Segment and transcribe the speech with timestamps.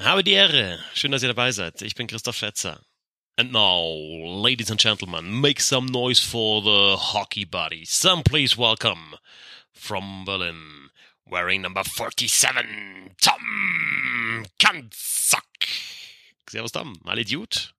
[0.00, 0.78] Habe die Ehre.
[0.94, 1.82] Schön, dass ihr dabei seid.
[1.82, 2.80] Ich bin Christoph Fetzer.
[3.36, 7.90] And now, ladies and gentlemen, make some noise for the hockey buddies.
[7.90, 9.16] Some please welcome
[9.72, 10.90] from Berlin,
[11.28, 12.64] wearing number 47,
[13.20, 15.42] Tom Kanzak.
[16.48, 17.72] Servus Tom, alle Dude?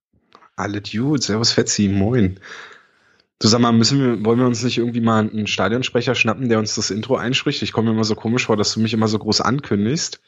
[0.56, 2.38] Alle Dude, servus Fetzi, moin.
[3.38, 6.58] Du sag mal, müssen wir, wollen wir uns nicht irgendwie mal einen Stadionsprecher schnappen, der
[6.58, 7.62] uns das Intro einspricht?
[7.62, 10.20] Ich komme mir immer so komisch vor, dass du mich immer so groß ankündigst.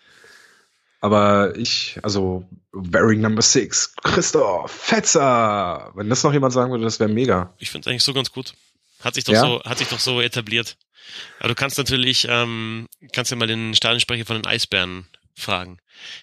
[1.03, 5.90] Aber ich, also Wearing Number Six, Christoph Fetzer.
[5.94, 7.53] Wenn das noch jemand sagen würde, das wäre mega.
[7.58, 8.54] Ich finde es eigentlich so ganz gut.
[9.00, 9.41] Hat sich doch ja?
[9.41, 10.77] so, hat sich doch so etabliert.
[11.41, 15.79] Aber du kannst natürlich, ähm, kannst ja mal den Stadionsprecher von den Eisbären fragen,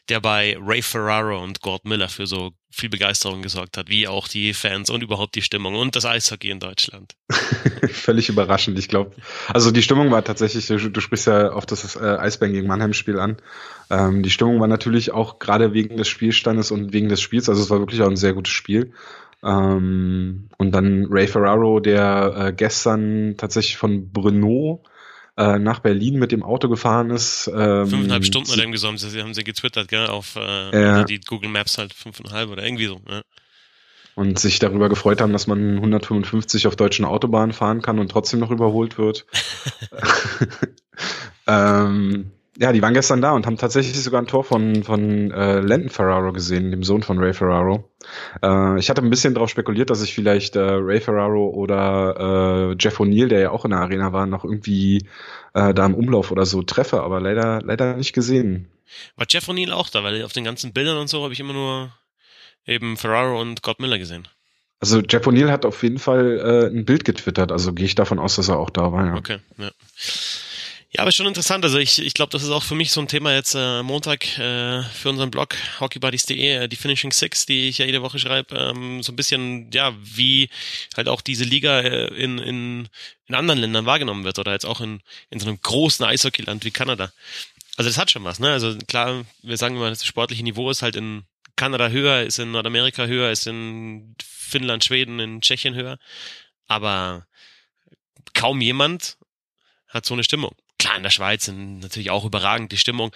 [0.10, 4.28] der bei Ray Ferraro und Gord Miller für so viel Begeisterung gesorgt hat, wie auch
[4.28, 7.16] die Fans und überhaupt die Stimmung und das Eishockey in Deutschland.
[7.92, 9.16] Völlig überraschend, ich glaube.
[9.48, 13.20] Also die Stimmung war tatsächlich, du, du sprichst ja auf das äh, Eisbären gegen Mannheim-Spiel
[13.20, 13.38] an.
[13.90, 17.62] Ähm, die Stimmung war natürlich auch gerade wegen des Spielstandes und wegen des Spiels, also
[17.62, 18.94] es war wirklich auch ein sehr gutes Spiel.
[19.44, 24.84] Ähm, und dann Ray Ferraro, der äh, gestern tatsächlich von Bruno
[25.40, 27.50] äh, nach Berlin mit dem Auto gefahren ist.
[27.54, 31.22] Ähm, fünfeinhalb Stunden oder irgendwie so haben sie, haben sie getwittert, gell, auf äh, die
[31.22, 33.00] Google Maps halt fünfeinhalb oder irgendwie so.
[33.08, 33.22] Ja.
[34.16, 38.42] Und sich darüber gefreut haben, dass man 155 auf deutschen Autobahnen fahren kann und trotzdem
[38.42, 39.26] noch überholt wird.
[41.48, 45.62] ähm, ja, die waren gestern da und haben tatsächlich sogar ein Tor von, von äh,
[45.62, 47.90] Landon Ferraro gesehen, dem Sohn von Ray Ferraro.
[48.44, 52.76] Äh, ich hatte ein bisschen darauf spekuliert, dass ich vielleicht äh, Ray Ferraro oder äh,
[52.78, 55.08] Jeff O'Neill, der ja auch in der Arena war, noch irgendwie
[55.54, 58.70] äh, da im Umlauf oder so treffe, aber leider, leider nicht gesehen.
[59.16, 60.04] War Jeff O'Neill auch da?
[60.04, 61.94] Weil auf den ganzen Bildern und so habe ich immer nur
[62.66, 64.28] eben Ferraro und Gott Miller gesehen.
[64.82, 68.20] Also Jeff O'Neill hat auf jeden Fall äh, ein Bild getwittert, also gehe ich davon
[68.20, 69.06] aus, dass er auch da war.
[69.06, 69.16] Ja.
[69.16, 69.72] Okay, ja.
[70.92, 71.64] Ja, aber schon interessant.
[71.64, 74.26] Also ich, ich glaube, das ist auch für mich so ein Thema jetzt äh, Montag
[74.40, 78.56] äh, für unseren Blog hockeybuddies.de, äh, die Finishing Six, die ich ja jede Woche schreibe,
[78.58, 80.50] ähm, so ein bisschen, ja, wie
[80.98, 82.90] halt auch diese Liga äh, in, in,
[83.28, 86.72] in anderen Ländern wahrgenommen wird oder jetzt auch in, in so einem großen Eishockeyland wie
[86.72, 87.12] Kanada.
[87.78, 88.52] Also das hat schon was, ne?
[88.52, 91.24] Also klar, wir sagen immer, das sportliche Niveau ist halt in
[91.56, 96.00] Kanada höher, ist in Nordamerika höher, ist in Finnland, Schweden, in Tschechien höher.
[96.68, 97.28] Aber
[98.34, 99.18] kaum jemand
[99.88, 103.12] hat so eine Stimmung klar, in der Schweiz sind natürlich auch überragend die Stimmung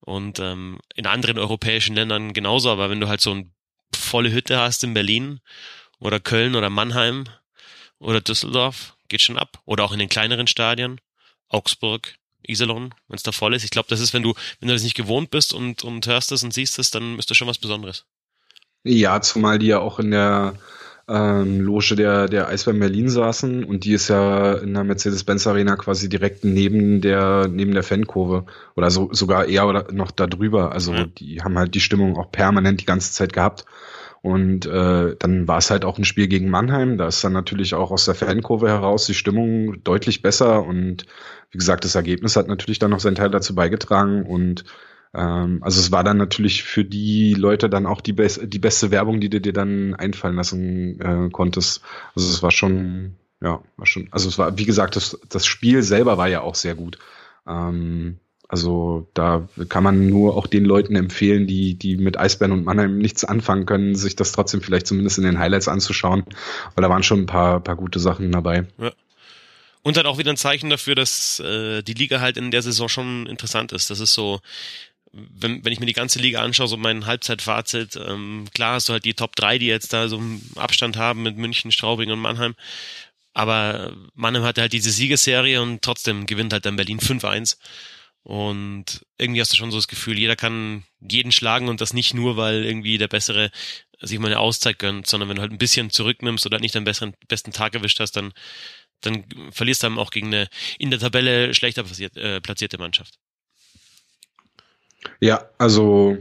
[0.00, 3.50] und ähm, in anderen europäischen Ländern genauso, aber wenn du halt so eine
[3.94, 5.40] volle Hütte hast in Berlin
[5.98, 7.24] oder Köln oder Mannheim
[7.98, 9.62] oder Düsseldorf, geht schon ab.
[9.64, 11.00] Oder auch in den kleineren Stadien,
[11.48, 12.16] Augsburg,
[12.46, 13.64] Iserlohn, wenn es da voll ist.
[13.64, 16.32] Ich glaube, das ist, wenn du, wenn du das nicht gewohnt bist und, und hörst
[16.32, 18.04] es und siehst es, dann ist das schon was Besonderes.
[18.82, 20.58] Ja, zumal die ja auch in der
[21.08, 25.76] ähm, Loge der, der Eisbären Berlin saßen und die ist ja in der Mercedes-Benz Arena
[25.76, 28.44] quasi direkt neben der, neben der Fankurve
[28.74, 30.72] oder so, sogar eher oder noch da drüber.
[30.72, 31.14] Also mhm.
[31.16, 33.64] die haben halt die Stimmung auch permanent die ganze Zeit gehabt.
[34.22, 36.96] Und äh, dann war es halt auch ein Spiel gegen Mannheim.
[36.96, 40.64] Da ist dann natürlich auch aus der Fankurve heraus die Stimmung deutlich besser.
[40.64, 41.04] Und
[41.50, 44.22] wie gesagt, das Ergebnis hat natürlich dann noch seinen Teil dazu beigetragen.
[44.22, 44.64] Und
[45.14, 48.90] ähm, also es war dann natürlich für die Leute dann auch die, be die beste
[48.90, 51.82] Werbung, die du dir dann einfallen lassen äh, konntest.
[52.14, 55.82] Also es war schon, ja, war schon, also es war, wie gesagt, das, das Spiel
[55.82, 56.98] selber war ja auch sehr gut.
[57.46, 62.64] Ähm, also da kann man nur auch den Leuten empfehlen, die, die mit Eisbären und
[62.64, 66.24] Mannheim nichts anfangen können, sich das trotzdem vielleicht zumindest in den Highlights anzuschauen,
[66.74, 68.66] weil da waren schon ein paar, paar gute Sachen dabei.
[68.78, 68.92] Ja.
[69.82, 72.88] Und halt auch wieder ein Zeichen dafür, dass äh, die Liga halt in der Saison
[72.88, 73.90] schon interessant ist.
[73.90, 74.40] Das ist so,
[75.14, 78.92] wenn, wenn ich mir die ganze Liga anschaue, so mein Halbzeitfazit, ähm, klar hast du
[78.92, 82.18] halt die Top 3, die jetzt da so einen Abstand haben mit München, Straubing und
[82.18, 82.54] Mannheim.
[83.32, 87.58] Aber Mannheim hatte halt diese Siegesserie und trotzdem gewinnt halt dann Berlin 5-1.
[88.22, 92.14] Und irgendwie hast du schon so das Gefühl, jeder kann jeden schlagen und das nicht
[92.14, 93.50] nur, weil irgendwie der Bessere
[94.00, 96.84] sich mal eine Auszeit gönnt, sondern wenn du halt ein bisschen zurücknimmst oder nicht deinen
[96.84, 98.32] besseren, besten Tag erwischt hast, dann,
[99.02, 100.48] dann verlierst du dann auch gegen eine
[100.78, 101.84] in der Tabelle schlechter
[102.16, 103.18] äh, platzierte Mannschaft.
[105.20, 106.16] Ja, also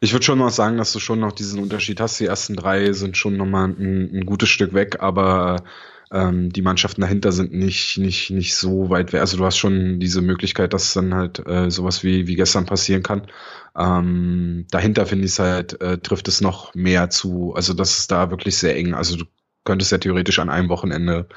[0.00, 2.20] ich würde schon noch sagen, dass du schon noch diesen Unterschied hast.
[2.20, 5.64] Die ersten drei sind schon nochmal ein, ein gutes Stück weg, aber
[6.12, 9.20] ähm, die Mannschaften dahinter sind nicht, nicht, nicht so weit weg.
[9.20, 13.02] Also du hast schon diese Möglichkeit, dass dann halt äh, sowas wie, wie gestern passieren
[13.02, 13.22] kann.
[13.76, 17.54] Ähm, dahinter finde ich es halt, äh, trifft es noch mehr zu.
[17.54, 18.94] Also das ist da wirklich sehr eng.
[18.94, 19.24] Also du
[19.64, 21.28] könntest ja theoretisch an einem Wochenende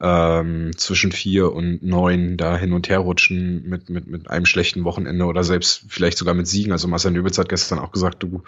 [0.00, 4.84] ähm, zwischen vier und neun da hin und her rutschen mit, mit, mit einem schlechten
[4.84, 6.72] Wochenende oder selbst vielleicht sogar mit Siegen.
[6.72, 8.42] Also Marcel Nöbitz hat gestern auch gesagt, du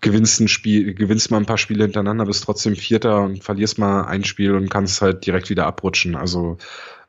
[0.00, 4.04] gewinnst ein Spiel, gewinnst mal ein paar Spiele hintereinander, bist trotzdem Vierter und verlierst mal
[4.04, 6.14] ein Spiel und kannst halt direkt wieder abrutschen.
[6.16, 6.58] Also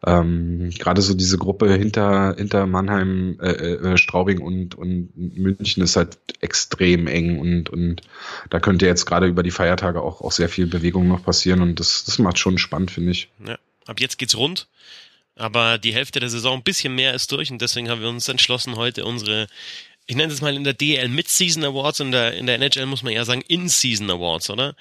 [0.05, 5.95] ähm, gerade so diese Gruppe hinter, hinter Mannheim, äh, äh, Straubing und, und München ist
[5.95, 8.01] halt extrem eng und, und
[8.49, 11.79] da könnte jetzt gerade über die Feiertage auch, auch sehr viel Bewegung noch passieren und
[11.79, 13.31] das, das macht schon spannend, finde ich.
[13.45, 13.57] Ja.
[13.85, 14.67] Ab jetzt geht's rund.
[15.35, 18.27] Aber die Hälfte der Saison ein bisschen mehr ist durch und deswegen haben wir uns
[18.29, 19.47] entschlossen, heute unsere
[20.07, 23.01] ich nenne es mal in der DL Mid-Season Awards, in der, in der NHL muss
[23.01, 24.75] man eher sagen In-Season Awards, oder?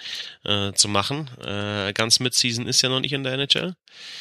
[0.44, 1.31] Äh, zu machen.
[1.43, 3.75] Äh, ganz Mid-Season ist ja noch nicht in der NHL.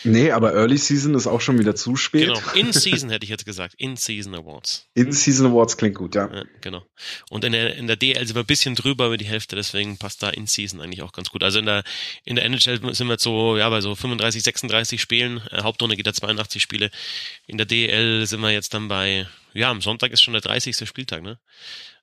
[0.06, 2.28] Nee, aber Early Season ist auch schon wieder zu spät.
[2.28, 3.76] Genau, In-Season hätte ich jetzt gesagt.
[3.78, 4.88] In-Season Awards.
[4.94, 6.34] In-Season Awards klingt gut, ja.
[6.34, 6.44] ja.
[6.62, 6.86] Genau.
[7.30, 9.98] Und in der, in der DL sind wir ein bisschen drüber über die Hälfte, deswegen
[9.98, 11.44] passt da In-Season eigentlich auch ganz gut.
[11.44, 11.84] Also in der,
[12.24, 15.42] in der NHL sind wir jetzt so, ja, bei so 35, 36 Spielen.
[15.52, 16.92] Äh, Hauptrunde geht da 82 Spiele.
[17.46, 20.88] In der DL sind wir jetzt dann bei ja, am Sonntag ist schon der 30.
[20.88, 21.40] Spieltag, ne?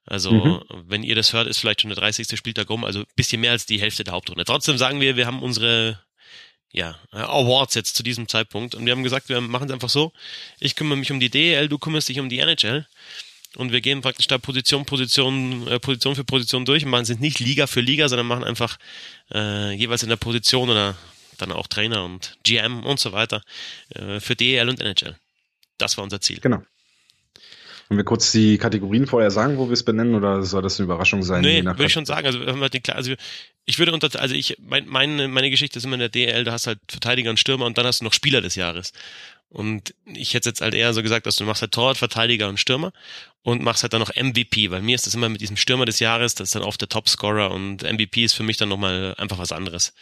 [0.07, 0.63] Also, mhm.
[0.87, 2.39] wenn ihr das hört, ist vielleicht schon der 30.
[2.39, 4.45] Spieltag rum, also bisschen mehr als die Hälfte der Hauptrunde.
[4.45, 6.01] Trotzdem sagen wir, wir haben unsere
[6.73, 10.13] ja, Awards jetzt zu diesem Zeitpunkt und wir haben gesagt, wir machen es einfach so.
[10.61, 12.87] Ich kümmere mich um die DL, du kümmerst dich um die NHL
[13.57, 17.19] und wir gehen praktisch da Position, Position, äh, Position für Position durch und machen es
[17.19, 18.79] nicht Liga für Liga, sondern machen einfach
[19.33, 20.97] äh, jeweils in der Position oder
[21.39, 23.43] dann auch Trainer und GM und so weiter
[23.95, 25.17] äh, für DL und NHL.
[25.79, 26.39] Das war unser Ziel.
[26.41, 26.63] Genau.
[27.91, 30.85] Wollen wir kurz die Kategorien vorher sagen, wo wir es benennen, oder soll das eine
[30.85, 31.41] Überraschung sein?
[31.41, 32.25] Nee, würde ich schon sagen.
[32.25, 32.39] Also,
[32.93, 33.15] also
[33.65, 36.53] ich würde unter, also ich, mein, meine, meine Geschichte ist immer in der DL, du
[36.53, 38.93] hast halt Verteidiger und Stürmer und dann hast du noch Spieler des Jahres.
[39.49, 42.61] Und ich hätte jetzt halt eher so gesagt, dass du machst halt Torwart, Verteidiger und
[42.61, 42.93] Stürmer
[43.43, 45.99] und machst halt dann noch MVP, weil mir ist das immer mit diesem Stürmer des
[45.99, 49.39] Jahres, das ist dann oft der Topscorer und MVP ist für mich dann nochmal einfach
[49.39, 49.95] was anderes.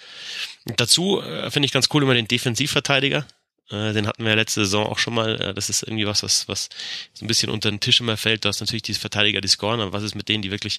[0.67, 3.27] Und dazu äh, finde ich ganz cool immer den Defensivverteidiger.
[3.71, 5.41] Äh, den hatten wir ja letzte Saison auch schon mal.
[5.41, 6.69] Äh, das ist irgendwie was, was, was
[7.13, 8.45] so ein bisschen unter den Tisch immer fällt.
[8.45, 10.79] Du hast natürlich diese Verteidiger, die scoren, aber was ist mit denen, die wirklich,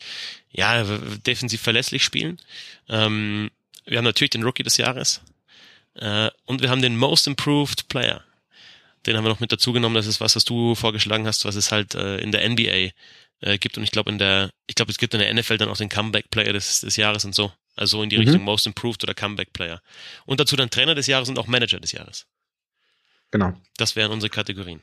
[0.52, 0.84] ja,
[1.26, 2.40] defensiv verlässlich spielen?
[2.88, 3.52] Ähm,
[3.86, 5.22] wir haben natürlich den Rookie des Jahres.
[5.96, 8.24] Äh, und wir haben den Most Improved Player.
[9.06, 9.96] Den haben wir noch mit dazu genommen.
[9.96, 12.92] Das ist was, was du vorgeschlagen hast, was es halt äh, in der NBA
[13.42, 13.78] äh, gibt.
[13.78, 15.90] Und ich glaube, in der, ich glaube, es gibt in der NFL dann auch den
[15.90, 17.52] Comeback Player des, des Jahres und so.
[17.76, 18.24] Also in die mhm.
[18.24, 19.82] Richtung Most Improved oder Comeback Player.
[20.26, 22.26] Und dazu dann Trainer des Jahres und auch Manager des Jahres.
[23.32, 23.54] Genau.
[23.78, 24.82] Das wären unsere Kategorien.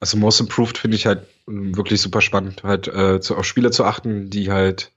[0.00, 3.84] Also Most Improved finde ich halt wirklich super spannend, halt äh, zu, auf Spieler zu
[3.84, 4.92] achten, die halt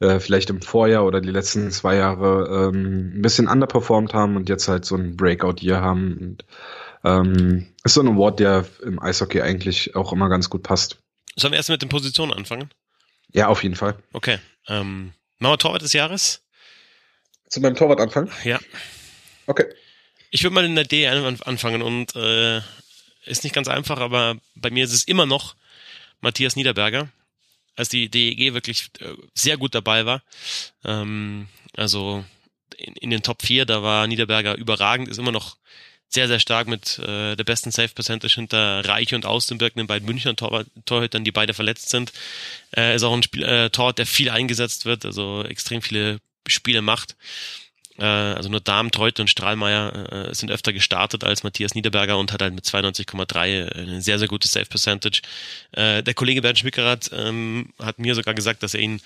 [0.00, 4.48] äh, vielleicht im Vorjahr oder die letzten zwei Jahre ähm, ein bisschen underperformed haben und
[4.48, 6.16] jetzt halt so ein Breakout-Year haben.
[6.18, 6.44] Und,
[7.04, 10.98] ähm, ist so ein Award, der im Eishockey eigentlich auch immer ganz gut passt.
[11.36, 12.70] Sollen wir erst mit den Positionen anfangen?
[13.32, 13.94] Ja, auf jeden Fall.
[14.12, 14.38] Okay.
[14.68, 16.42] Ähm, machen wir Torwart des Jahres?
[17.48, 18.30] Zu meinem Torwart anfangen?
[18.44, 18.58] Ja.
[19.46, 19.66] Okay.
[20.30, 22.58] Ich würde mal in der D anfangen und äh,
[23.26, 25.56] ist nicht ganz einfach, aber bei mir ist es immer noch
[26.20, 27.08] Matthias Niederberger,
[27.76, 30.22] als die DEG wirklich äh, sehr gut dabei war.
[30.84, 32.24] Ähm, also
[32.76, 35.56] in, in, den Top 4, da war Niederberger überragend, ist immer noch
[36.08, 40.06] sehr, sehr stark mit äh, der besten Safe Percentage hinter Reich und Austenberg, den beiden
[40.06, 42.12] Münchner Tor Torhütern, die beide verletzt sind.
[42.76, 46.82] Äh, ist auch ein Spiel, äh, Tor, der viel eingesetzt wird, also extrem viele Spiele
[46.82, 47.16] macht.
[47.98, 52.32] Äh, also nur Dahm, Teut und Strahlmeier äh, sind öfter gestartet als Matthias Niederberger und
[52.32, 55.22] hat halt mit 92,3 eine sehr, sehr gute Safe Percentage.
[55.72, 59.00] Äh, der Kollege Bernd Schmickerath ähm, hat mir sogar gesagt, dass er ihn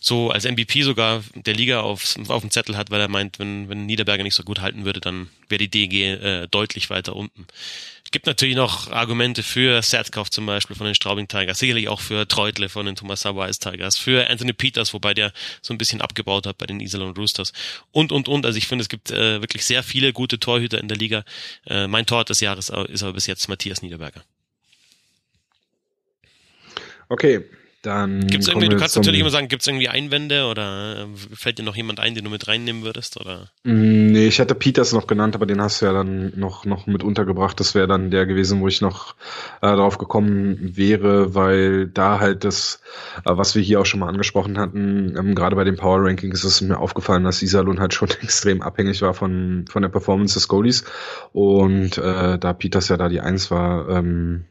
[0.00, 3.68] so als MVP sogar der Liga auf, auf dem Zettel hat, weil er meint, wenn,
[3.68, 7.46] wenn Niederberger nicht so gut halten würde, dann wäre die DG äh, deutlich weiter unten.
[8.12, 12.26] Gibt natürlich noch Argumente für Setkauf zum Beispiel von den Straubing Tigers, sicherlich auch für
[12.26, 16.44] Treutle von den Thomas Sauer Tigers, für Anthony Peters, wobei der so ein bisschen abgebaut
[16.44, 17.52] hat bei den Iserlohn Roosters
[17.92, 18.44] und, und, und.
[18.44, 21.24] Also ich finde, es gibt äh, wirklich sehr viele gute Torhüter in der Liga.
[21.66, 24.24] Äh, mein Tor des Jahres ist aber bis jetzt Matthias Niederberger.
[27.08, 27.44] Okay,
[27.82, 28.26] dann.
[28.26, 31.62] Gibt's irgendwie, du kannst natürlich immer sagen, gibt es irgendwie Einwände oder äh, fällt dir
[31.62, 33.18] noch jemand ein, den du mit reinnehmen würdest?
[33.20, 33.50] Oder?
[33.64, 36.86] Mm, nee, ich hätte Peters noch genannt, aber den hast du ja dann noch, noch
[36.86, 37.58] mit untergebracht.
[37.60, 39.14] Das wäre dann der gewesen, wo ich noch
[39.62, 42.80] äh, drauf gekommen wäre, weil da halt das,
[43.24, 46.44] äh, was wir hier auch schon mal angesprochen hatten, ähm, gerade bei den Power Rankings
[46.44, 50.34] ist es mir aufgefallen, dass Iserlohn halt schon extrem abhängig war von, von der Performance
[50.34, 50.84] des Goalies.
[51.32, 54.44] Und äh, da Peters ja da die Eins war, ähm,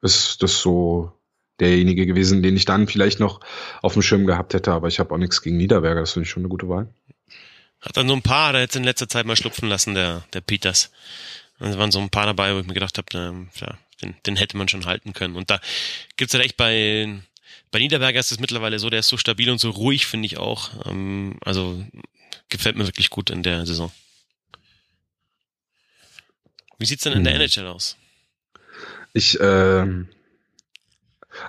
[0.00, 1.12] ist das so
[1.60, 3.40] derjenige gewesen, den ich dann vielleicht noch
[3.82, 6.30] auf dem Schirm gehabt hätte, aber ich habe auch nichts gegen Niederberger, das finde ich
[6.30, 6.88] schon eine gute Wahl.
[7.80, 10.40] Hat dann so ein paar, der jetzt in letzter Zeit mal schlupfen lassen, der, der
[10.40, 10.90] Peters.
[11.60, 14.56] Es waren so ein paar dabei, wo ich mir gedacht habe, ja, den, den hätte
[14.56, 15.36] man schon halten können.
[15.36, 15.60] Und da
[16.16, 17.20] gibt's halt echt bei,
[17.70, 20.38] bei Niederberger ist es mittlerweile so, der ist so stabil und so ruhig, finde ich
[20.38, 20.86] auch.
[20.86, 21.84] Ähm, also
[22.48, 23.92] gefällt mir wirklich gut in der Saison.
[26.78, 27.40] Wie sieht's denn in der hm.
[27.42, 27.96] NHL aus?
[29.12, 30.08] Ich, ähm,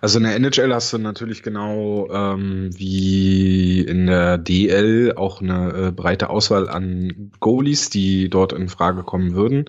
[0.01, 5.87] also in der NHL hast du natürlich genau ähm, wie in der DL auch eine
[5.87, 9.65] äh, breite Auswahl an Goalies, die dort in Frage kommen würden.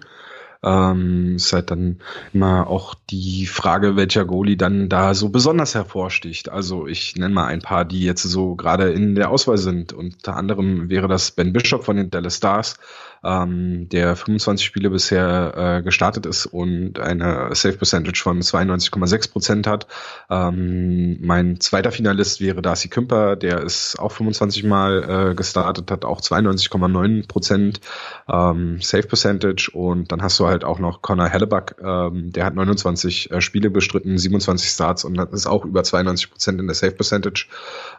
[0.63, 2.01] Ähm, ist halt dann
[2.35, 6.51] immer auch die Frage, welcher Goalie dann da so besonders hervorsticht.
[6.51, 9.95] Also ich nenne mal ein paar, die jetzt so gerade in der Auswahl sind.
[9.95, 12.79] Unter anderem wäre das Ben Bishop von den Dallas Stars,
[13.25, 19.67] ähm, der 25 Spiele bisher äh, gestartet ist und eine Safe Percentage von 92,6 Prozent
[19.67, 19.87] hat.
[20.31, 26.05] Ähm, mein zweiter Finalist wäre Darcy Kümper, der ist auch 25 Mal äh, gestartet, hat
[26.05, 27.81] auch 92,9 Prozent
[28.29, 32.55] ähm, Safe Percentage und dann hast du halt auch noch Connor Hellebuck, ähm, der hat
[32.55, 36.93] 29 äh, Spiele bestritten, 27 Starts und ist auch über 92 Prozent in der Safe
[36.93, 37.47] Percentage.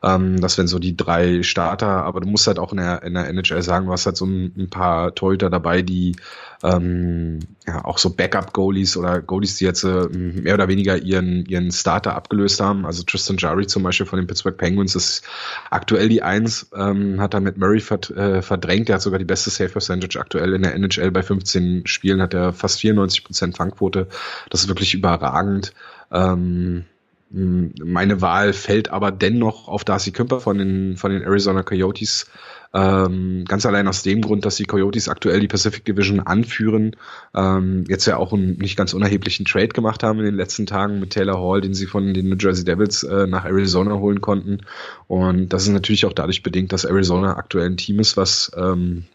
[0.03, 3.13] Ähm, das wären so die drei Starter, aber du musst halt auch in der, in
[3.13, 6.15] der NHL sagen, hast halt so ein, ein paar Torhüter dabei, die
[6.63, 11.71] ähm, ja auch so Backup-Goalies oder Goalies, die jetzt äh, mehr oder weniger ihren, ihren
[11.71, 12.85] Starter abgelöst haben.
[12.85, 15.23] Also Tristan Jarry zum Beispiel von den Pittsburgh Penguins ist
[15.69, 18.89] aktuell die Eins, ähm, hat er mit Murray verd, äh, verdrängt.
[18.89, 22.33] Der hat sogar die beste Save Percentage aktuell in der NHL bei 15 Spielen, hat
[22.33, 24.07] er fast 94 Prozent Fangquote.
[24.49, 25.73] Das ist wirklich überragend.
[26.11, 26.85] Ähm,
[27.33, 32.29] meine Wahl fällt aber dennoch auf Darcy Kümper von den, von den Arizona Coyotes.
[32.73, 36.95] Ähm, ganz allein aus dem Grund, dass die Coyotes aktuell die Pacific Division anführen.
[37.35, 40.99] Ähm, jetzt ja auch einen nicht ganz unerheblichen Trade gemacht haben in den letzten Tagen
[40.99, 44.59] mit Taylor Hall, den sie von den New Jersey Devils äh, nach Arizona holen konnten.
[45.07, 49.05] Und das ist natürlich auch dadurch bedingt, dass Arizona aktuell ein Team ist, was ähm,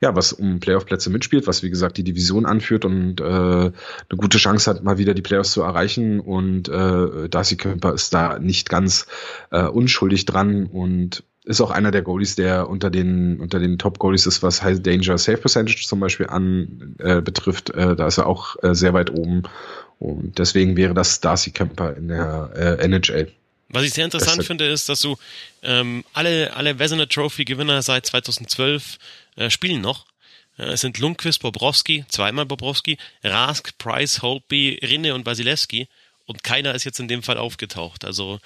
[0.00, 3.72] ja, was um Playoff-Plätze mitspielt, was wie gesagt die Division anführt und äh, eine
[4.16, 6.20] gute Chance hat, mal wieder die Playoffs zu erreichen.
[6.20, 9.06] Und äh, Darcy Kemper ist da nicht ganz
[9.50, 13.98] äh, unschuldig dran und ist auch einer der Goalies, der unter den unter den Top
[13.98, 17.70] Goalies ist, was High Danger Save Percentage zum Beispiel an äh, betrifft.
[17.70, 19.44] Äh, da ist er auch äh, sehr weit oben
[19.98, 23.32] und deswegen wäre das Darcy Kemper in der äh, NHL.
[23.70, 25.16] Was ich sehr interessant finde, ist, dass du
[25.62, 28.98] ähm, alle alle Vezina Trophy Gewinner seit 2012
[29.36, 30.04] äh, spielen noch.
[30.58, 35.88] Äh, es sind Lundqvist, Bobrowski, zweimal Bobrowski, Rask, Price, Holtby, Rinne und Wasilewski.
[36.26, 38.04] Und keiner ist jetzt in dem Fall aufgetaucht.
[38.04, 38.38] Also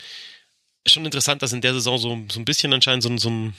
[0.86, 3.54] schon interessant, dass in der Saison so, so ein bisschen anscheinend so, so, ein,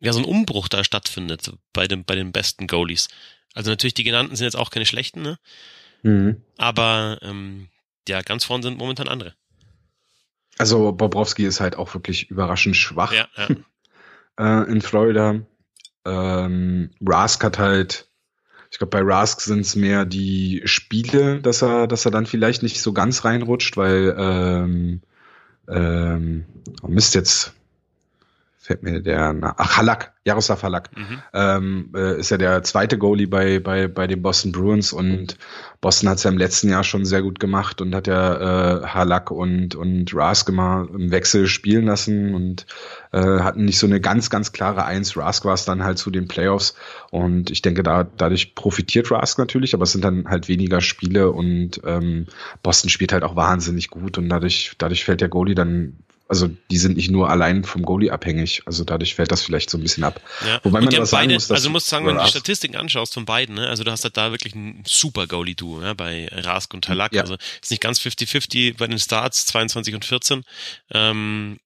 [0.00, 3.08] ja, so ein Umbruch da stattfindet bei, dem, bei den besten Goalies.
[3.54, 5.38] Also natürlich, die genannten sind jetzt auch keine schlechten, ne?
[6.02, 6.42] Mhm.
[6.56, 7.68] Aber ähm,
[8.08, 9.34] ja, ganz vorn sind momentan andere.
[10.58, 13.48] Also Bobrowski ist halt auch wirklich überraschend schwach ja, ja.
[14.64, 15.40] äh, in Florida.
[16.04, 18.08] Ähm, Rask hat halt,
[18.70, 22.62] ich glaube, bei Rask sind es mehr die Spiele, dass er, dass er dann vielleicht
[22.62, 25.02] nicht so ganz reinrutscht, weil ähm,
[25.70, 26.44] ähm,
[26.82, 27.54] oh Mist jetzt
[28.58, 31.22] fällt mir der, ach Halak, Jaroslav Halak, mhm.
[31.34, 35.36] ähm, äh, ist ja der zweite Goalie bei, bei, bei den Boston Bruins und
[35.80, 38.86] Boston hat es ja im letzten Jahr schon sehr gut gemacht und hat ja äh,
[38.86, 42.66] Halak und, und Rask immer im Wechsel spielen lassen und
[43.12, 45.16] äh, hatten nicht so eine ganz, ganz klare Eins.
[45.16, 46.76] Rask war es dann halt zu den Playoffs
[47.10, 51.32] und ich denke, da dadurch profitiert Rask natürlich, aber es sind dann halt weniger Spiele
[51.32, 52.26] und ähm,
[52.62, 55.96] Boston spielt halt auch wahnsinnig gut und dadurch, dadurch fällt der Goalie dann
[56.30, 58.62] also die sind nicht nur allein vom Goalie abhängig.
[58.64, 60.20] Also dadurch fällt das vielleicht so ein bisschen ab.
[60.46, 60.60] Ja.
[60.62, 63.14] Wobei man was sagen muss, dass also du musst sagen, wenn du die Statistiken anschaust
[63.14, 66.72] von beiden, ne, also du hast halt da wirklich ein super Goalie-Duo ja, bei Rask
[66.72, 67.12] und Talak.
[67.12, 67.22] Ja.
[67.22, 70.44] Also ist nicht ganz 50-50 bei den Starts, 22 und 14.
[70.92, 71.58] Ähm,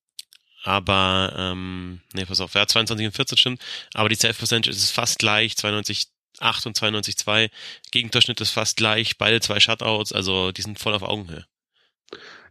[0.63, 3.63] aber, ähm, nee, pass auf, ja, 22 und 14 stimmt.
[3.93, 6.07] Aber die Self-Percentage ist fast gleich, 92
[6.41, 7.51] 8 und 92,2.
[7.91, 11.45] Gegendurchschnitt ist fast gleich, beide zwei Shutouts, also die sind voll auf Augenhöhe.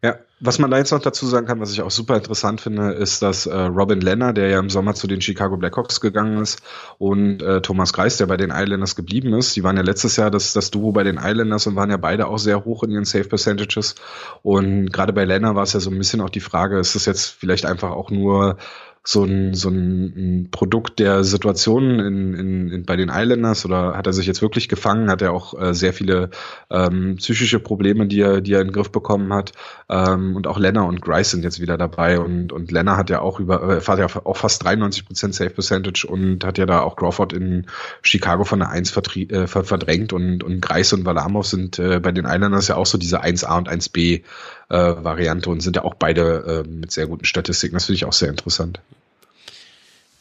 [0.03, 2.91] Ja, was man da jetzt noch dazu sagen kann, was ich auch super interessant finde,
[2.91, 6.61] ist, dass äh, Robin Lenner, der ja im Sommer zu den Chicago Blackhawks gegangen ist,
[6.97, 10.29] und äh, Thomas Greis, der bei den Islanders geblieben ist, die waren ja letztes Jahr
[10.29, 13.05] das, das Duo bei den Islanders und waren ja beide auch sehr hoch in ihren
[13.05, 13.95] Safe Percentages.
[14.41, 17.05] Und gerade bei Lenner war es ja so ein bisschen auch die Frage, ist das
[17.05, 18.57] jetzt vielleicht einfach auch nur
[19.05, 24.07] so ein, so ein Produkt der Situation in, in, in, bei den Islanders oder hat
[24.07, 25.11] er sich jetzt wirklich gefangen?
[25.11, 26.29] Hat er auch äh, sehr viele
[26.69, 29.51] ähm, psychische Probleme, die er, die er in den Griff bekommen hat?
[29.89, 33.19] Ähm, und auch Lenner und Grice sind jetzt wieder dabei und, und Lenner hat ja
[33.19, 36.79] auch über, äh, hat ja auch fast 93 Prozent Safe Percentage und hat ja da
[36.79, 37.67] auch Crawford in
[38.03, 42.23] Chicago von der 1 äh, verdrängt und, und Grice und Valamov sind äh, bei den
[42.23, 44.23] Islanders ja auch so diese 1A und 1B
[44.69, 47.75] äh, Variante und sind ja auch beide äh, mit sehr guten Statistiken.
[47.75, 48.79] Das finde ich auch sehr interessant.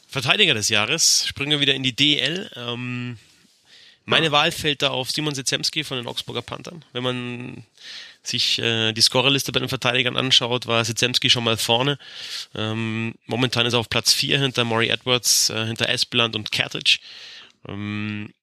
[0.07, 2.49] Verteidiger des Jahres, springen wir wieder in die DL.
[2.55, 3.17] Ähm,
[4.05, 4.31] meine ja.
[4.31, 6.83] Wahl fällt da auf Simon Sitzemski von den Augsburger Panthern.
[6.91, 7.63] Wenn man
[8.21, 11.97] sich äh, die Scorerliste bei den Verteidigern anschaut, war Sitzemski schon mal vorne.
[12.53, 16.99] Ähm, momentan ist er auf Platz 4 hinter Maury Edwards, äh, hinter Espland und Kertic.
[17.67, 18.33] Ähm,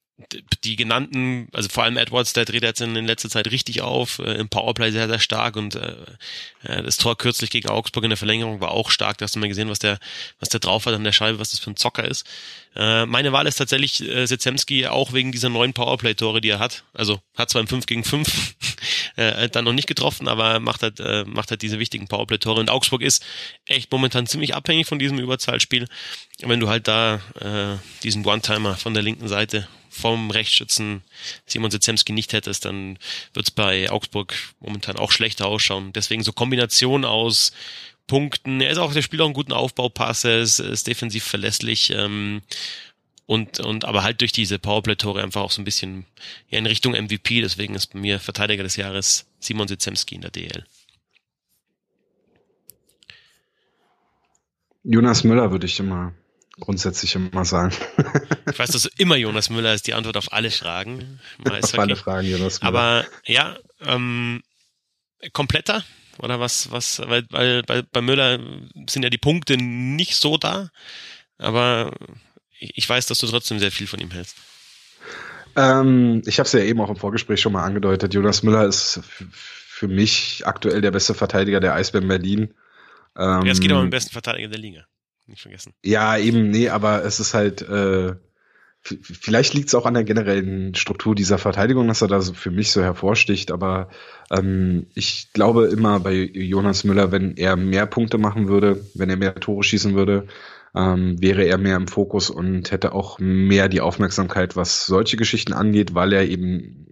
[0.65, 4.35] die genannten, also vor allem Edwards, der dreht jetzt in, letzter Zeit richtig auf, äh,
[4.35, 5.95] im Powerplay sehr, sehr stark und äh,
[6.62, 9.19] äh, das Tor kürzlich gegen Augsburg in der Verlängerung war auch stark.
[9.19, 9.99] Da hast du mal gesehen, was der,
[10.39, 12.27] was der drauf hat an der Scheibe, was das für ein Zocker ist.
[12.77, 16.85] Äh, meine Wahl ist tatsächlich äh, Sezemski auch wegen dieser neuen Powerplay-Tore, die er hat.
[16.93, 18.55] Also hat zwar im 5 gegen 5
[19.17, 22.61] äh, dann noch nicht getroffen, aber macht halt, äh, macht halt diese wichtigen Powerplay-Tore.
[22.61, 23.25] Und Augsburg ist
[23.67, 25.87] echt momentan ziemlich abhängig von diesem Überzahlspiel.
[26.43, 31.02] Wenn du halt da äh, diesen One-Timer von der linken Seite vom Rechtsschützen
[31.47, 32.99] Simon Sezemski nicht hättest, dann
[33.35, 35.92] wird es bei Augsburg momentan auch schlechter ausschauen.
[35.92, 37.52] Deswegen so Kombination aus
[38.06, 38.61] Punkten.
[38.61, 41.90] Er ist auch, der spielt auch einen guten Aufbaupass, er ist, ist defensiv verlässlich.
[41.90, 42.42] Ähm,
[43.26, 46.06] und, und aber halt durch diese Powerplay-Tore einfach auch so ein bisschen
[46.49, 47.40] in Richtung MVP.
[47.40, 50.64] Deswegen ist bei mir Verteidiger des Jahres Simon Sezemski in der DL.
[54.82, 56.12] Jonas Müller würde ich immer
[56.61, 57.75] grundsätzlich immer sagen.
[58.50, 61.21] ich weiß, dass immer Jonas Müller ist die Antwort auf alle Fragen.
[61.45, 62.69] auf alle Fragen, Jonas Müller.
[62.69, 64.43] Aber ja, ähm,
[65.33, 65.85] kompletter
[66.19, 68.38] oder was, was, weil, weil bei, bei Müller
[68.88, 70.71] sind ja die Punkte nicht so da,
[71.38, 71.93] aber
[72.59, 74.37] ich weiß, dass du trotzdem sehr viel von ihm hältst.
[75.57, 78.14] Ähm, ich habe es ja eben auch im Vorgespräch schon mal angedeutet.
[78.14, 82.55] Jonas Müller ist für mich aktuell der beste Verteidiger der Eisbären Berlin.
[83.17, 84.87] Ähm, ja, es geht aber um den besten Verteidiger der Liga
[85.30, 85.72] nicht vergessen.
[85.82, 88.14] Ja, eben, nee, aber es ist halt, äh,
[88.82, 92.50] vielleicht liegt es auch an der generellen Struktur dieser Verteidigung, dass er da so für
[92.50, 93.88] mich so hervorsticht, aber
[94.30, 99.16] ähm, ich glaube immer bei Jonas Müller, wenn er mehr Punkte machen würde, wenn er
[99.16, 100.26] mehr Tore schießen würde,
[100.75, 105.52] ähm, wäre er mehr im Fokus und hätte auch mehr die Aufmerksamkeit, was solche Geschichten
[105.52, 106.87] angeht, weil er eben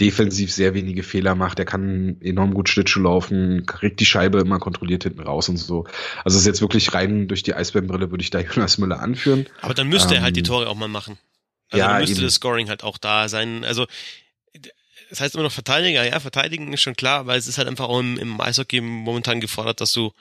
[0.00, 1.58] defensiv sehr wenige Fehler macht.
[1.58, 5.84] Er kann enorm gut Schlittschuh laufen, kriegt die Scheibe immer kontrolliert hinten raus und so.
[6.24, 9.46] Also es ist jetzt wirklich rein durch die Eisbärenbrille würde ich da Jonas Müller anführen.
[9.60, 11.18] Aber dann müsste ähm, er halt die ähm, Tore auch mal machen.
[11.70, 12.24] Also ja, dann müsste eben.
[12.24, 13.64] das Scoring halt auch da sein.
[13.64, 13.86] Also
[15.10, 17.88] das heißt immer noch Verteidiger, ja, verteidigen ist schon klar, aber es ist halt einfach
[17.88, 20.12] auch im, im Eishockey momentan gefordert, dass du,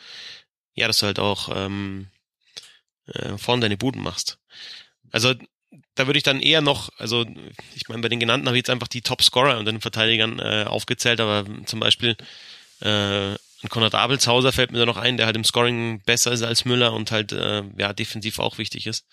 [0.76, 2.08] ja, dass du halt auch ähm,
[3.08, 4.38] äh, vorne deine Buden machst.
[5.12, 5.34] Also
[5.96, 7.26] da würde ich dann eher noch, also
[7.76, 10.66] ich meine, bei den genannten habe ich jetzt einfach die Top-Scorer und den Verteidigern äh,
[10.68, 12.16] aufgezählt, aber zum Beispiel
[12.82, 16.44] äh, ein Konrad Abelshauser fällt mir da noch ein, der halt im Scoring besser ist
[16.44, 19.06] als Müller und halt äh, ja defensiv auch wichtig ist.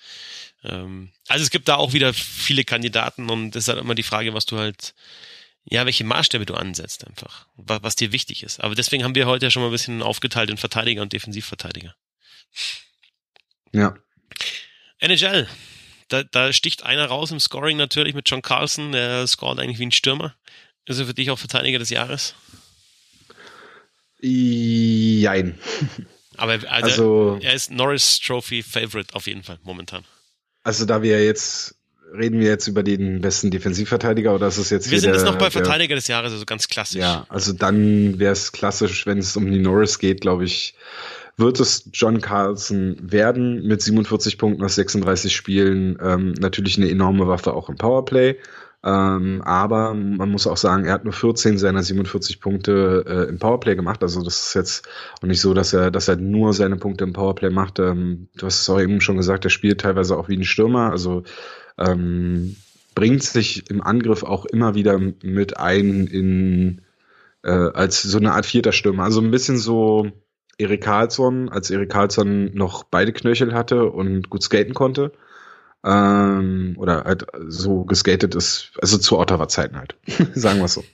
[0.65, 4.03] Ähm, also es gibt da auch wieder viele Kandidaten und das ist halt immer die
[4.03, 4.95] Frage, was du halt,
[5.65, 8.61] ja, welche Maßstäbe du ansetzt einfach, was, was dir wichtig ist.
[8.61, 11.95] Aber deswegen haben wir heute ja schon mal ein bisschen aufgeteilt in Verteidiger und Defensivverteidiger.
[13.73, 13.95] Ja.
[14.99, 15.49] NHL,
[16.11, 19.87] da, da sticht einer raus im Scoring natürlich mit John Carlson, der scoret eigentlich wie
[19.87, 20.35] ein Stürmer.
[20.87, 22.35] Ist er für dich auch Verteidiger des Jahres?
[24.21, 25.59] Jein.
[26.37, 30.05] Aber also, also, er ist Norris Trophy Favorite auf jeden Fall momentan.
[30.63, 31.75] Also da wir jetzt
[32.13, 35.39] reden wir jetzt über den besten Defensivverteidiger oder ist es jetzt Wir sind jetzt noch
[35.39, 37.01] bei Verteidiger des Jahres, also ganz klassisch.
[37.01, 40.75] Ja, also dann wäre es klassisch, wenn es um die Norris geht, glaube ich,
[41.41, 45.99] wird es John Carlson werden mit 47 Punkten aus 36 Spielen.
[46.01, 48.37] Ähm, natürlich eine enorme Waffe auch im Powerplay.
[48.83, 53.39] Ähm, aber man muss auch sagen, er hat nur 14 seiner 47 Punkte äh, im
[53.39, 54.03] Powerplay gemacht.
[54.03, 57.13] Also das ist jetzt auch nicht so, dass er, dass er nur seine Punkte im
[57.13, 57.79] Powerplay macht.
[57.79, 60.91] Ähm, du hast es auch eben schon gesagt, er spielt teilweise auch wie ein Stürmer.
[60.91, 61.25] Also
[61.79, 62.57] ähm,
[62.95, 66.81] bringt sich im Angriff auch immer wieder mit ein in
[67.43, 69.05] äh, als so eine Art vierter Stürmer.
[69.05, 70.11] Also ein bisschen so
[70.61, 75.13] Erik Karlsson, als Erik Karlsson noch beide Knöchel hatte und gut skaten konnte.
[75.83, 79.97] Ähm, oder halt so geskatet ist, also zu Ottawa-Zeiten halt,
[80.35, 80.85] sagen wir es so.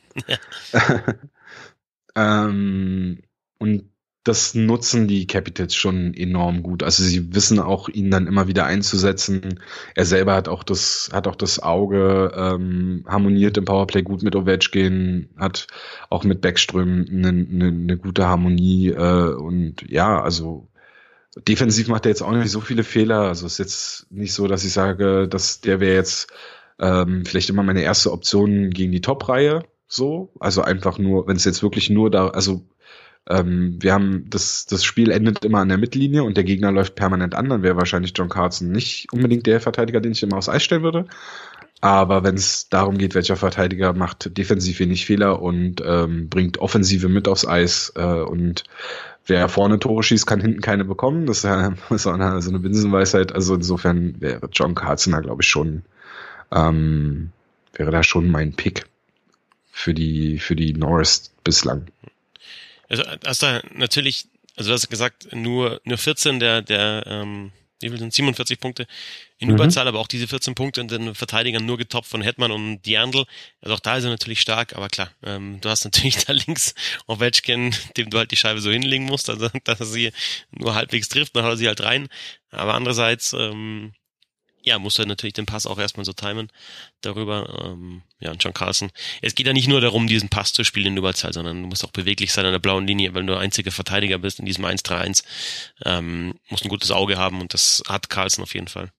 [2.15, 3.19] ähm,
[3.59, 3.91] und
[4.27, 6.83] das nutzen die Capitals schon enorm gut.
[6.83, 9.61] Also sie wissen auch, ihn dann immer wieder einzusetzen.
[9.95, 14.35] Er selber hat auch das, hat auch das Auge, ähm, harmoniert im Powerplay gut mit
[14.35, 15.69] Ovechkin, hat
[16.11, 20.69] auch mit Backström eine, eine, eine gute Harmonie äh, und ja, also
[21.47, 23.29] defensiv macht er jetzt auch nicht so viele Fehler.
[23.29, 26.33] Also ist jetzt nicht so, dass ich sage, dass der wäre jetzt
[26.81, 29.63] ähm, vielleicht immer meine erste Option gegen die Top-Reihe.
[29.89, 32.65] So, also einfach nur, wenn es jetzt wirklich nur da, also
[33.29, 36.95] ähm, wir haben das, das Spiel endet immer an der Mittellinie und der Gegner läuft
[36.95, 40.49] permanent an, dann wäre wahrscheinlich John Carlson nicht unbedingt der Verteidiger, den ich immer aufs
[40.49, 41.07] Eis stellen würde.
[41.81, 47.09] Aber wenn es darum geht, welcher Verteidiger macht defensiv wenig Fehler und ähm, bringt Offensive
[47.09, 48.65] mit aufs Eis äh, und
[49.27, 51.27] wer vorne Tore schießt, kann hinten keine bekommen.
[51.27, 53.33] Das ist ja so eine, so eine Binsenweisheit.
[53.35, 55.83] Also insofern wäre John Carlson da, glaube ich, schon,
[56.51, 57.31] ähm,
[57.75, 58.87] wäre da schon mein Pick
[59.71, 61.87] für die, für die Norris bislang.
[62.89, 67.91] Also hast du natürlich, also du hast gesagt, nur, nur 14 der, der, ähm, wie
[67.91, 68.87] viel sind 47 Punkte
[69.39, 69.57] in mhm.
[69.57, 73.25] Überzahl, aber auch diese 14 Punkte in den Verteidigern nur getoppt von Hetman und Diandl.
[73.61, 76.75] Also auch da ist er natürlich stark, aber klar, ähm, du hast natürlich da links
[77.07, 80.13] Ovechkin, dem du halt die Scheibe so hinlegen musst, also dass er sie
[80.51, 82.09] nur halbwegs trifft, dann haut er sie halt rein.
[82.51, 83.93] Aber andererseits, ähm,
[84.67, 86.51] ja, muss er natürlich den Pass auch erstmal so timen
[87.01, 87.65] darüber.
[87.65, 88.91] Ähm, ja, und John Carlson.
[89.23, 91.85] Es geht ja nicht nur darum, diesen Pass zu spielen in Überzahl, sondern du musst
[91.85, 94.65] auch beweglich sein an der blauen Linie, weil du der einzige Verteidiger bist in diesem
[94.65, 95.23] 1-3-1.
[95.85, 98.91] Ähm, musst ein gutes Auge haben und das hat Carlson auf jeden Fall.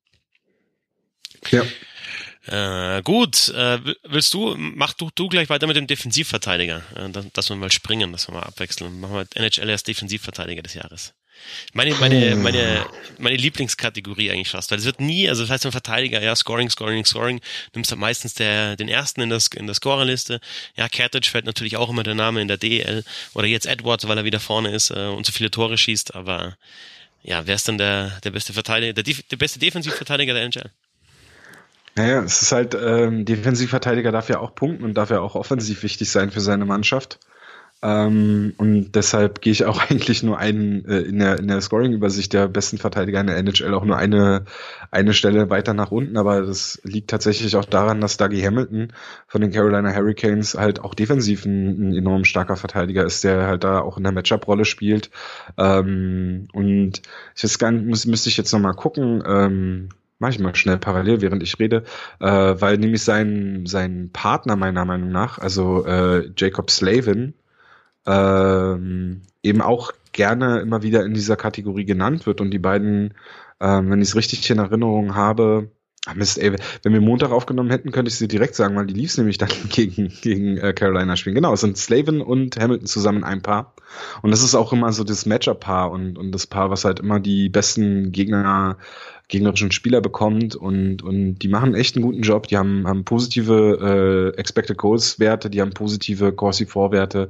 [1.51, 1.65] Ja.
[2.45, 7.25] Äh, gut, äh, willst du, mach du, du gleich weiter mit dem Defensivverteidiger, äh, dass,
[7.33, 9.01] dass wir mal springen, dass wir mal abwechseln.
[9.01, 11.13] Machen wir NHL als Defensivverteidiger des Jahres.
[11.73, 12.85] Meine, meine, meine,
[13.17, 16.69] meine Lieblingskategorie eigentlich fast, weil es wird nie, also das heißt ein Verteidiger, ja, Scoring,
[16.69, 17.41] Scoring, Scoring,
[17.73, 20.39] nimmst dann meistens der, den ersten in, das, in der Scorerliste.
[20.75, 24.17] Ja, Kertic fällt natürlich auch immer der Name in der DL oder jetzt Edwards, weil
[24.17, 26.57] er wieder vorne ist äh, und so viele Tore schießt, aber
[27.23, 30.71] ja, wer ist denn der, der beste Verteidiger, der, der beste Defensivverteidiger der NHL?
[31.95, 35.81] Naja, es ist halt, ähm, Defensivverteidiger darf ja auch punkten und darf ja auch offensiv
[35.81, 37.19] wichtig sein für seine Mannschaft.
[37.83, 42.33] Ähm, und deshalb gehe ich auch eigentlich nur einen äh, in der, in der Scoring-Übersicht
[42.33, 44.45] der besten Verteidiger in der NHL auch nur eine,
[44.89, 46.17] eine Stelle weiter nach unten.
[46.17, 48.93] Aber das liegt tatsächlich auch daran, dass Dougie Hamilton
[49.27, 53.63] von den Carolina Hurricanes halt auch defensiv ein, ein enorm starker Verteidiger ist, der halt
[53.63, 55.11] da auch in der Matchup-Rolle spielt.
[55.57, 57.01] Ähm, und
[57.35, 59.23] ich weiß gar nicht, muss, müsste ich jetzt nochmal gucken.
[59.25, 61.83] Ähm, Mach ich mal schnell parallel, während ich rede,
[62.19, 67.35] äh, weil nämlich sein, sein Partner meiner Meinung nach, also äh, Jacob Slavin,
[68.07, 73.13] ähm, eben auch gerne immer wieder in dieser Kategorie genannt wird und die beiden,
[73.59, 75.69] ähm, wenn ich es richtig in Erinnerung habe,
[76.09, 78.93] Ach Mist, ey, wenn wir Montag aufgenommen hätten, könnte ich sie direkt sagen, weil die
[78.93, 81.35] Leafs nämlich dann gegen, gegen äh, Carolina spielen.
[81.35, 83.73] Genau, es sind Slavin und Hamilton zusammen ein Paar.
[84.21, 87.19] Und das ist auch immer so das Matchup-Paar und, und das Paar, was halt immer
[87.19, 88.77] die besten Gegner
[89.27, 92.47] gegnerischen Spieler bekommt und, und die machen echt einen guten Job.
[92.47, 97.29] Die haben, haben positive äh, Expected Goals Werte, die haben positive Corsi Vorwerte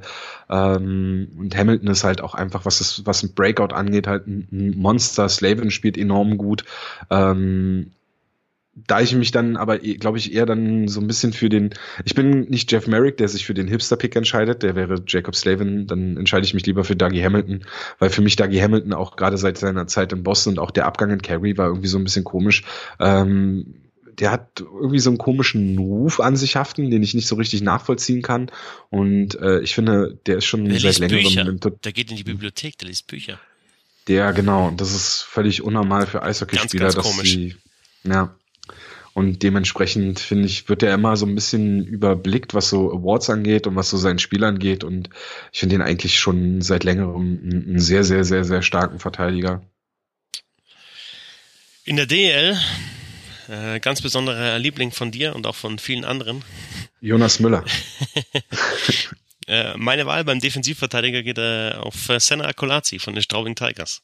[0.50, 4.74] ähm, und Hamilton ist halt auch einfach, was das, was ein Breakout angeht, halt ein
[4.78, 5.28] Monster.
[5.28, 6.66] Slavin spielt enorm gut.
[7.10, 7.92] Ähm,
[8.86, 11.72] da ich mich dann aber, eh, glaube ich, eher dann so ein bisschen für den,
[12.06, 15.88] ich bin nicht Jeff Merrick, der sich für den Hipster-Pick entscheidet, der wäre Jacob Slavin,
[15.88, 17.66] dann entscheide ich mich lieber für Dougie Hamilton,
[18.00, 20.86] weil für mich Dougie Hamilton auch gerade seit seiner Zeit in Boston und auch der
[20.86, 22.64] Abgang in Kerry war irgendwie so ein bisschen komisch.
[23.00, 23.74] Ähm,
[24.20, 27.62] der hat irgendwie so einen komischen Ruf an sich haften, den ich nicht so richtig
[27.62, 28.52] nachvollziehen kann.
[28.90, 31.60] Und äh, ich finde, der ist schon der seit längerem.
[31.84, 33.40] Der geht in die Bibliothek, der liest Bücher.
[34.08, 34.72] Der, genau.
[34.76, 37.34] Das ist völlig unnormal für Eishockeyspieler, dass komisch.
[37.34, 37.56] sie.
[38.04, 38.36] Ja.
[39.18, 43.66] Und dementsprechend, finde ich, wird er immer so ein bisschen überblickt, was so Awards angeht
[43.66, 44.84] und was so sein Spiel angeht.
[44.84, 45.10] Und
[45.52, 49.64] ich finde ihn eigentlich schon seit längerem einen sehr, sehr, sehr, sehr starken Verteidiger.
[51.84, 52.60] In der DL,
[53.50, 56.44] äh, ganz besonderer Liebling von dir und auch von vielen anderen.
[57.02, 57.66] Jonas Müller.
[59.48, 64.04] äh, meine Wahl beim Defensivverteidiger geht äh, auf äh, Senna Akolazzi von den Straubing Tigers.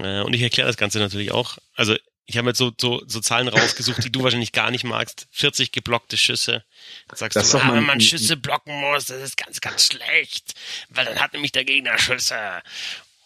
[0.00, 1.58] Äh, und ich erkläre das Ganze natürlich auch.
[1.76, 1.94] Also
[2.26, 5.28] ich habe jetzt so, so, so Zahlen rausgesucht, die du wahrscheinlich gar nicht magst.
[5.30, 6.64] 40 geblockte Schüsse.
[7.08, 10.54] Dann sagst das du, ah, wenn man Schüsse blocken muss, das ist ganz, ganz schlecht,
[10.88, 12.62] weil dann hat nämlich der Gegner Schüsse.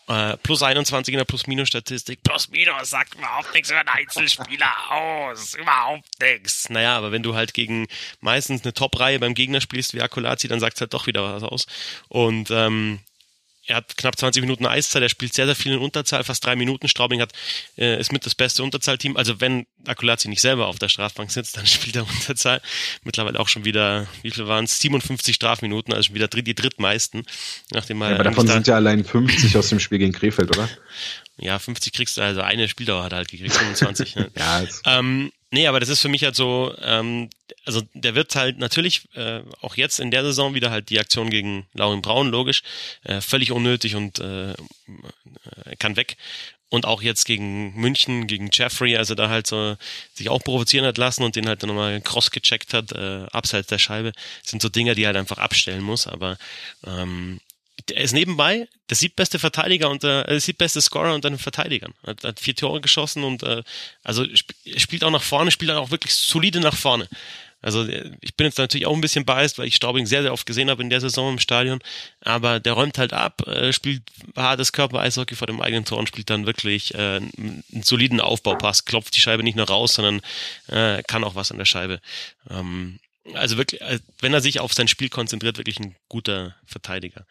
[0.07, 2.23] Äh, plus 21 in der Plus-Minus-Statistik.
[2.23, 5.55] Plus-Minus sagt überhaupt nichts über einen Einzelspieler aus.
[5.55, 6.69] Überhaupt nichts.
[6.69, 7.87] Naja, aber wenn du halt gegen
[8.21, 11.43] meistens eine Top-Reihe beim Gegner spielst wie Akulazi, dann sagt es halt doch wieder was
[11.43, 11.67] aus.
[12.09, 12.99] Und ähm,
[13.71, 16.57] er hat knapp 20 Minuten Eiszeit, er spielt sehr, sehr viel in Unterzahl, fast drei
[16.57, 16.89] Minuten.
[16.89, 17.33] Straubing hat,
[17.79, 19.17] äh, ist mit das beste Unterzahlteam.
[19.17, 22.61] Also wenn Akulazzi nicht selber auf der Strafbank sitzt, dann spielt er Unterzahl.
[23.05, 24.81] Mittlerweile auch schon wieder, wie viel waren es?
[24.81, 27.25] 57 Strafminuten, also schon wieder die drittmeisten.
[27.71, 30.69] Nachdem ja, aber davon da, sind ja allein 50 aus dem Spiel gegen Krefeld, oder?
[31.39, 34.17] Ja, 50 kriegst du, also eine Spieldauer hat er halt gekriegt, 25.
[34.17, 34.31] ne?
[34.37, 37.29] ja, ähm, Nee, aber das ist für mich halt so, ähm,
[37.65, 41.29] also der wird halt natürlich äh, auch jetzt in der Saison wieder halt die Aktion
[41.29, 42.63] gegen Lauren Braun, logisch,
[43.03, 44.55] äh, völlig unnötig und äh,
[45.79, 46.17] kann weg.
[46.69, 49.77] Und auch jetzt gegen München, gegen Jeffrey, also da halt so
[50.15, 53.67] sich auch provozieren hat lassen und den halt dann nochmal cross gecheckt hat, äh, abseits
[53.67, 54.13] der Scheibe,
[54.45, 56.07] sind so Dinge, die halt einfach abstellen muss.
[56.07, 56.39] Aber
[56.87, 57.41] ähm,
[57.91, 61.95] er ist nebenbei der siebtbeste Verteidiger und äh, siebtbeste Scorer unter den Verteidigern.
[62.03, 63.63] Er hat, hat vier Tore geschossen und äh,
[64.03, 67.09] also sp spielt auch nach vorne, spielt auch wirklich solide nach vorne.
[67.63, 70.33] Also äh, ich bin jetzt natürlich auch ein bisschen biased, weil ich Straubing sehr, sehr
[70.33, 71.81] oft gesehen habe in der Saison im Stadion.
[72.21, 74.03] Aber der räumt halt ab, äh, spielt
[74.37, 79.17] hartes Körper-Eishockey vor dem eigenen Tor und spielt dann wirklich äh, einen soliden Aufbaupass, klopft
[79.17, 80.21] die Scheibe nicht nur raus, sondern
[80.69, 82.01] äh, kann auch was an der Scheibe.
[82.49, 82.99] Ähm,
[83.35, 87.27] also wirklich, äh, wenn er sich auf sein Spiel konzentriert, wirklich ein guter Verteidiger.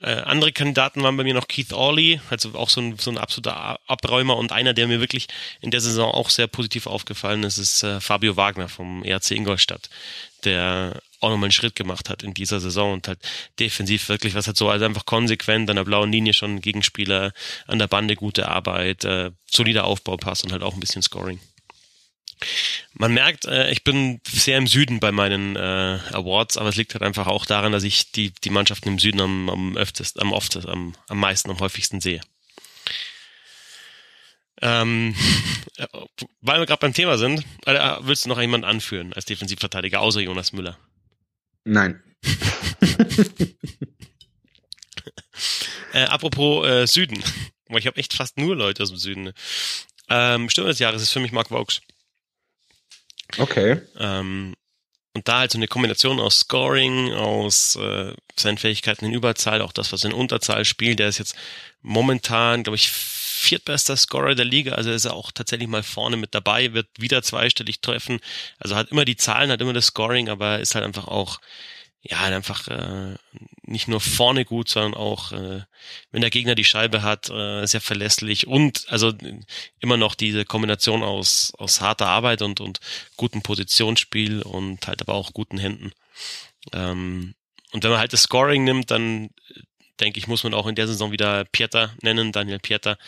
[0.00, 3.18] Äh, andere Kandidaten waren bei mir noch Keith Orley, also auch so ein, so ein
[3.18, 5.26] absoluter Abräumer und einer, der mir wirklich
[5.60, 9.90] in der Saison auch sehr positiv aufgefallen ist, ist äh, Fabio Wagner vom ERC Ingolstadt,
[10.44, 13.18] der auch nochmal einen Schritt gemacht hat in dieser Saison und halt
[13.58, 17.32] defensiv wirklich was hat so, also einfach konsequent an der blauen Linie schon Gegenspieler,
[17.66, 21.40] an der Bande gute Arbeit, äh, solider Aufbaupass und halt auch ein bisschen Scoring.
[22.94, 26.94] Man merkt, äh, ich bin sehr im Süden bei meinen äh, Awards, aber es liegt
[26.94, 30.32] halt einfach auch daran, dass ich die, die Mannschaften im Süden am, am öftest, am
[30.32, 32.20] oftest, am, am meisten, am häufigsten sehe.
[34.60, 35.14] Ähm,
[36.40, 40.20] weil wir gerade beim Thema sind, äh, willst du noch jemanden anführen als Defensivverteidiger außer
[40.20, 40.78] Jonas Müller?
[41.64, 42.02] Nein.
[45.92, 47.22] äh, apropos äh, Süden.
[47.70, 49.34] Ich habe echt fast nur Leute aus dem Süden.
[50.08, 51.82] Ähm, Stimme des Jahres ist für mich Mark Vokes.
[53.36, 53.80] Okay.
[53.98, 54.54] Ähm,
[55.14, 59.72] und da halt so eine Kombination aus Scoring, aus äh, seinen Fähigkeiten in Überzahl, auch
[59.72, 60.98] das, was in Unterzahl spielt.
[60.98, 61.36] Der ist jetzt
[61.82, 66.34] momentan, glaube ich, viertbester Scorer der Liga, also ist er auch tatsächlich mal vorne mit
[66.34, 68.20] dabei, wird wieder zweistellig treffen.
[68.58, 71.40] Also hat immer die Zahlen, hat immer das Scoring, aber ist halt einfach auch
[72.02, 73.16] ja, halt einfach äh,
[73.68, 75.62] nicht nur vorne gut, sondern auch, äh,
[76.10, 79.12] wenn der Gegner die Scheibe hat, äh, sehr verlässlich und also
[79.80, 82.80] immer noch diese Kombination aus, aus harter Arbeit und, und
[83.16, 85.92] gutem Positionsspiel und halt aber auch guten Händen.
[86.72, 87.34] Ähm,
[87.72, 89.30] und wenn man halt das Scoring nimmt, dann
[90.00, 92.98] denke ich, muss man auch in der Saison wieder Pieter nennen, Daniel Pieter.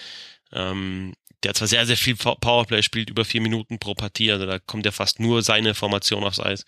[0.52, 4.58] Ähm, der zwar sehr, sehr viel Powerplay spielt, über vier Minuten pro Partie, also da
[4.58, 6.66] kommt ja fast nur seine Formation aufs Eis.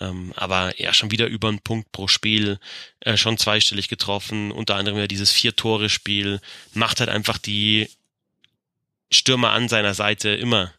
[0.00, 2.58] Ähm, aber ja, schon wieder über einen Punkt pro Spiel,
[3.00, 6.40] äh, schon zweistellig getroffen, unter anderem ja dieses Vier-Tore-Spiel,
[6.74, 7.88] macht halt einfach die
[9.12, 10.72] Stürmer an seiner Seite immer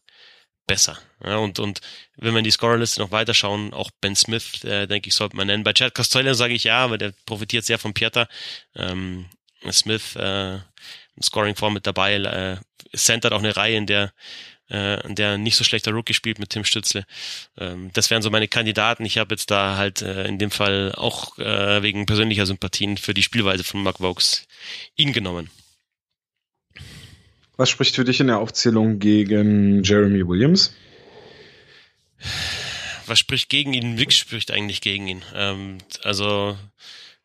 [0.68, 0.98] besser.
[1.24, 1.82] Ja, und, und
[2.18, 5.48] wenn wir in die Scorerliste noch weiterschauen, auch Ben Smith, äh, denke ich, sollte man
[5.48, 5.64] nennen.
[5.64, 8.28] Bei Chad Costello sage ich ja, weil der profitiert sehr von Pieter.
[8.76, 9.26] Ähm,
[9.72, 10.60] Smith, äh,
[11.24, 12.58] Scoring-Form mit dabei, äh,
[12.96, 14.12] centert auch eine Reihe, in der
[14.72, 17.06] äh, der nicht so schlechter Rookie spielt mit Tim Stützle.
[17.58, 19.06] Ähm, das wären so meine Kandidaten.
[19.06, 23.14] Ich habe jetzt da halt äh, in dem Fall auch äh, wegen persönlicher Sympathien für
[23.14, 24.48] die Spielweise von Mark Vokes
[24.96, 25.50] ihn genommen.
[27.58, 30.74] Was spricht für dich in der Aufzählung gegen Jeremy Williams?
[33.08, 33.96] Was spricht gegen ihn?
[33.96, 35.22] Nichts spricht eigentlich gegen ihn.
[35.36, 36.58] Ähm, also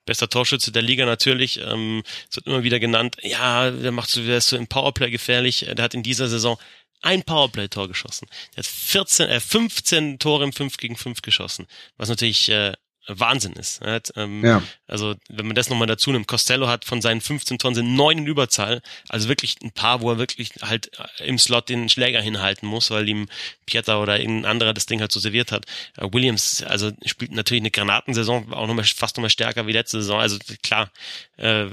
[0.06, 1.60] bester Torschütze der Liga natürlich.
[1.60, 5.10] Ähm, es wird immer wieder genannt, ja, der macht so, der ist so im Powerplay
[5.10, 5.66] gefährlich.
[5.70, 6.58] Der hat in dieser Saison
[7.02, 8.26] ein Powerplay-Tor geschossen.
[8.54, 11.66] Der hat 14, äh, 15 Tore im 5 gegen 5 geschossen.
[11.96, 12.72] Was natürlich äh,
[13.08, 13.80] Wahnsinn ist.
[13.80, 14.62] Hat, ähm, ja.
[14.86, 18.18] Also wenn man das nochmal dazu nimmt, Costello hat von seinen 15 Tonnen sind neun
[18.18, 20.90] in Überzahl, also wirklich ein paar, wo er wirklich halt
[21.20, 23.28] äh, im Slot den Schläger hinhalten muss, weil ihm
[23.66, 25.66] Pieter oder irgendein anderer das Ding halt so serviert hat.
[26.00, 30.20] Uh, Williams, also spielt natürlich eine Granatensaison, auch nochmal fast nochmal stärker wie letzte Saison.
[30.20, 30.90] Also klar,
[31.36, 31.66] äh,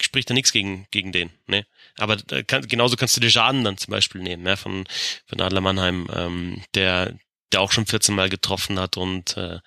[0.00, 1.30] spricht da nichts gegen, gegen den.
[1.46, 1.66] Ne?
[1.98, 4.56] Aber äh, kann, genauso kannst du die Schaden dann zum Beispiel nehmen, ne?
[4.56, 4.84] von,
[5.26, 7.14] von Adler Mannheim, ähm, der,
[7.52, 9.58] der auch schon 14 Mal getroffen hat und äh,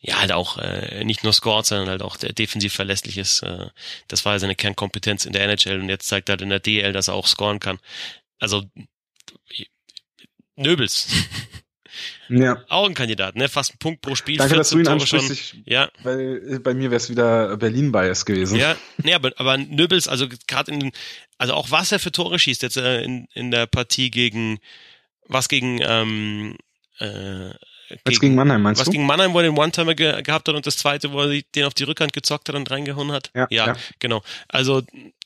[0.00, 3.42] ja, halt auch äh, nicht nur scored, sondern halt auch der defensiv verlässlich ist.
[3.42, 3.68] Äh,
[4.06, 6.92] das war seine Kernkompetenz in der NHL und jetzt zeigt er halt in der DL,
[6.92, 7.78] dass er auch scoren kann.
[8.38, 8.64] Also
[10.56, 11.08] Nöbels.
[12.28, 12.62] Ja.
[12.68, 13.48] Auch ein Kandidat, ne?
[13.48, 14.36] Fast ein Punkt pro Spiel.
[14.36, 15.30] Danke, dass du ihn ansprichst.
[15.30, 15.90] Ich, ja.
[16.02, 18.58] Weil bei mir wäre es wieder Berlin-Bias gewesen.
[18.58, 20.92] Ja, nee, aber, aber Nöbels, also gerade in,
[21.38, 24.58] also auch was er für Tore schießt jetzt äh, in, in der Partie gegen,
[25.26, 26.56] was gegen, ähm,
[26.98, 27.50] äh,
[28.04, 28.92] gegen, gegen Mannheim, meinst was du?
[28.92, 31.64] gegen Mannheim, wo er den One-Timer ge gehabt hat und das zweite, wo er den
[31.64, 33.30] auf die Rückhand gezockt hat und reingehauen hat.
[33.34, 33.76] Ja, ja, ja.
[33.98, 34.22] genau.
[34.48, 34.82] Also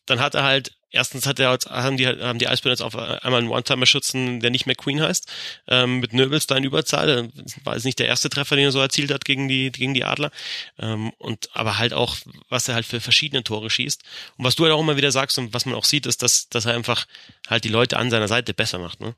[0.06, 3.40] dann hat er halt erstens hat er haben die haben die Eisbären jetzt auf einmal
[3.40, 5.30] einen One-Timer schützen, der nicht mehr Queen heißt,
[5.68, 7.30] ähm, mit Nöbels da in Überzahl.
[7.64, 10.04] War es nicht der erste Treffer, den er so erzielt hat gegen die gegen die
[10.04, 10.30] Adler.
[10.78, 12.16] Ähm, und aber halt auch,
[12.48, 14.02] was er halt für verschiedene Tore schießt.
[14.36, 16.48] Und was du halt auch immer wieder sagst und was man auch sieht, ist, dass
[16.48, 17.06] dass er einfach
[17.48, 19.00] halt die Leute an seiner Seite besser macht.
[19.00, 19.14] Ne?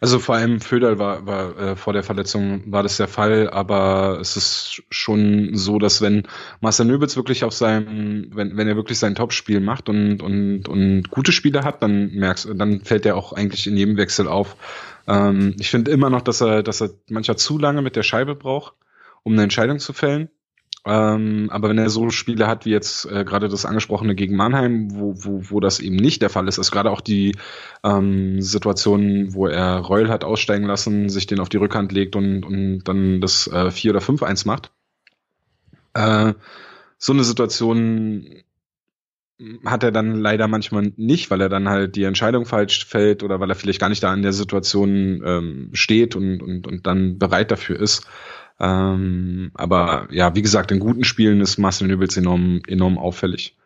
[0.00, 4.18] Also vor allem Föderl war, war äh, vor der Verletzung war das der Fall, aber
[4.20, 6.24] es ist schon so, dass wenn
[6.60, 11.10] Marcel Nöbitz wirklich auf seinem, wenn, wenn er wirklich sein Topspiel macht und, und, und
[11.10, 14.56] gute Spiele hat, dann merkst dann fällt er auch eigentlich in jedem Wechsel auf.
[15.06, 18.34] Ähm, ich finde immer noch, dass er, dass er manchmal zu lange mit der Scheibe
[18.34, 18.74] braucht,
[19.22, 20.28] um eine Entscheidung zu fällen.
[20.86, 24.88] Ähm, aber wenn er so Spiele hat wie jetzt äh, gerade das angesprochene gegen Mannheim,
[24.92, 27.36] wo, wo, wo das eben nicht der Fall ist, also gerade auch die
[27.84, 32.44] ähm, Situation, wo er Reul hat aussteigen lassen, sich den auf die Rückhand legt und,
[32.44, 34.70] und dann das äh, 4 oder 5-1 macht.
[35.94, 36.34] Äh,
[36.96, 38.42] so eine Situation
[39.64, 43.38] hat er dann leider manchmal nicht, weil er dann halt die Entscheidung falsch fällt oder
[43.38, 47.18] weil er vielleicht gar nicht da in der Situation ähm, steht und, und, und dann
[47.18, 48.06] bereit dafür ist.
[48.60, 53.56] Ähm, aber ja, wie gesagt, in guten Spielen ist Marcel Nübels enorm, enorm auffällig.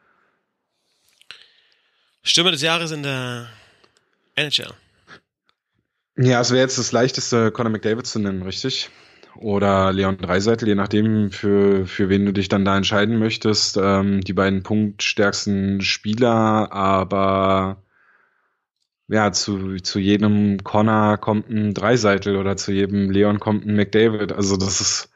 [2.23, 3.49] Stürmer des Jahres in der
[4.37, 4.73] NHL.
[6.17, 8.91] Ja, es wäre jetzt das leichteste, Conor McDavid zu nennen, richtig?
[9.37, 13.79] Oder Leon Dreiseitel, je nachdem, für, für wen du dich dann da entscheiden möchtest.
[13.79, 17.83] Ähm, die beiden punktstärksten Spieler, aber
[19.09, 24.33] ja, zu, zu jedem Connor kommt ein Dreiseitel oder zu jedem Leon kommt ein McDavid.
[24.33, 25.11] Also das ist,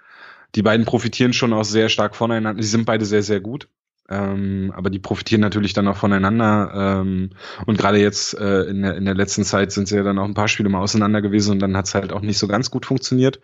[0.54, 2.60] die beiden profitieren schon auch sehr stark voneinander.
[2.60, 3.68] Die sind beide sehr, sehr gut.
[4.08, 7.00] Ähm, aber die profitieren natürlich dann auch voneinander.
[7.02, 7.30] Ähm,
[7.66, 10.24] und gerade jetzt äh, in, der, in der letzten Zeit sind sie ja dann auch
[10.24, 12.70] ein paar Spiele mal auseinander gewesen und dann hat es halt auch nicht so ganz
[12.70, 13.40] gut funktioniert.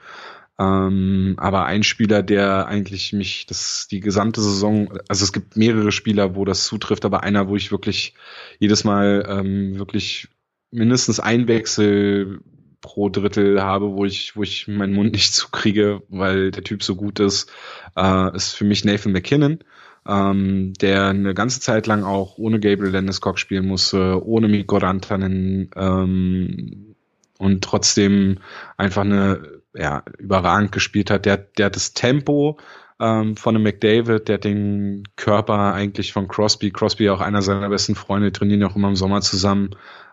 [0.58, 5.92] Ähm, aber ein Spieler, der eigentlich mich das die gesamte Saison, also es gibt mehrere
[5.92, 8.14] Spieler, wo das zutrifft, aber einer, wo ich wirklich
[8.58, 10.28] jedes Mal ähm, wirklich
[10.70, 12.40] mindestens ein Wechsel
[12.80, 16.96] pro Drittel habe, wo ich, wo ich meinen Mund nicht zukriege, weil der Typ so
[16.96, 17.50] gut ist,
[17.96, 19.58] äh, ist für mich Nathan McKinnon
[20.06, 25.70] ähm, der eine ganze Zeit lang auch ohne Gabriel Landeskog spielen musste, ohne Mikko Rantanen
[25.76, 26.96] ähm,
[27.38, 28.38] und trotzdem
[28.76, 31.26] einfach eine ja, überragend gespielt hat.
[31.26, 32.58] Der, der hat das Tempo
[33.00, 36.70] ähm, von einem McDavid, der den Körper eigentlich von Crosby.
[36.70, 39.70] Crosby auch einer seiner besten Freunde, trainieren auch immer im Sommer zusammen.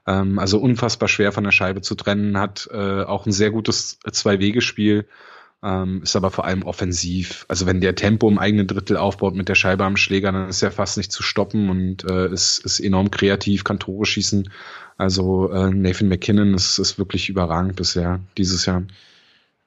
[0.08, 4.00] Ähm, also unfassbar schwer von der Scheibe zu trennen, hat äh, auch ein sehr gutes
[4.00, 5.06] Zwei-Wege-Spiel
[5.62, 7.46] ähm, ist aber vor allem offensiv.
[7.50, 10.62] Also wenn der Tempo im eigenen Drittel aufbaut mit der Scheibe am Schläger, dann ist
[10.62, 14.50] er fast nicht zu stoppen und äh, ist, ist enorm kreativ, kann Tore schießen.
[14.98, 18.84] Also äh, Nathan McKinnon ist, ist wirklich überragend bisher dieses Jahr.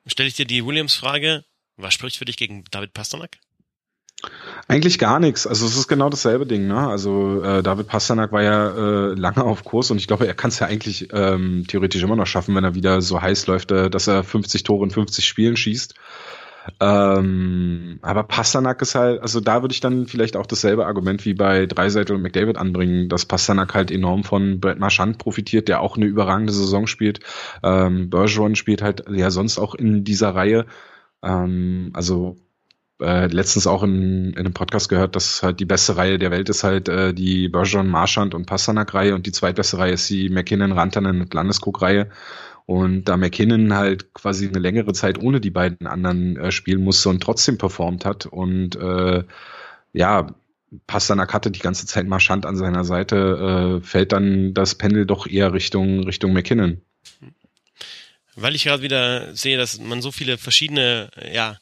[0.06, 1.44] Stelle ich dir die Williams-Frage,
[1.76, 3.38] was spricht für dich gegen David Pasternak?
[4.68, 5.46] Eigentlich gar nichts.
[5.46, 6.68] Also es ist genau dasselbe Ding.
[6.68, 6.88] Ne?
[6.88, 10.50] Also äh, David Pasternak war ja äh, lange auf Kurs und ich glaube, er kann
[10.50, 13.90] es ja eigentlich ähm, theoretisch immer noch schaffen, wenn er wieder so heiß läuft, äh,
[13.90, 15.94] dass er 50 Tore in 50 Spielen schießt.
[16.80, 21.34] Ähm, aber Pasternak ist halt, also da würde ich dann vielleicht auch dasselbe Argument wie
[21.34, 25.96] bei Dreiseitel und McDavid anbringen, dass Pasternak halt enorm von Brett Marchand profitiert, der auch
[25.96, 27.20] eine überragende Saison spielt.
[27.62, 30.66] Ähm, Bergeron spielt halt ja sonst auch in dieser Reihe.
[31.22, 32.36] Ähm, also
[33.00, 36.48] äh, letztens auch in, in einem Podcast gehört, dass halt die beste Reihe der Welt
[36.48, 40.72] ist halt äh, die Bergeron, Marchand und Pasternak-Reihe und die zweitbeste Reihe ist die McKinnon,
[40.72, 42.08] Rantanen und Landeskog-Reihe.
[42.66, 47.08] Und da McKinnon halt quasi eine längere Zeit ohne die beiden anderen äh, spielen musste
[47.08, 49.24] und trotzdem performt hat und äh,
[49.92, 50.34] ja,
[50.86, 55.26] Pasternak hatte die ganze Zeit Marchand an seiner Seite, äh, fällt dann das Pendel doch
[55.26, 56.80] eher Richtung, Richtung McKinnon.
[58.34, 61.58] Weil ich gerade wieder sehe, dass man so viele verschiedene, ja,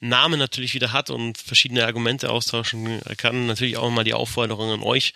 [0.00, 3.46] Namen natürlich wieder hat und verschiedene Argumente austauschen kann.
[3.46, 5.14] Natürlich auch mal die Aufforderung an euch,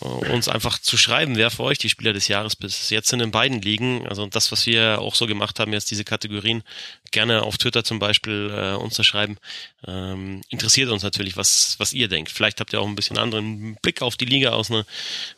[0.00, 3.18] äh, uns einfach zu schreiben, wer für euch die Spieler des Jahres bis jetzt in
[3.18, 4.06] den beiden liegen.
[4.06, 6.62] Also das, was wir auch so gemacht haben, jetzt diese Kategorien,
[7.10, 9.38] gerne auf Twitter zum Beispiel äh, uns zu schreiben.
[9.86, 12.30] Ähm, interessiert uns natürlich, was, was ihr denkt.
[12.30, 14.84] Vielleicht habt ihr auch ein bisschen anderen Blick auf die Liga aus einer,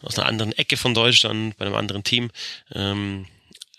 [0.03, 2.31] aus einer anderen Ecke von Deutschland, bei einem anderen Team.
[2.75, 3.27] Ähm,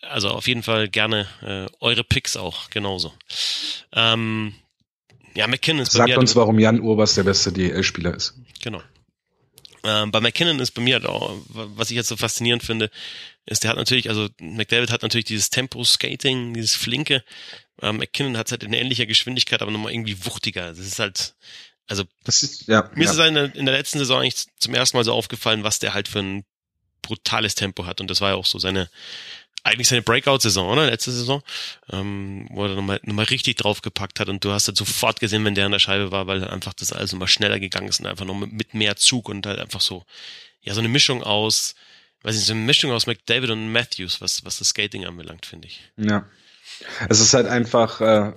[0.02, 3.14] also auf jeden Fall gerne äh, eure Picks auch genauso.
[3.94, 4.56] Ähm,
[5.36, 8.36] ja, McKinnon ist Sagt bei mir uns, halt, warum Jan Urbas der beste DL-Spieler ist.
[8.62, 8.82] Genau.
[9.84, 12.92] Ähm, bei McKinnon ist bei mir halt auch, was ich jetzt so faszinierend finde,
[13.46, 17.24] ist, der hat natürlich, also McDavid hat natürlich dieses Tempo-Skating, dieses Flinke.
[17.82, 20.70] Ähm, McKinnon hat halt in ähnlicher Geschwindigkeit, aber nochmal irgendwie wuchtiger.
[20.70, 21.34] Das ist halt,
[21.88, 23.12] also ist, ja, mir ja.
[23.12, 25.80] ist es in der, in der letzten Saison eigentlich zum ersten Mal so aufgefallen, was
[25.80, 26.46] der halt für ein
[27.02, 28.00] brutales Tempo hat.
[28.00, 28.90] Und das war ja auch so seine,
[29.64, 30.88] eigentlich seine Breakout-Saison, oder?
[30.88, 31.44] Letzte Saison,
[31.92, 35.56] ähm, wo er nochmal, nochmal richtig draufgepackt hat und du hast halt sofort gesehen, wenn
[35.56, 38.26] der an der Scheibe war, weil einfach das alles nochmal schneller gegangen ist und einfach
[38.26, 40.04] noch mit, mehr Zug und halt einfach so,
[40.62, 41.76] ja, so eine Mischung aus,
[42.24, 45.68] weiß ich, so eine Mischung aus McDavid und Matthews, was, was das Skating anbelangt, finde
[45.68, 45.82] ich.
[45.98, 46.26] Ja.
[47.10, 48.34] Es ist halt einfach, äh,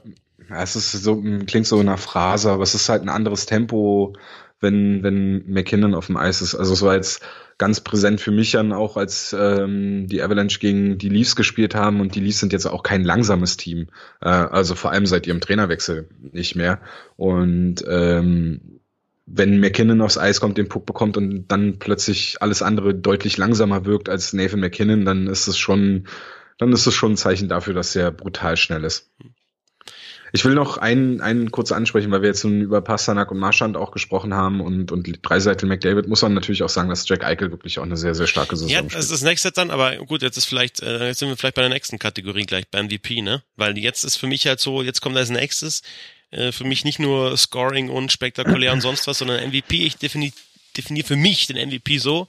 [0.50, 4.14] es ist so, klingt so nach Phrase, aber es ist halt ein anderes Tempo,
[4.60, 6.54] wenn, wenn McKinnon auf dem Eis ist.
[6.54, 7.22] Also es war jetzt
[7.58, 12.00] ganz präsent für mich dann auch, als ähm, die Avalanche gegen die Leafs gespielt haben
[12.00, 13.88] und die Leafs sind jetzt auch kein langsames Team.
[14.20, 16.80] Äh, also vor allem seit ihrem Trainerwechsel nicht mehr.
[17.16, 18.80] Und ähm,
[19.26, 23.86] wenn McKinnon aufs Eis kommt, den Puck bekommt und dann plötzlich alles andere deutlich langsamer
[23.86, 26.06] wirkt als Nathan McKinnon, dann ist es schon,
[26.58, 29.10] dann ist es schon ein Zeichen dafür, dass er brutal schnell ist.
[30.34, 33.92] Ich will noch einen, einen kurz ansprechen, weil wir jetzt über Pasternak und Marschand auch
[33.92, 37.78] gesprochen haben und, und Dreiseitel McDavid, muss man natürlich auch sagen, dass Jack Eichel wirklich
[37.78, 38.92] auch eine sehr, sehr starke Saison ja, spielt.
[38.94, 41.36] Ja, das ist das nächste dann, aber gut, jetzt ist vielleicht, äh, jetzt sind wir
[41.36, 43.44] vielleicht bei der nächsten Kategorie gleich, beim MVP, ne?
[43.54, 45.82] Weil jetzt ist für mich halt so, jetzt kommt als nächstes,
[46.32, 50.32] äh, für mich nicht nur Scoring und spektakulär und sonst was, sondern MVP, ich definiere
[50.76, 52.26] definiere für mich den MVP so.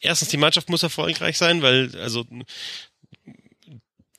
[0.00, 2.24] Erstens, die Mannschaft muss erfolgreich sein, weil, also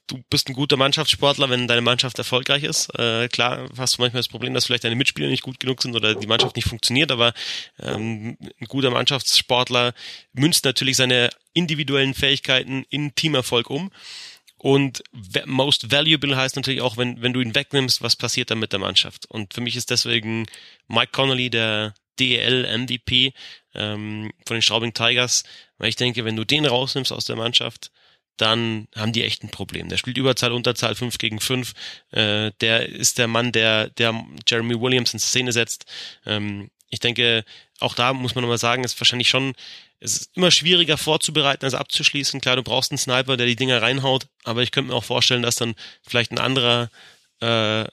[0.10, 2.90] du bist ein guter Mannschaftssportler, wenn deine Mannschaft erfolgreich ist.
[2.98, 5.96] Äh, klar hast du manchmal das Problem, dass vielleicht deine Mitspieler nicht gut genug sind
[5.96, 7.34] oder die Mannschaft nicht funktioniert, aber
[7.80, 9.94] ähm, ein guter Mannschaftssportler
[10.34, 13.92] münzt natürlich seine individuellen Fähigkeiten in Teamerfolg um.
[14.58, 15.04] Und
[15.46, 18.80] most valuable heißt natürlich auch, wenn, wenn du ihn wegnimmst, was passiert dann mit der
[18.80, 19.26] Mannschaft.
[19.30, 20.48] Und für mich ist deswegen
[20.88, 23.32] Mike Connolly der DEL MVP
[23.74, 25.44] ähm, von den Straubing Tigers,
[25.78, 27.92] weil ich denke, wenn du den rausnimmst aus der Mannschaft,
[28.40, 29.90] dann haben die echt ein Problem.
[29.90, 31.74] Der spielt Überzahl, Unterzahl 5 gegen 5.
[32.12, 35.86] Äh, der ist der Mann, der, der Jeremy Williams in Szene setzt.
[36.26, 37.44] Ähm, ich denke,
[37.80, 39.54] auch da muss man nochmal sagen, ist wahrscheinlich schon,
[40.00, 42.40] es ist immer schwieriger vorzubereiten als abzuschließen.
[42.40, 45.44] Klar, du brauchst einen Sniper, der die Dinger reinhaut, aber ich könnte mir auch vorstellen,
[45.44, 46.90] dass dann vielleicht ein anderer
[47.42, 47.86] äh,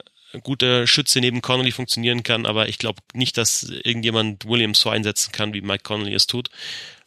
[0.42, 5.32] guter Schütze neben Connolly funktionieren kann, aber ich glaube nicht, dass irgendjemand Williams so einsetzen
[5.32, 6.50] kann, wie Mike Connolly es tut.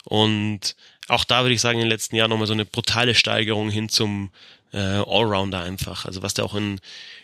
[0.04, 0.76] Und
[1.10, 3.88] auch da würde ich sagen, in den letzten Jahren nochmal so eine brutale Steigerung hin
[3.88, 4.30] zum
[4.72, 6.04] äh, Allrounder einfach.
[6.04, 6.80] Also was der auch in,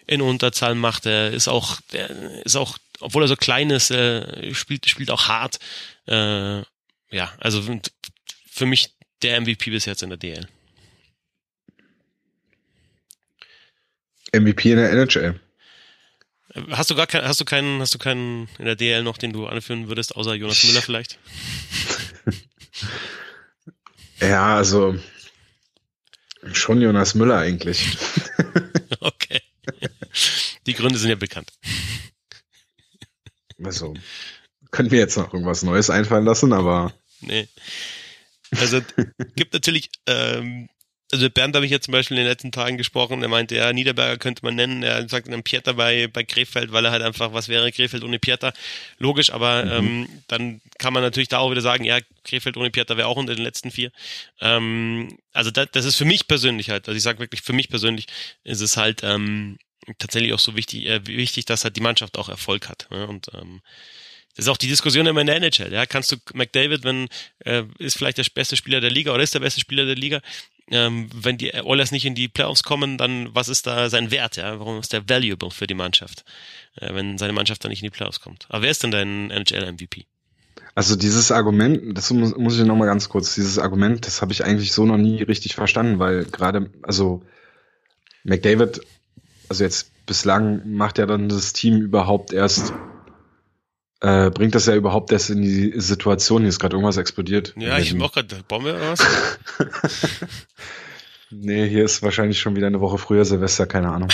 [0.07, 2.11] in Unterzahl macht, der ist auch, der
[2.45, 5.59] ist auch, obwohl er so klein ist, äh, spielt, spielt auch hart.
[6.07, 6.59] Äh,
[7.11, 7.63] ja, also
[8.51, 8.91] für mich
[9.23, 10.49] der MVP bis jetzt in der DL.
[14.33, 15.41] MVP in der NHL.
[16.71, 19.33] Hast du gar keinen, hast du keinen, hast du keinen in der DL noch, den
[19.33, 21.19] du anführen würdest, außer Jonas Müller vielleicht?
[24.21, 24.99] Ja, also
[26.53, 27.97] schon Jonas Müller eigentlich.
[29.01, 29.41] okay.
[30.67, 31.53] Die Gründe sind ja bekannt.
[33.63, 33.95] Also,
[34.71, 36.93] können wir jetzt noch irgendwas Neues einfallen lassen, aber.
[37.21, 37.49] Nee.
[38.51, 38.81] Also
[39.35, 40.69] gibt natürlich ähm,
[41.13, 43.55] also mit Bernd habe ich jetzt zum Beispiel in den letzten Tagen gesprochen, er meinte,
[43.55, 47.03] ja, Niederberger könnte man nennen, er sagt dann Pieter bei, bei Krefeld, weil er halt
[47.03, 48.53] einfach, was wäre Krefeld ohne Pieter?
[48.99, 49.71] Logisch, aber mhm.
[49.71, 53.17] ähm, dann kann man natürlich da auch wieder sagen, ja, Krefeld ohne Pieter wäre auch
[53.17, 53.93] unter den letzten vier.
[54.41, 57.69] Ähm, also das, das ist für mich persönlich halt, also ich sage wirklich, für mich
[57.69, 58.07] persönlich
[58.43, 59.59] ist es halt ähm,
[59.99, 62.89] tatsächlich auch so wichtig, äh, wichtig, dass halt die Mannschaft auch Erfolg hat.
[62.91, 63.07] Ne?
[63.07, 63.61] Und ähm,
[64.35, 65.73] das ist auch die Diskussion immer in der NHL.
[65.73, 67.09] Ja, kannst du McDavid, wenn
[67.45, 70.21] äh, ist vielleicht der beste Spieler der Liga oder ist der beste Spieler der Liga,
[70.71, 74.37] ähm, wenn die Oilers nicht in die Playoffs kommen, dann was ist da sein Wert?
[74.37, 76.25] Ja, warum ist der valuable für die Mannschaft,
[76.77, 78.47] äh, wenn seine Mannschaft dann nicht in die Playoffs kommt?
[78.49, 80.07] Aber wer ist denn dein NHL MVP?
[80.75, 84.33] Also dieses Argument, das muss, muss ich noch mal ganz kurz, dieses Argument, das habe
[84.33, 87.23] ich eigentlich so noch nie richtig verstanden, weil gerade, also
[88.25, 88.81] McDavid,
[89.49, 92.75] also jetzt bislang macht ja dann das Team überhaupt erst
[94.01, 97.55] äh, bringt das ja überhaupt erst in die Situation, hier ist gerade irgendwas explodiert.
[97.57, 99.05] Ja, ich mach gerade Bombe oder was?
[101.31, 104.09] nee, hier ist wahrscheinlich schon wieder eine Woche früher Silvester, keine Ahnung.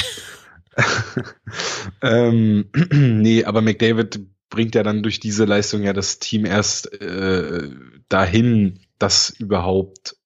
[2.02, 4.20] ähm, nee, aber McDavid
[4.50, 7.70] bringt ja dann durch diese Leistung ja das Team erst äh,
[8.08, 10.16] dahin, dass überhaupt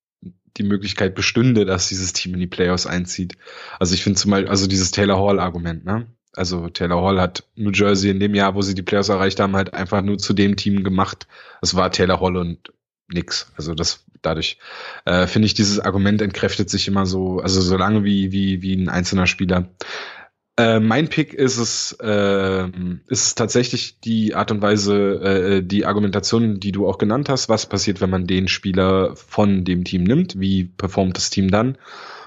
[0.57, 3.37] die Möglichkeit bestünde, dass dieses Team in die Playoffs einzieht.
[3.79, 6.07] Also ich finde zum Beispiel, also dieses Taylor Hall-Argument, ne?
[6.37, 9.57] Also Taylor Hall hat New Jersey in dem Jahr, wo sie die Playoffs erreicht haben,
[9.57, 11.27] halt einfach nur zu dem Team gemacht.
[11.63, 12.73] Es war Taylor Hall und
[13.09, 13.53] nix.
[13.57, 14.59] Also das dadurch
[15.05, 18.75] äh, finde ich dieses Argument entkräftet sich immer so, also so lange wie wie wie
[18.75, 19.69] ein einzelner Spieler.
[20.59, 22.69] Äh, mein Pick ist es, äh,
[23.09, 27.51] ist tatsächlich die Art und Weise, äh, die Argumentation, die du auch genannt hast.
[27.51, 30.41] Was passiert, wenn man den Spieler von dem Team nimmt?
[30.41, 31.77] Wie performt das Team dann?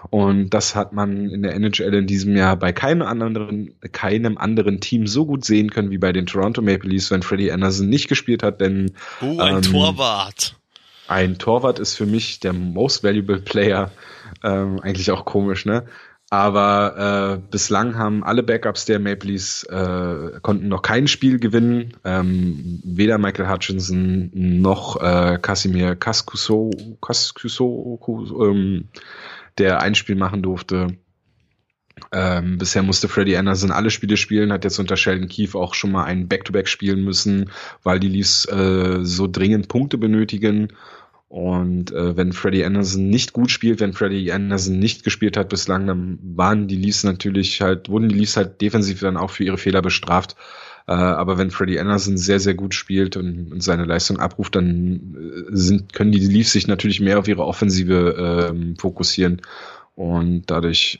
[0.09, 4.79] Und das hat man in der NHL in diesem Jahr bei keinem anderen, keinem anderen
[4.79, 8.07] Team so gut sehen können wie bei den Toronto Maple Leafs, wenn Freddie Anderson nicht
[8.07, 8.91] gespielt hat, denn
[9.21, 10.55] Oh, ein ähm, Torwart.
[11.07, 13.91] Ein Torwart ist für mich der most valuable Player.
[14.43, 15.85] Ähm, eigentlich auch komisch, ne?
[16.31, 21.93] Aber äh, bislang haben alle Backups der Maple Leafs äh, konnten noch kein Spiel gewinnen.
[22.05, 26.69] Ähm, weder Michael Hutchinson noch äh, Casimir Cascuso,
[27.01, 27.99] Cascuso
[28.43, 28.89] ähm,
[29.57, 30.97] der ein Spiel machen durfte.
[32.11, 35.91] Ähm, bisher musste Freddie Anderson alle Spiele spielen, hat jetzt unter Sheldon Keefe auch schon
[35.91, 37.51] mal ein Back-to-Back -Back spielen müssen,
[37.83, 40.69] weil die Leafs äh, so dringend Punkte benötigen.
[41.27, 45.85] Und äh, wenn Freddie Anderson nicht gut spielt, wenn Freddie Anderson nicht gespielt hat bislang,
[45.85, 49.59] dann waren die Leafs natürlich halt, wurden die Leafs halt defensiv dann auch für ihre
[49.59, 50.35] Fehler bestraft.
[50.89, 55.55] Äh, aber wenn Freddie Anderson sehr, sehr gut spielt und, seine Leistung abruft, dann äh,
[55.55, 59.43] sind, können die Leafs sich natürlich mehr auf ihre Offensive äh, fokussieren.
[59.93, 60.97] Und dadurch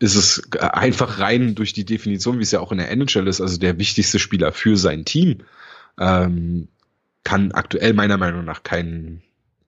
[0.00, 3.40] ist es einfach rein durch die Definition, wie es ja auch in der NHL ist,
[3.40, 5.38] also der wichtigste Spieler für sein Team,
[5.98, 6.68] ähm,
[7.24, 9.22] kann aktuell meiner Meinung nach kein,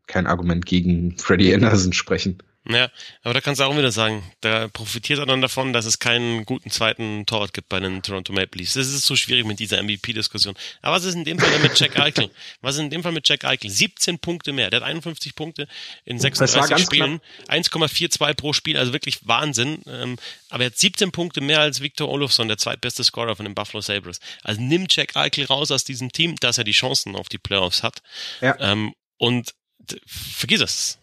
[0.07, 2.37] kein Argument gegen Freddie Anderson sprechen.
[2.67, 2.91] Ja,
[3.23, 6.47] aber da kannst du auch wieder sagen, da profitiert er dann davon, dass es keinen
[6.47, 8.73] guten zweiten Torwart gibt bei den Toronto Maple Leafs.
[8.73, 10.55] Das ist so schwierig mit dieser MVP-Diskussion.
[10.81, 12.31] Aber was ist in dem Fall mit Jack Eichel?
[12.63, 13.69] Was ist in dem Fall mit Jack Eichel?
[13.69, 14.71] 17 Punkte mehr.
[14.71, 15.69] Der hat 51 Punkte
[16.07, 19.83] in 36 Spielen, 1,42 pro Spiel, also wirklich Wahnsinn.
[19.87, 20.17] Ähm,
[20.49, 23.83] aber er hat 17 Punkte mehr als Victor Olofsson, der zweitbeste Scorer von den Buffalo
[23.83, 24.21] Sabres.
[24.43, 27.83] Also nimm Jack Eichel raus aus diesem Team, dass er die Chancen auf die Playoffs
[27.83, 28.01] hat.
[28.41, 28.59] Ja.
[28.59, 29.55] Ähm, und
[30.07, 30.99] vergiss es.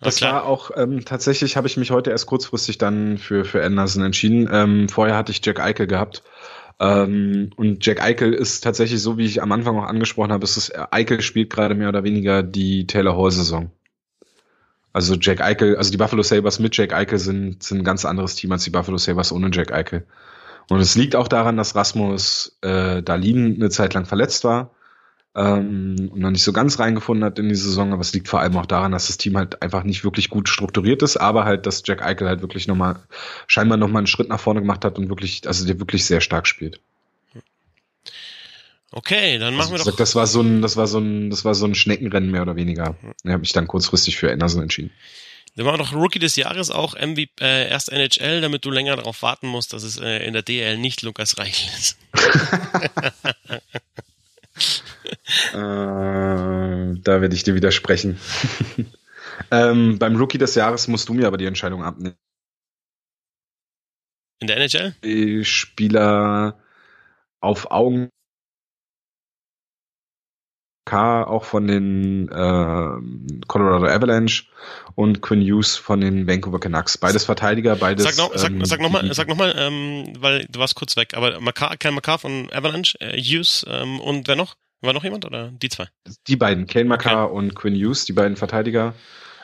[0.00, 4.02] Das war auch ähm, tatsächlich habe ich mich heute erst kurzfristig dann für für Anderson
[4.02, 4.48] entschieden.
[4.50, 6.22] Ähm, vorher hatte ich Jack Eichel gehabt.
[6.78, 10.56] Ähm, und Jack Eichel ist tatsächlich so, wie ich am Anfang auch angesprochen habe, ist
[10.56, 13.70] es, Eichel spielt gerade mehr oder weniger die Taylor Hall Saison.
[14.92, 18.34] Also Jack Eichel, also die Buffalo Sabres mit Jack Eichel sind, sind ein ganz anderes
[18.34, 20.06] Team als die Buffalo Sabres ohne Jack Eichel.
[20.70, 24.70] Und es liegt auch daran, dass Rasmus äh, Dalin eine Zeit lang verletzt war
[25.34, 28.40] ähm, und noch nicht so ganz reingefunden hat in die Saison, aber es liegt vor
[28.40, 31.66] allem auch daran, dass das Team halt einfach nicht wirklich gut strukturiert ist, aber halt,
[31.66, 32.96] dass Jack Eichel halt wirklich nochmal,
[33.46, 36.48] scheinbar nochmal einen Schritt nach vorne gemacht hat und wirklich, also der wirklich sehr stark
[36.48, 36.80] spielt.
[38.92, 39.96] Okay, dann machen also, wir doch.
[39.96, 42.56] Das war so ein, das war so ein, das war so ein Schneckenrennen mehr oder
[42.56, 42.96] weniger.
[43.22, 44.90] Ich habe mich dann kurzfristig für Anderson entschieden.
[45.54, 48.96] Dann machen wir doch Rookie des Jahres auch MVP, äh, erst NHL, damit du länger
[48.96, 51.98] darauf warten musst, dass es äh, in der DL nicht Lukas Reichel ist.
[55.52, 58.18] äh, da werde ich dir widersprechen.
[59.50, 62.16] ähm, beim Rookie des Jahres musst du mir aber die Entscheidung abnehmen.
[64.40, 64.94] In der NHL?
[65.04, 66.58] Die Spieler
[67.40, 68.10] auf Augen
[70.92, 74.44] auch von den äh, Colorado Avalanche
[74.94, 76.98] und Quinn Hughes von den Vancouver Canucks.
[76.98, 78.04] Beides Verteidiger, beides.
[78.04, 81.14] Sag, noch, sag, ähm, sag nochmal, sag noch mal, ähm, weil du warst kurz weg,
[81.14, 84.56] aber Makar, Ken Makar von Avalanche, äh, Hughes ähm, und wer noch?
[84.80, 85.86] War noch jemand oder die zwei?
[86.26, 87.36] Die beiden, Kane Makar okay.
[87.36, 88.94] und Quinn Hughes, die beiden Verteidiger.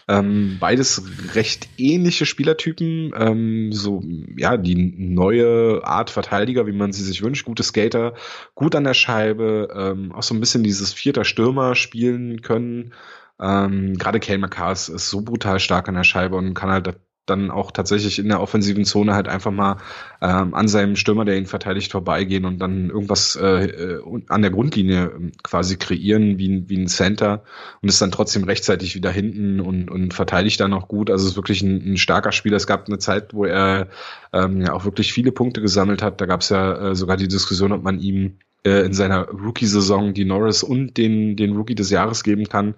[0.08, 1.02] Ähm, beides
[1.34, 4.04] recht ähnliche Spielertypen, ähm, so
[4.36, 8.14] ja die neue Art Verteidiger, wie man sie sich wünscht, gute Skater,
[8.54, 12.92] gut an der Scheibe, ähm, auch so ein bisschen dieses vierter Stürmer spielen können.
[13.40, 16.94] Ähm, Gerade Kale McCarr ist, ist so brutal stark an der Scheibe und kann halt
[17.26, 19.78] dann auch tatsächlich in der offensiven Zone halt einfach mal
[20.22, 24.50] ähm, an seinem Stürmer, der ihn verteidigt, vorbeigehen und dann irgendwas äh, äh an der
[24.50, 27.42] Grundlinie ähm, quasi kreieren wie, wie ein Center
[27.82, 31.10] und ist dann trotzdem rechtzeitig wieder hinten und, und verteidigt dann auch gut.
[31.10, 32.56] Also ist wirklich ein, ein starker Spieler.
[32.56, 33.88] Es gab eine Zeit, wo er
[34.32, 36.20] ähm, ja auch wirklich viele Punkte gesammelt hat.
[36.20, 40.12] Da gab es ja äh, sogar die Diskussion, ob man ihm äh, in seiner Rookie-Saison
[40.12, 42.74] die Norris und den, den Rookie des Jahres geben kann.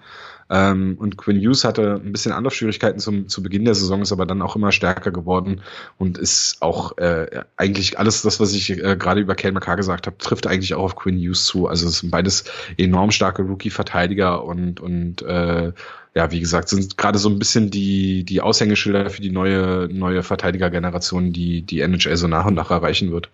[0.50, 4.26] Ähm, und Quinn Hughes hatte ein bisschen Anlaufschwierigkeiten zum, zu Beginn der Saison, ist aber
[4.26, 5.60] dann auch immer stärker geworden
[5.98, 10.06] und ist auch äh, eigentlich alles das, was ich äh, gerade über Kale McCarr gesagt
[10.06, 11.66] habe, trifft eigentlich auch auf Quinn Hughes zu.
[11.66, 12.44] Also es sind beides
[12.76, 15.72] enorm starke Rookie-Verteidiger und, und äh,
[16.14, 20.22] ja, wie gesagt, sind gerade so ein bisschen die, die Aushängeschilder für die neue, neue
[20.22, 23.28] Verteidigergeneration, die die NHL so nach und nach erreichen wird.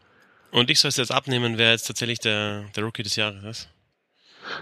[0.50, 3.68] Und ich soll es jetzt abnehmen, wer jetzt tatsächlich der, der Rookie des Jahres ist?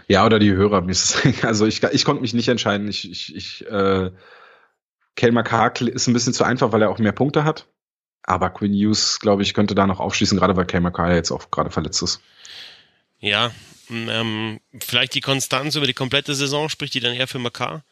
[0.08, 0.86] Ja, oder die Hörer.
[1.42, 2.88] Also ich, ich konnte mich nicht entscheiden.
[2.88, 4.10] Ich, ich, ich äh,
[5.16, 7.66] Kel McCarr ist ein bisschen zu einfach, weil er auch mehr Punkte hat.
[8.22, 11.50] Aber Quinn Hughes, glaube ich, könnte da noch aufschließen, gerade weil Kel McCarr jetzt auch
[11.50, 12.20] gerade verletzt ist.
[13.18, 13.52] Ja,
[13.90, 17.84] ähm, vielleicht die Konstanz über die komplette Saison spricht die dann eher für McCarr.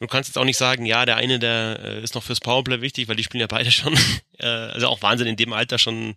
[0.00, 2.80] Du kannst jetzt auch nicht sagen, ja, der eine, der äh, ist noch fürs Powerplay
[2.80, 3.96] wichtig, weil die spielen ja beide schon,
[4.38, 6.16] äh, also auch Wahnsinn in dem Alter schon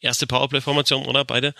[0.00, 1.54] erste Powerplay-Formation, oder beide?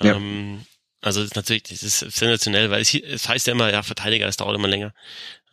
[0.00, 0.14] Ja.
[0.14, 0.64] Ähm,
[1.00, 4.26] also das ist natürlich, das ist sensationell, weil es, es heißt ja immer, ja, Verteidiger,
[4.26, 4.92] das dauert immer länger,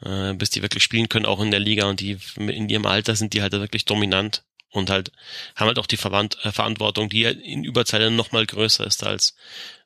[0.01, 3.15] äh, bis die wirklich spielen können, auch in der Liga und die in ihrem Alter
[3.15, 5.11] sind die halt wirklich dominant und halt
[5.55, 9.35] haben halt auch die Verwand äh, Verantwortung, die in Überzahl noch mal größer ist als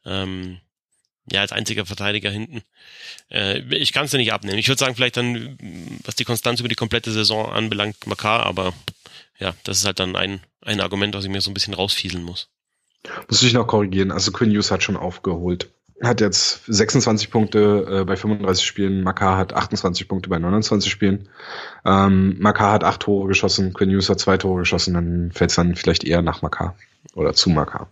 [0.05, 0.59] ähm,
[1.31, 2.63] ja als einziger Verteidiger hinten.
[3.29, 4.57] Äh, ich kann es ja nicht abnehmen.
[4.57, 8.73] Ich würde sagen, vielleicht dann, was die Konstanz über die komplette Saison anbelangt, Makar, aber
[9.39, 12.23] ja, das ist halt dann ein, ein Argument, was ich mir so ein bisschen rausfieseln
[12.23, 12.49] muss.
[13.29, 14.11] Muss ich noch korrigieren.
[14.11, 15.71] Also Quinn Hughes hat schon aufgeholt.
[16.03, 19.03] Hat jetzt 26 Punkte äh, bei 35 Spielen.
[19.03, 21.29] Makar hat 28 Punkte bei 29 Spielen.
[21.85, 23.73] Ähm, Makar hat acht Tore geschossen.
[23.73, 24.95] Quinn Hughes hat zwei Tore geschossen.
[24.95, 26.75] Dann fällt es dann vielleicht eher nach Makar
[27.13, 27.89] oder zu Makar.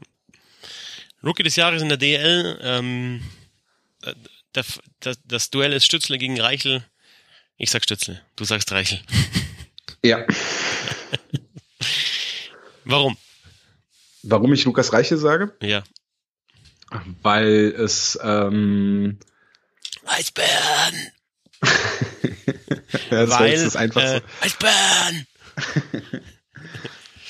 [1.23, 2.59] Rookie des Jahres in der DL.
[2.61, 3.21] Ähm,
[4.53, 6.83] das, das, das Duell ist Stützle gegen Reichel.
[7.57, 8.21] Ich sag Stützle.
[8.35, 8.99] Du sagst Reichel.
[10.03, 10.25] Ja.
[12.85, 13.17] Warum?
[14.23, 15.53] Warum ich Lukas Reiche sage?
[15.61, 15.83] Ja.
[17.21, 19.19] Weil es ähm,
[20.05, 20.95] Eisbären.
[23.11, 24.45] ja, das Weil, ist einfach äh, so.
[24.45, 25.27] Eisbären.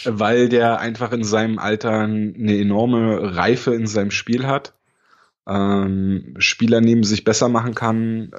[0.05, 4.73] Weil der einfach in seinem Alter eine enorme Reife in seinem Spiel hat.
[5.45, 8.31] Ähm, Spieler neben sich besser machen kann,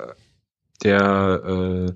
[0.83, 1.43] der
[1.89, 1.93] äh,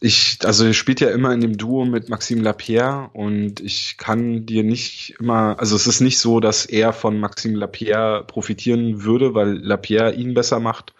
[0.00, 4.46] ich, also er spielt ja immer in dem Duo mit Maxime Lapierre und ich kann
[4.46, 9.34] dir nicht immer, also es ist nicht so, dass er von Maxime Lapierre profitieren würde,
[9.34, 10.94] weil Lapierre ihn besser macht,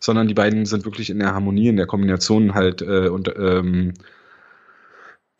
[0.00, 3.94] sondern die beiden sind wirklich in der Harmonie, in der Kombination halt äh, und ähm,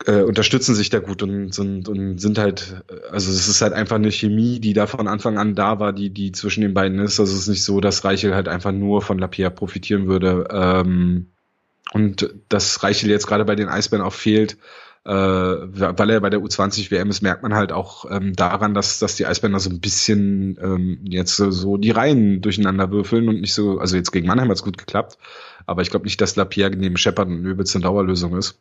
[0.06, 3.96] äh, unterstützen sich da gut und sind, und sind halt, also es ist halt einfach
[3.96, 7.20] eine Chemie, die da von Anfang an da war, die, die zwischen den beiden ist.
[7.20, 10.48] Also es ist nicht so, dass Reichel halt einfach nur von Lapierre profitieren würde.
[10.50, 11.26] Ähm,
[11.92, 14.56] und das Reichel jetzt gerade bei den Eisbären auch fehlt,
[15.04, 18.98] äh, weil er bei der U20 WM ist, merkt man halt auch ähm, daran, dass,
[18.98, 23.40] dass die Eisbären da so ein bisschen ähm, jetzt so die Reihen durcheinander würfeln und
[23.40, 25.18] nicht so, also jetzt gegen Mannheim hat es gut geklappt,
[25.66, 28.60] aber ich glaube nicht, dass Lapierre neben Shepard eine übelste Dauerlösung ist.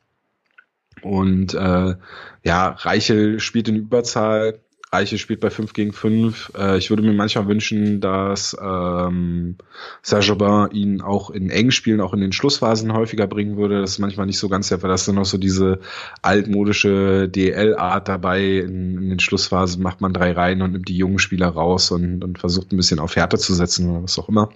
[1.03, 1.95] Und äh,
[2.43, 4.59] ja, Reichel spielt in Überzahl,
[4.93, 6.51] Reiche spielt bei 5 gegen 5.
[6.57, 9.55] Äh, ich würde mir manchmal wünschen, dass ähm,
[10.01, 13.79] Serge Aubin ihn auch in engen Spielen, auch in den Schlussphasen häufiger bringen würde.
[13.79, 14.89] Das ist manchmal nicht so ganz der Fall.
[14.89, 15.79] Das ist dann noch so diese
[16.21, 18.57] altmodische DL-Art dabei.
[18.57, 22.21] In, in, den Schlussphasen macht man drei Reihen und nimmt die jungen Spieler raus und,
[22.21, 24.49] und versucht ein bisschen auf Härte zu setzen oder was auch immer.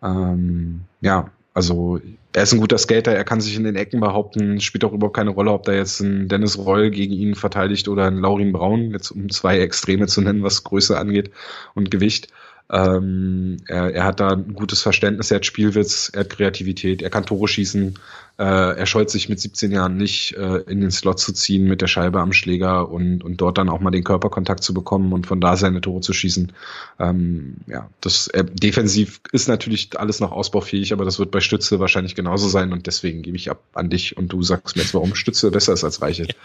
[0.00, 2.02] Ähm, ja, also
[2.34, 5.16] er ist ein guter Skater, er kann sich in den Ecken behaupten, spielt auch überhaupt
[5.16, 8.90] keine Rolle, ob da jetzt ein Dennis Reul gegen ihn verteidigt oder ein Laurin Braun,
[8.90, 11.30] jetzt um zwei Extreme zu nennen, was Größe angeht
[11.74, 12.28] und Gewicht.
[12.70, 17.08] Ähm, er, er hat da ein gutes Verständnis, er hat Spielwitz, er hat Kreativität, er
[17.08, 17.98] kann Tore schießen,
[18.38, 18.44] äh,
[18.76, 21.86] er scheut sich mit 17 Jahren nicht, äh, in den Slot zu ziehen mit der
[21.86, 25.40] Scheibe am Schläger und, und dort dann auch mal den Körperkontakt zu bekommen und von
[25.40, 26.52] da seine Tore zu schießen.
[27.00, 31.80] Ähm, ja, das äh, defensiv ist natürlich alles noch ausbaufähig, aber das wird bei Stütze
[31.80, 34.92] wahrscheinlich genauso sein und deswegen gebe ich ab an dich und du sagst mir jetzt,
[34.92, 36.26] warum Stütze besser ist als Reiche.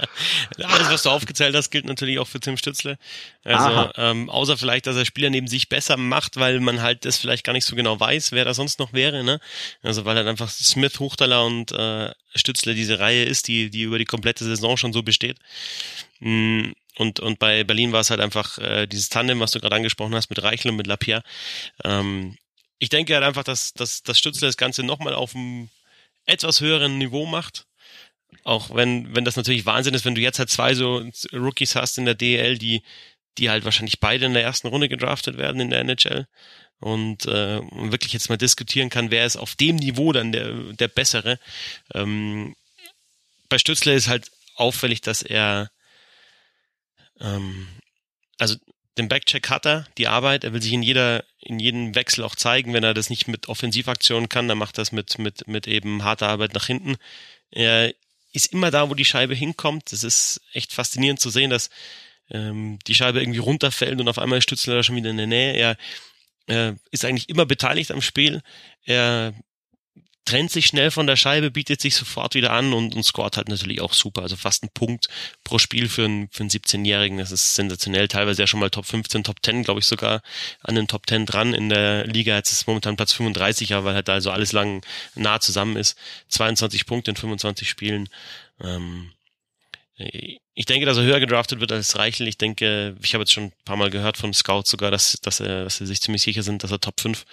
[0.57, 2.97] Ja, alles, was du aufgezählt hast, gilt natürlich auch für Tim Stützle.
[3.43, 7.17] Also ähm, außer vielleicht, dass er Spieler neben sich besser macht, weil man halt das
[7.17, 9.23] vielleicht gar nicht so genau weiß, wer da sonst noch wäre.
[9.23, 9.39] Ne?
[9.81, 13.97] Also weil halt einfach Smith, Hochtaler und äh, Stützle diese Reihe ist, die, die über
[13.97, 15.38] die komplette Saison schon so besteht.
[16.19, 19.75] Mm, und, und bei Berlin war es halt einfach äh, dieses Tandem, was du gerade
[19.75, 21.23] angesprochen hast, mit Reichel und mit Lapierre.
[21.84, 22.38] Ähm,
[22.79, 25.69] ich denke halt einfach, dass, dass, dass Stützle das Ganze nochmal auf einem
[26.25, 27.65] etwas höheren Niveau macht.
[28.43, 31.03] Auch wenn, wenn das natürlich Wahnsinn ist, wenn du jetzt halt zwei so
[31.34, 32.82] Rookies hast in der DL, die,
[33.38, 36.27] die halt wahrscheinlich beide in der ersten Runde gedraftet werden in der NHL
[36.82, 40.89] und äh, wirklich jetzt mal diskutieren kann, wer ist auf dem Niveau dann der, der
[40.89, 41.39] bessere.
[41.93, 42.55] Ähm,
[43.47, 45.71] bei Stützler ist halt auffällig, dass er
[47.21, 47.67] ähm,
[48.38, 48.55] also
[48.97, 52.36] den Backcheck hat er, die Arbeit, er will sich in jeder, in jedem Wechsel auch
[52.36, 55.67] zeigen, wenn er das nicht mit Offensivaktionen kann, dann macht er das mit, mit, mit
[55.67, 56.97] eben harter Arbeit nach hinten.
[57.51, 57.93] Er
[58.34, 59.91] ist immer da, wo die Scheibe hinkommt.
[59.91, 61.69] Das ist echt faszinierend zu sehen, dass
[62.29, 65.53] ähm, die Scheibe irgendwie runterfällt und auf einmal ist Stützler schon wieder in der Nähe.
[65.53, 65.77] Er
[66.47, 68.41] er ist eigentlich immer beteiligt am Spiel.
[68.83, 69.33] Er
[70.25, 73.49] trennt sich schnell von der Scheibe, bietet sich sofort wieder an und, und scoret halt
[73.49, 74.21] natürlich auch super.
[74.21, 75.07] Also fast ein Punkt
[75.43, 77.17] pro Spiel für einen, für einen 17-Jährigen.
[77.17, 78.07] Das ist sensationell.
[78.07, 80.21] Teilweise ja schon mal Top 15, Top 10, glaube ich sogar
[80.61, 82.35] an den Top 10 dran in der Liga.
[82.35, 84.85] Jetzt ist momentan Platz 35, aber weil halt da also alles lang
[85.15, 85.97] nah zusammen ist.
[86.29, 88.07] 22 Punkte in 25 Spielen.
[88.61, 89.11] Ähm,
[90.53, 92.27] ich denke, dass er höher gedraftet wird als Reichel.
[92.27, 95.39] Ich denke, ich habe jetzt schon ein paar Mal gehört von Scouts sogar, dass, dass,
[95.39, 97.25] er, dass sie sich ziemlich sicher sind, dass er Top 5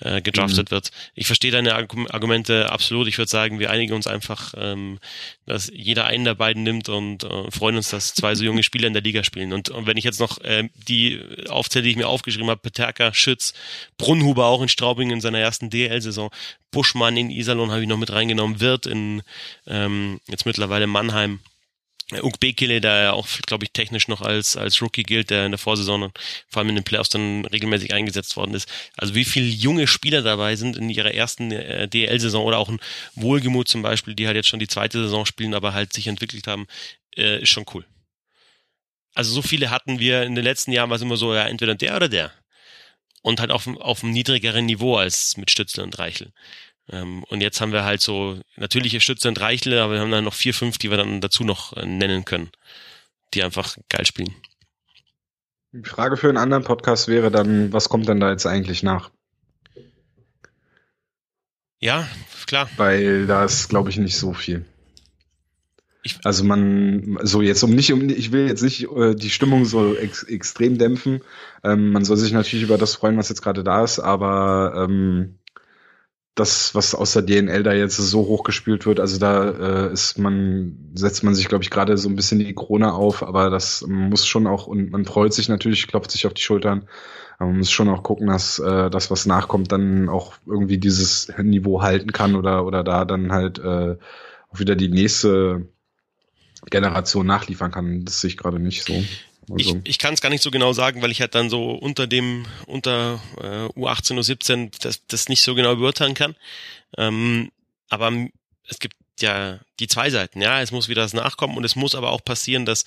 [0.00, 0.74] äh, gedraftet mhm.
[0.74, 0.90] wird.
[1.14, 3.08] Ich verstehe deine Argumente absolut.
[3.08, 4.98] Ich würde sagen, wir einigen uns einfach, ähm,
[5.46, 8.88] dass jeder einen der beiden nimmt und äh, freuen uns, dass zwei so junge Spieler
[8.88, 9.54] in der Liga spielen.
[9.54, 13.14] Und, und wenn ich jetzt noch äh, die aufzähle, die ich mir aufgeschrieben habe, Peterka,
[13.14, 13.54] Schütz,
[13.96, 16.30] Brunhuber auch in Straubing in seiner ersten DL-Saison,
[16.72, 19.22] Buschmann in Iserlohn habe ich noch mit reingenommen, Wirt in
[19.66, 21.40] ähm, jetzt mittlerweile Mannheim
[22.38, 25.58] Bekele, der ja auch, glaube ich, technisch noch als, als Rookie gilt, der in der
[25.58, 28.68] Vorsaison und vor allem in den Playoffs dann regelmäßig eingesetzt worden ist.
[28.96, 32.80] Also wie viele junge Spieler dabei sind in ihrer ersten äh, DL-Saison oder auch ein
[33.14, 36.46] Wohlgemut zum Beispiel, die halt jetzt schon die zweite Saison spielen, aber halt sich entwickelt
[36.46, 36.66] haben,
[37.16, 37.84] äh, ist schon cool.
[39.14, 41.74] Also so viele hatten wir in den letzten Jahren, war es immer so, ja, entweder
[41.74, 42.32] der oder der.
[43.22, 46.32] Und halt auf, auf einem niedrigeren Niveau als mit Stützle und Reichel.
[46.90, 50.24] Ähm, und jetzt haben wir halt so natürliche Stütze und Reichle, aber wir haben dann
[50.24, 52.50] noch vier, fünf, die wir dann dazu noch äh, nennen können,
[53.34, 54.34] die einfach geil spielen.
[55.72, 59.10] Die Frage für einen anderen Podcast wäre dann, was kommt denn da jetzt eigentlich nach?
[61.80, 62.08] Ja,
[62.46, 62.68] klar.
[62.76, 64.64] Weil da ist, glaube ich, nicht so viel.
[66.02, 69.64] Ich, also man, so jetzt um nicht, um ich will jetzt nicht äh, die Stimmung
[69.64, 71.20] so ex, extrem dämpfen.
[71.64, 75.38] Ähm, man soll sich natürlich über das freuen, was jetzt gerade da ist, aber ähm,
[76.36, 80.76] das, was aus der DNL da jetzt so hochgespielt wird, also da äh, ist man,
[80.94, 84.26] setzt man sich, glaube ich, gerade so ein bisschen die Krone auf, aber das muss
[84.26, 86.88] schon auch, und man freut sich natürlich, klopft sich auf die Schultern,
[87.38, 91.32] aber man muss schon auch gucken, dass äh, das, was nachkommt, dann auch irgendwie dieses
[91.38, 93.96] Niveau halten kann oder, oder da dann halt äh,
[94.52, 95.66] wieder die nächste
[96.68, 98.04] Generation nachliefern kann.
[98.04, 98.92] Das sehe ich gerade nicht so.
[99.56, 102.06] Ich, ich kann es gar nicht so genau sagen, weil ich halt dann so unter
[102.06, 106.34] dem, unter äh, U18, U17 das, das nicht so genau beurteilen kann.
[106.96, 107.52] Ähm,
[107.88, 108.12] aber
[108.68, 110.42] es gibt ja die zwei Seiten.
[110.42, 112.84] Ja, es muss wieder das Nachkommen und es muss aber auch passieren, dass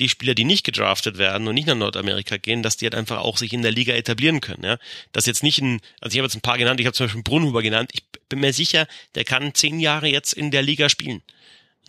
[0.00, 3.18] die Spieler, die nicht gedraftet werden und nicht nach Nordamerika gehen, dass die halt einfach
[3.18, 4.64] auch sich in der Liga etablieren können.
[4.64, 4.78] Ja,
[5.12, 7.22] dass jetzt nicht ein, also ich habe jetzt ein paar genannt, ich habe zum Beispiel
[7.22, 7.90] Brunhuber genannt.
[7.94, 11.22] Ich bin mir sicher, der kann zehn Jahre jetzt in der Liga spielen.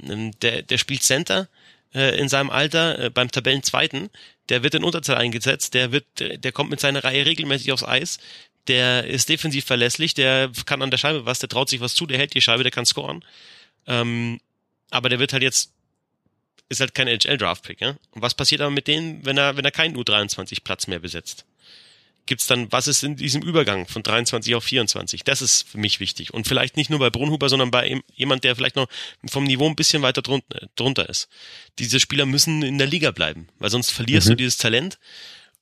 [0.03, 1.49] Ähm, der, der spielt Center
[1.93, 4.09] äh, in seinem Alter äh, beim Tabellenzweiten.
[4.49, 5.73] Der wird in Unterzahl eingesetzt.
[5.73, 8.19] Der wird, der kommt mit seiner Reihe regelmäßig aufs Eis.
[8.67, 10.13] Der ist defensiv verlässlich.
[10.13, 11.39] Der kann an der Scheibe was.
[11.39, 12.05] Der traut sich was zu.
[12.05, 12.63] Der hält die Scheibe.
[12.63, 13.23] Der kann scoren.
[13.87, 14.39] Ähm,
[14.89, 15.71] aber der wird halt jetzt
[16.69, 17.97] ist halt kein NHL Draft Pick, ja?
[18.11, 21.45] Und was passiert aber mit denen, wenn er wenn er keinen U23 Platz mehr besetzt?
[22.25, 25.23] Gibt's dann, was ist in diesem Übergang von 23 auf 24?
[25.23, 26.33] Das ist für mich wichtig.
[26.33, 28.87] Und vielleicht nicht nur bei Brunhuber, sondern bei jemand, der vielleicht noch
[29.27, 31.29] vom Niveau ein bisschen weiter drunter, drunter ist.
[31.79, 34.31] Diese Spieler müssen in der Liga bleiben, weil sonst verlierst mhm.
[34.31, 34.99] du dieses Talent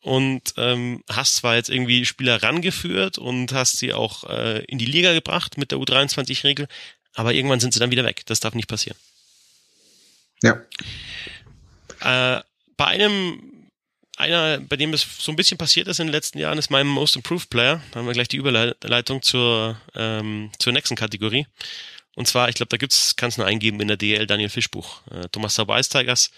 [0.02, 4.86] und ähm, hast zwar jetzt irgendwie Spieler rangeführt und hast sie auch äh, in die
[4.86, 6.68] Liga gebracht mit der U23-Regel,
[7.16, 8.24] aber irgendwann sind sie dann wieder weg.
[8.26, 8.98] Das darf nicht passieren.
[10.42, 10.62] Ja.
[12.02, 12.42] Äh,
[12.78, 13.59] bei einem
[14.20, 16.86] einer, bei dem es so ein bisschen passiert ist in den letzten Jahren, ist mein
[16.86, 17.82] Most Improved Player.
[17.92, 21.48] Da haben wir gleich die Überleitung zur, ähm, zur nächsten Kategorie.
[22.16, 25.02] Und zwar, ich glaube, da gibt's, kannst du nur eingeben in der DL Daniel Fischbuch.
[25.10, 26.32] Äh, Thomas Sauber Tigers.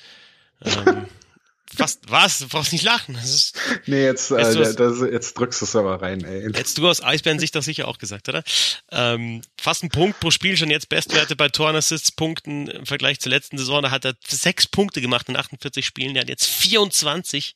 [0.63, 1.07] Ähm,
[1.77, 2.39] was, was?
[2.39, 3.15] Du brauchst nicht lachen.
[3.15, 3.57] Das ist,
[3.87, 6.51] nee, jetzt, äh, jetzt, das, jetzt drückst du es aber rein, ey.
[6.55, 8.43] Jetzt du aus Eisbären-Sicht doch sicher auch gesagt, oder?
[8.91, 13.19] Ähm, fast ein Punkt pro Spiel, schon jetzt Bestwerte bei Toren Assists Punkten im Vergleich
[13.19, 13.81] zur letzten Saison.
[13.81, 16.13] Da hat er sechs Punkte gemacht in 48 Spielen.
[16.13, 17.55] Der hat jetzt 24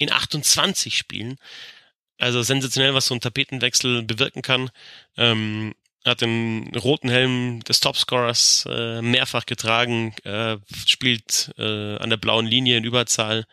[0.00, 1.38] in 28 Spielen.
[2.18, 4.70] Also sensationell, was so ein Tapetenwechsel bewirken kann.
[5.16, 5.74] Ähm,
[6.04, 12.46] hat den roten Helm des Topscorers äh, mehrfach getragen, äh, spielt äh, an der blauen
[12.46, 13.46] Linie in Überzahl.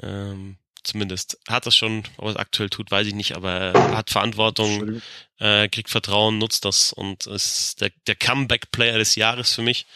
[0.00, 3.96] Ähm, zumindest hat das schon, ob er es aktuell tut, weiß ich nicht, aber er
[3.96, 5.02] hat Verantwortung,
[5.38, 9.86] äh, kriegt Vertrauen, nutzt das und ist der, der Comeback-Player des Jahres für mich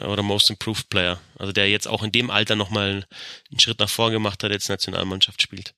[0.00, 1.20] oder Most Improved Player.
[1.38, 3.06] Also der jetzt auch in dem Alter nochmal
[3.50, 5.74] einen Schritt nach vor gemacht hat, jetzt Nationalmannschaft spielt.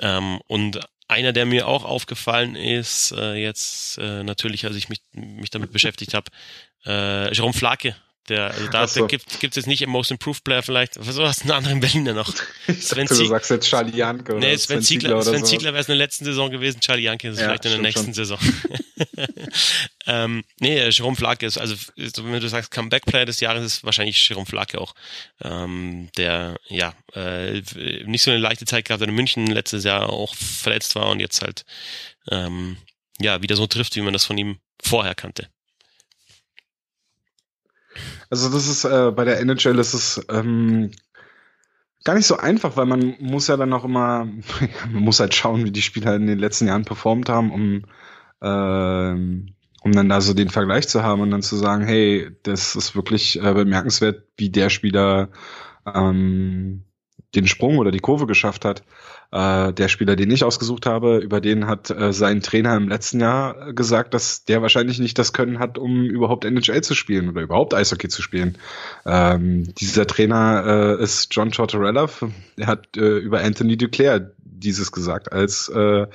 [0.00, 5.00] Ähm, und einer, der mir auch aufgefallen ist, äh, jetzt äh, natürlich, als ich mich,
[5.12, 6.30] mich damit beschäftigt habe,
[6.86, 7.94] äh, Jerome Flake
[8.28, 9.06] der, also da, so.
[9.06, 12.14] gibt es jetzt nicht im Most Improved Player vielleicht, was hast du einen anderen Berliner
[12.14, 12.32] noch?
[12.66, 15.82] Sven dachte, du sagst jetzt Charlie Janke oder Nee, Sven, Sven Ziegler, Sven Ziegler wäre
[15.82, 18.14] es in der letzten Saison gewesen, Charlie Janke ist ja, vielleicht in der nächsten schon.
[18.14, 18.38] Saison.
[20.06, 24.26] ähm, nee, Jerome Flake ist, also wenn du sagst Comeback Player des Jahres, ist wahrscheinlich
[24.26, 24.94] Jerome Flake auch,
[25.42, 27.62] ähm, der ja äh,
[28.06, 31.20] nicht so eine leichte Zeit gehabt hat in München letztes Jahr auch verletzt war und
[31.20, 31.64] jetzt halt
[32.30, 32.78] ähm,
[33.20, 35.48] ja wieder so trifft, wie man das von ihm vorher kannte.
[38.30, 40.90] Also das ist äh, bei der NHL ist es ähm,
[42.04, 44.26] gar nicht so einfach, weil man muss ja dann auch immer,
[44.92, 47.84] man muss halt schauen, wie die Spieler in den letzten Jahren performt haben, um
[48.40, 49.44] äh,
[49.84, 52.96] um dann da so den Vergleich zu haben und dann zu sagen, hey, das ist
[52.96, 55.28] wirklich äh, bemerkenswert, wie der Spieler
[55.86, 56.84] ähm,
[57.34, 58.82] den Sprung oder die Kurve geschafft hat.
[59.34, 63.18] Äh, der Spieler, den ich ausgesucht habe, über den hat äh, sein Trainer im letzten
[63.18, 67.42] Jahr gesagt, dass der wahrscheinlich nicht das Können hat, um überhaupt NHL zu spielen oder
[67.42, 68.56] überhaupt Eishockey zu spielen.
[69.04, 72.08] Ähm, dieser Trainer äh, ist John Tortorella.
[72.56, 74.30] Er hat äh, über Anthony Duclair
[74.64, 76.06] dieses gesagt, als äh,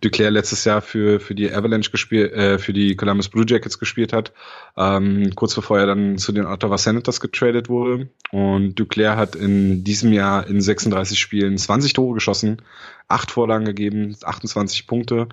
[0.00, 4.12] Duclair letztes Jahr für für die Avalanche gespielt, äh, für die Columbus Blue Jackets gespielt
[4.12, 4.32] hat,
[4.76, 8.08] ähm, kurz bevor er dann zu den Ottawa Senators getradet wurde.
[8.30, 12.62] Und Duclair hat in diesem Jahr in 36 Spielen 20 Tore geschossen,
[13.08, 15.28] acht Vorlagen gegeben, 28 Punkte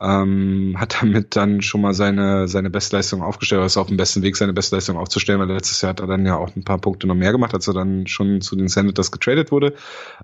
[0.00, 4.22] ähm, hat damit dann schon mal seine, seine Bestleistung aufgestellt, oder ist auf dem besten
[4.22, 7.06] Weg, seine Bestleistung aufzustellen, weil letztes Jahr hat er dann ja auch ein paar Punkte
[7.06, 9.74] noch mehr gemacht, als er dann schon zu den Senators getradet wurde.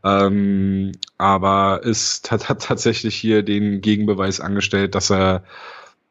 [0.05, 5.43] Ähm, aber ist, hat, hat tatsächlich hier den Gegenbeweis angestellt, dass er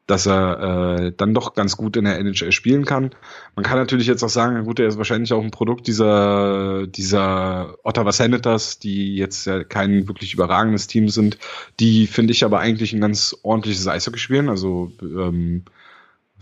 [0.06, 3.10] dass er äh, dann doch ganz gut in der NHL spielen kann.
[3.54, 7.76] Man kann natürlich jetzt auch sagen, gut, er ist wahrscheinlich auch ein Produkt dieser, dieser
[7.84, 11.38] Ottawa Senators, die jetzt ja kein wirklich überragendes Team sind,
[11.78, 14.48] die finde ich aber eigentlich ein ganz ordentliches Eishockey spielen.
[14.48, 15.64] Also ähm,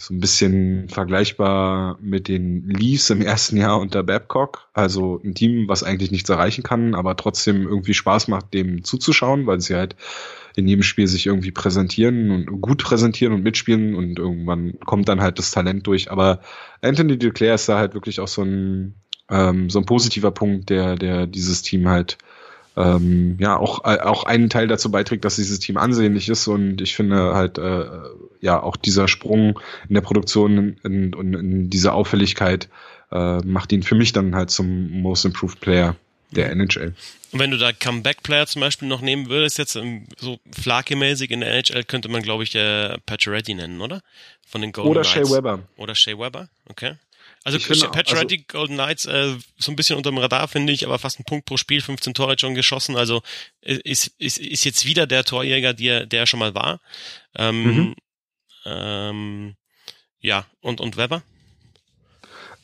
[0.01, 4.69] so ein bisschen vergleichbar mit den Leafs im ersten Jahr unter Babcock.
[4.73, 9.47] Also ein Team, was eigentlich nichts erreichen kann, aber trotzdem irgendwie Spaß macht, dem zuzuschauen,
[9.47, 9.97] weil sie halt
[10.61, 15.21] in jedem Spiel sich irgendwie präsentieren und gut präsentieren und mitspielen und irgendwann kommt dann
[15.21, 16.11] halt das Talent durch.
[16.11, 16.41] Aber
[16.83, 18.95] Anthony Duclair ist da halt wirklich auch so ein,
[19.31, 22.19] ähm, so ein positiver Punkt, der, der dieses Team halt
[22.77, 26.47] ähm, ja auch, äh, auch einen Teil dazu beiträgt, dass dieses Team ansehnlich ist.
[26.47, 27.85] Und ich finde halt, äh,
[28.41, 29.59] ja, auch dieser Sprung
[29.89, 32.69] in der Produktion und in, in, in diese Auffälligkeit
[33.11, 35.97] äh, macht ihn für mich dann halt zum Most Improved Player
[36.31, 36.95] der NHL.
[37.33, 39.79] Und wenn du da Comeback-Player zum Beispiel noch nehmen würdest, jetzt
[40.19, 44.03] so Flake-mäßig in der NHL, könnte man, glaube ich, äh, Pacioretty nennen, oder?
[44.47, 45.29] Von den Golden Oder Knights.
[45.29, 45.63] Shea Weber.
[45.77, 46.95] Oder Shea Weber, okay.
[47.43, 51.21] Also Pacioretty, also, Golden Knights, äh, so ein bisschen unterm Radar, finde ich, aber fast
[51.21, 53.23] ein Punkt pro Spiel, 15 Tore schon geschossen, also
[53.63, 56.81] ist, ist, ist jetzt wieder der Torjäger, der, der schon mal war.
[57.35, 57.95] Ähm, mhm.
[58.67, 59.57] ähm,
[60.21, 61.23] ja, und, und Weber?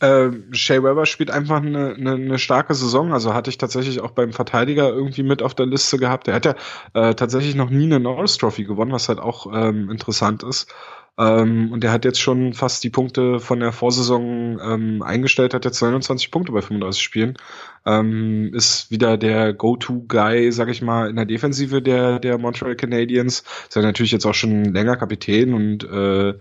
[0.00, 3.12] Äh, Shea Weber spielt einfach eine, eine, eine starke Saison.
[3.12, 6.28] Also hatte ich tatsächlich auch beim Verteidiger irgendwie mit auf der Liste gehabt.
[6.28, 6.54] Er hat ja
[6.94, 10.72] äh, tatsächlich noch nie eine Norris Trophy gewonnen, was halt auch ähm, interessant ist.
[11.18, 15.64] Ähm, und er hat jetzt schon fast die Punkte von der Vorsaison ähm, eingestellt, hat
[15.64, 17.38] jetzt 29 Punkte bei 35 Spielen.
[17.86, 23.44] Ähm, ist wieder der Go-To-Guy, sag ich mal, in der Defensive der, der Montreal Canadiens.
[23.68, 26.34] Ist ja natürlich jetzt auch schon länger Kapitän und äh,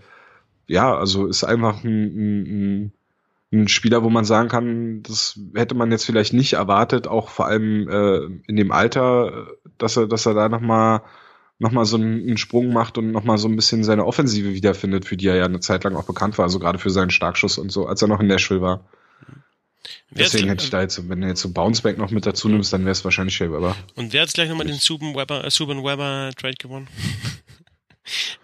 [0.66, 2.92] ja, also ist einfach ein, ein, ein
[3.66, 7.88] Spieler, wo man sagen kann, das hätte man jetzt vielleicht nicht erwartet, auch vor allem
[7.88, 9.46] äh, in dem Alter,
[9.78, 11.02] dass er, dass er da nochmal
[11.58, 15.16] noch mal so einen, Sprung macht und nochmal so ein bisschen seine Offensive wiederfindet, für
[15.16, 17.72] die er ja eine Zeit lang auch bekannt war, also gerade für seinen Starkschuss und
[17.72, 18.84] so, als er noch in Nashville war.
[20.10, 22.82] Deswegen hätte ich da jetzt, wenn du jetzt so Bounceback noch mit dazu nimmst, dann
[22.82, 23.76] wäre es wahrscheinlich Shea Weber.
[23.94, 26.88] Und wer hat gleich nochmal den Subban Weber, äh, Weber Trade gewonnen?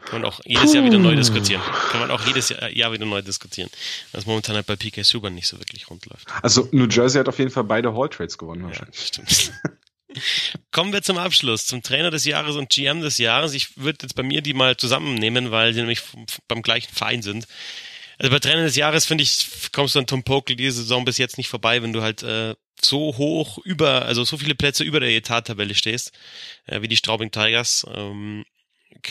[0.05, 1.63] Kann man auch jedes Jahr wieder neu diskutieren.
[1.91, 3.71] Kann man auch jedes Jahr, Jahr wieder neu diskutieren.
[4.13, 6.29] Was momentan halt bei PK Subban nicht so wirklich rund läuft.
[6.43, 8.99] Also New Jersey hat auf jeden Fall beide Hall Trades gewonnen wahrscheinlich.
[8.99, 9.53] Ja, stimmt.
[10.73, 13.55] Kommen wir zum Abschluss, zum Trainer des Jahres und GM des Jahres.
[13.55, 16.03] Ich würde jetzt bei mir die mal zusammennehmen, weil sie nämlich
[16.49, 17.47] beim gleichen Verein sind.
[18.19, 21.19] Also bei Trainer des Jahres finde ich, kommst du an Tom Pokel diese Saison bis
[21.19, 25.01] jetzt nicht vorbei, wenn du halt äh, so hoch über, also so viele Plätze über
[25.01, 26.13] der Etat-Tabelle stehst,
[26.67, 27.87] äh, wie die Straubing Tigers.
[27.93, 28.45] Ähm,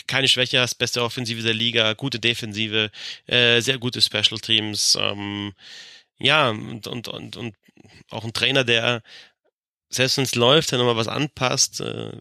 [0.06, 2.90] keine Schwäche hast, beste Offensive der Liga, gute Defensive,
[3.26, 5.52] äh, sehr gute Special Teams, ähm,
[6.18, 7.54] ja, und, und, und, und
[8.10, 9.02] auch ein Trainer, der
[9.94, 11.80] selbst wenn es läuft, der nochmal was anpasst.
[11.80, 12.12] Äh,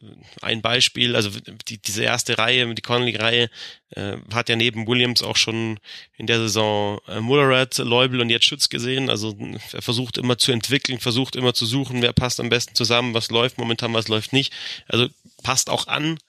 [0.41, 1.31] ein Beispiel, also
[1.67, 3.49] die, diese erste Reihe, die Connolly-Reihe,
[3.91, 5.79] äh, hat ja neben Williams auch schon
[6.17, 9.09] in der Saison äh, Mullerat, Leubel und jetzt Schütz gesehen.
[9.09, 9.37] Also
[9.71, 13.31] er versucht immer zu entwickeln, versucht immer zu suchen, wer passt am besten zusammen, was
[13.31, 14.53] läuft momentan, was läuft nicht.
[14.87, 15.07] Also
[15.43, 16.19] passt auch an,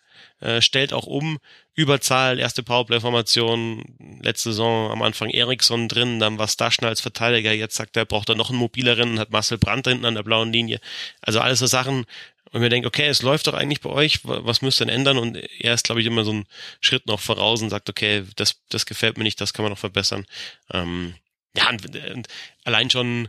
[0.43, 1.39] äh, stellt auch um.
[1.75, 7.77] Überzahl, erste Powerplay-Formation, letzte Saison am Anfang Eriksson drin, dann war Staschner als Verteidiger, jetzt
[7.77, 10.81] sagt er, braucht er noch einen mobileren, hat Marcel Brandt hinten an der blauen Linie.
[11.23, 12.05] Also alles so Sachen,
[12.53, 15.17] und wir denken, okay, es läuft doch eigentlich bei euch, was müsst ihr denn ändern?
[15.17, 16.45] Und er ist, glaube ich, immer so ein
[16.81, 19.79] Schritt noch voraus und sagt, okay, das, das gefällt mir nicht, das kann man noch
[19.79, 20.27] verbessern.
[20.71, 21.15] Ähm,
[21.57, 22.29] ja, und, und
[22.65, 23.29] allein schon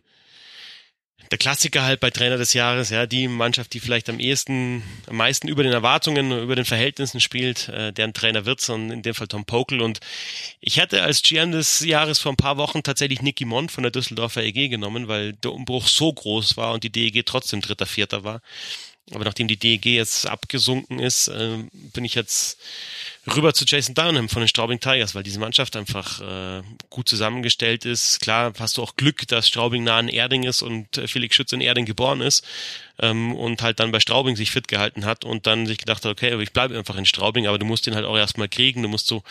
[1.32, 5.18] der Klassiker halt bei Trainer des Jahres, ja, die Mannschaft, die vielleicht am ehesten, am
[5.18, 9.16] meisten über den Erwartungen, über den Verhältnissen spielt, äh, deren Trainer wird, und in dem
[9.16, 9.82] Fall Tom Pokel.
[9.82, 10.00] Und
[10.60, 13.92] ich hatte als GM des Jahres vor ein paar Wochen tatsächlich Nicky Mond von der
[13.92, 18.24] Düsseldorfer EG genommen, weil der Umbruch so groß war und die DEG trotzdem Dritter, Vierter
[18.24, 18.42] war.
[19.12, 22.58] Aber nachdem die DEG jetzt abgesunken ist, äh, bin ich jetzt
[23.28, 27.86] rüber zu Jason Downham von den Straubing Tigers, weil diese Mannschaft einfach äh, gut zusammengestellt
[27.86, 28.20] ist.
[28.20, 31.52] Klar hast du auch Glück, dass Straubing nah an Erding ist und äh, Felix Schütz
[31.52, 32.46] in Erding geboren ist
[33.00, 36.12] ähm, und halt dann bei Straubing sich fit gehalten hat und dann sich gedacht hat,
[36.12, 38.90] okay, ich bleibe einfach in Straubing, aber du musst den halt auch erstmal kriegen, du
[38.90, 39.24] musst so,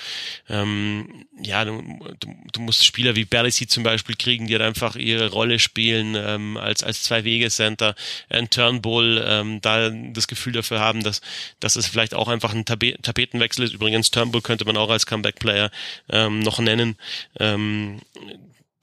[0.48, 1.82] ähm, ja, du,
[2.18, 6.14] du, du musst Spieler wie Berlisi zum Beispiel kriegen, die halt einfach ihre Rolle spielen
[6.16, 7.94] ähm, als, als Zwei-Wege-Center,
[8.28, 11.20] ein Turnbull, ähm, da das Gefühl dafür haben, dass,
[11.60, 13.74] dass es vielleicht auch einfach ein Tapetenwechsel ist.
[13.82, 15.70] Übrigens, Turnbull könnte man auch als Comeback-Player
[16.08, 16.96] ähm, noch nennen.
[17.40, 18.00] Ähm,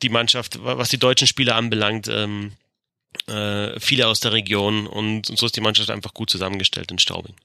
[0.02, 2.52] die Mannschaft, was die deutschen Spieler anbelangt, ähm,
[3.28, 7.00] äh, viele aus der Region und, und so ist die Mannschaft einfach gut zusammengestellt in
[7.00, 7.36] Straubing.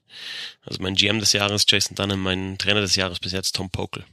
[0.65, 4.03] Also mein GM des Jahres Jason Dunham, mein Trainer des Jahres bis jetzt Tom Pokel.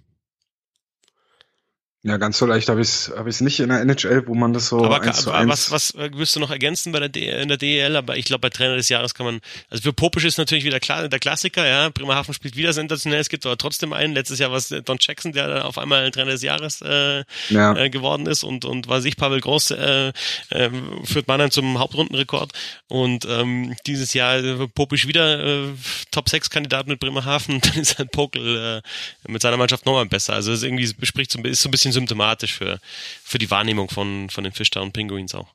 [2.04, 4.52] Ja, ganz so leicht habe ich es hab ich's nicht in der NHL, wo man
[4.52, 7.08] das so aber, eins zu eins was, was äh, wirst du noch ergänzen bei der
[7.08, 7.94] D in der DEL?
[7.94, 9.40] Aber ich glaube, bei Trainer des Jahres kann man,
[9.70, 13.28] also für Popisch ist natürlich wieder klar, der Klassiker, ja, Bremerhaven spielt wieder sensationell, es
[13.28, 16.42] gibt aber trotzdem einen, letztes Jahr war es Don Jackson, der auf einmal Trainer des
[16.42, 17.76] Jahres äh, ja.
[17.76, 20.12] äh, geworden ist und, und war sich Pavel Groß äh,
[20.50, 20.70] äh,
[21.04, 22.50] führt Mannheim zum Hauptrundenrekord.
[22.88, 25.68] Und ähm, dieses Jahr äh, Popisch wieder äh,
[26.10, 30.32] Top 6 Kandidat mit Bremerhaven, dann ist halt Pokel äh, mit seiner Mannschaft nochmal besser,
[30.32, 32.78] also es irgendwie bespricht so, ist so ein bisschen bisschen symptomatisch für,
[33.22, 35.48] für die Wahrnehmung von, von den Fishtown Penguins auch.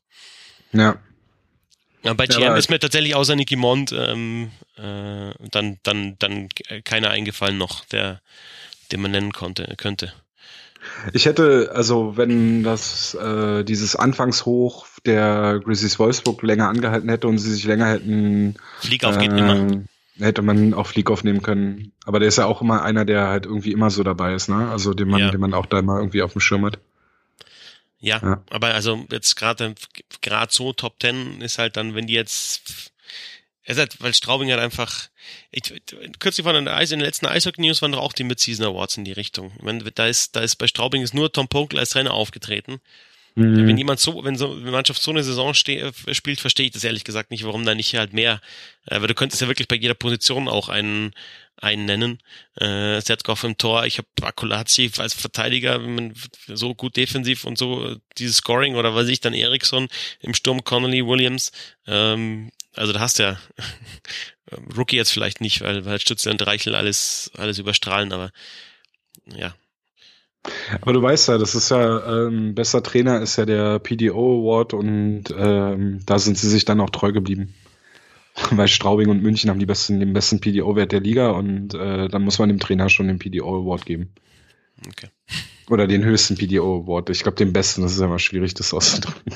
[0.73, 0.97] Ja.
[2.03, 6.49] ja bei GM ja, ist mir tatsächlich außer Nicky Mond ähm, äh, dann, dann, dann
[6.83, 8.21] keiner eingefallen noch, der,
[8.91, 10.13] den man nennen konnte, könnte.
[11.11, 17.39] Ich hätte, also wenn das äh, dieses Anfangshoch der Grizzlies Wolfsburg länger angehalten hätte und
[17.39, 19.83] sie sich länger hätten Flieg auf geht immer.
[20.19, 21.91] Hätte man auch Flieg aufnehmen können.
[22.05, 24.69] Aber der ist ja auch immer einer, der halt irgendwie immer so dabei ist, ne?
[24.69, 25.31] Also den man, Ja.
[25.31, 26.79] den man auch da mal irgendwie auf dem Schirm hat.
[27.99, 28.43] Ja, Ja.
[28.49, 29.73] aber also jetzt gerade
[30.21, 32.91] gerade so Top Ten ist halt dann, wenn die jetzt
[33.63, 35.09] es ist halt, weil Straubing halt einfach
[35.51, 35.73] ich,
[36.19, 38.65] kürzlich waren in der Eis, in den letzten Eishockey News waren doch auch die Mid-Season
[38.65, 39.51] Awards in die Richtung.
[39.57, 42.79] Ich meine, da ist da ist bei Straubing ist nur Tom Pokel als Trainer aufgetreten.
[43.37, 43.67] Mhm.
[43.67, 46.83] Wenn jemand so, wenn so eine Mannschaft so eine Saison äh, spielt, verstehe ich das
[46.83, 48.41] ehrlich gesagt nicht, warum da nicht halt mehr.
[48.87, 51.13] Äh, weil du könntest ja wirklich bei jeder Position auch einen
[51.55, 52.19] einen nennen.
[52.55, 55.79] Äh, Setkov im Tor, ich habe Akulazzi als Verteidiger,
[56.47, 59.87] so gut defensiv und so dieses Scoring oder weiß ich dann Eriksson
[60.19, 61.51] im Sturm Connolly Williams.
[61.85, 63.39] Ähm, also da hast du ja
[64.75, 68.31] Rookie jetzt vielleicht nicht, weil weil Stütze und Reichel alles alles überstrahlen, aber
[69.25, 69.55] ja,
[70.81, 74.73] Aber du weißt ja, das ist ja, ähm, bester Trainer ist ja der PDO Award
[74.73, 77.53] und ähm, da sind sie sich dann auch treu geblieben.
[78.51, 82.23] Weil Straubing und München haben die besten, den besten PDO-Wert der Liga und äh, dann
[82.23, 84.13] muss man dem Trainer schon den PDO Award geben.
[84.87, 85.09] okay.
[85.69, 87.09] Oder den höchsten PDO Award.
[87.09, 89.33] Ich glaube den besten, das ist immer schwierig, das auszudrücken.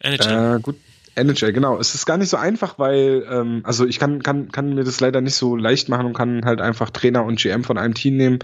[0.00, 0.76] Äh, gut.
[1.14, 1.78] NHL, genau.
[1.78, 5.00] Es ist gar nicht so einfach, weil, ähm, also ich kann, kann, kann mir das
[5.00, 8.16] leider nicht so leicht machen und kann halt einfach Trainer und GM von einem Team
[8.16, 8.38] nehmen.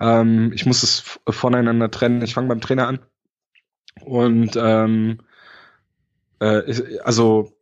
[0.00, 2.22] Ähm, ich muss es voneinander trennen.
[2.22, 3.00] Ich fange beim Trainer an.
[4.04, 5.18] Und ähm,
[6.40, 7.52] äh, also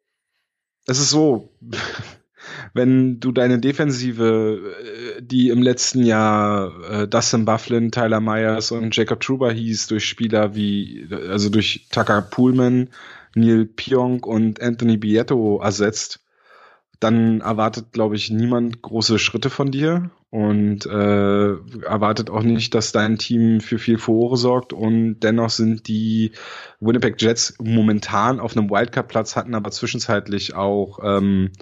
[0.86, 1.56] es ist so,
[2.74, 4.74] wenn du deine Defensive,
[5.18, 10.06] äh, die im letzten Jahr äh, Dustin Bufflin, Tyler Myers und Jacob Truber hieß, durch
[10.06, 12.90] Spieler wie, also durch Tucker Pullman,
[13.34, 16.20] Neil Pionk und Anthony Bietto ersetzt,
[17.00, 21.52] dann erwartet, glaube ich, niemand große Schritte von dir und äh,
[21.84, 24.72] erwartet auch nicht, dass dein Team für viel Furore sorgt.
[24.72, 26.32] Und dennoch sind die
[26.80, 31.52] Winnipeg Jets momentan auf einem Wildcard-Platz, hatten aber zwischenzeitlich auch ähm,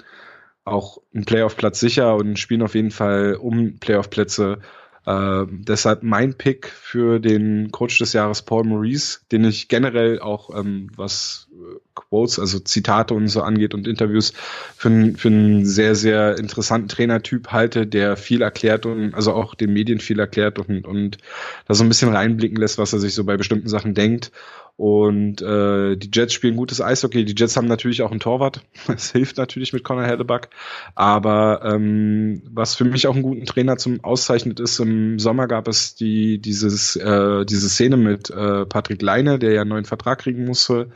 [0.64, 4.60] auch einen Playoff-Platz sicher und spielen auf jeden Fall um Playoff-Plätze.
[5.04, 10.56] Äh, deshalb mein Pick für den Coach des Jahres Paul Maurice, den ich generell auch
[10.56, 14.32] ähm, was äh, Quotes, also Zitate und so angeht und Interviews
[14.76, 19.54] für, einen- für einen sehr, sehr interessanten Trainertyp halte, der viel erklärt und also auch
[19.56, 21.18] den Medien viel erklärt und, und
[21.66, 24.30] da so ein bisschen reinblicken lässt, was er sich so bei bestimmten Sachen denkt.
[24.76, 27.24] Und äh, die Jets spielen gutes Eishockey.
[27.24, 28.62] Die Jets haben natürlich auch einen Torwart.
[28.86, 30.48] Das hilft natürlich mit Connor Hellebuck.
[30.94, 35.68] Aber ähm, was für mich auch einen guten Trainer zum auszeichnet ist, im Sommer gab
[35.68, 40.20] es die dieses äh, diese Szene mit äh, Patrick Leine, der ja einen neuen Vertrag
[40.20, 40.88] kriegen musste,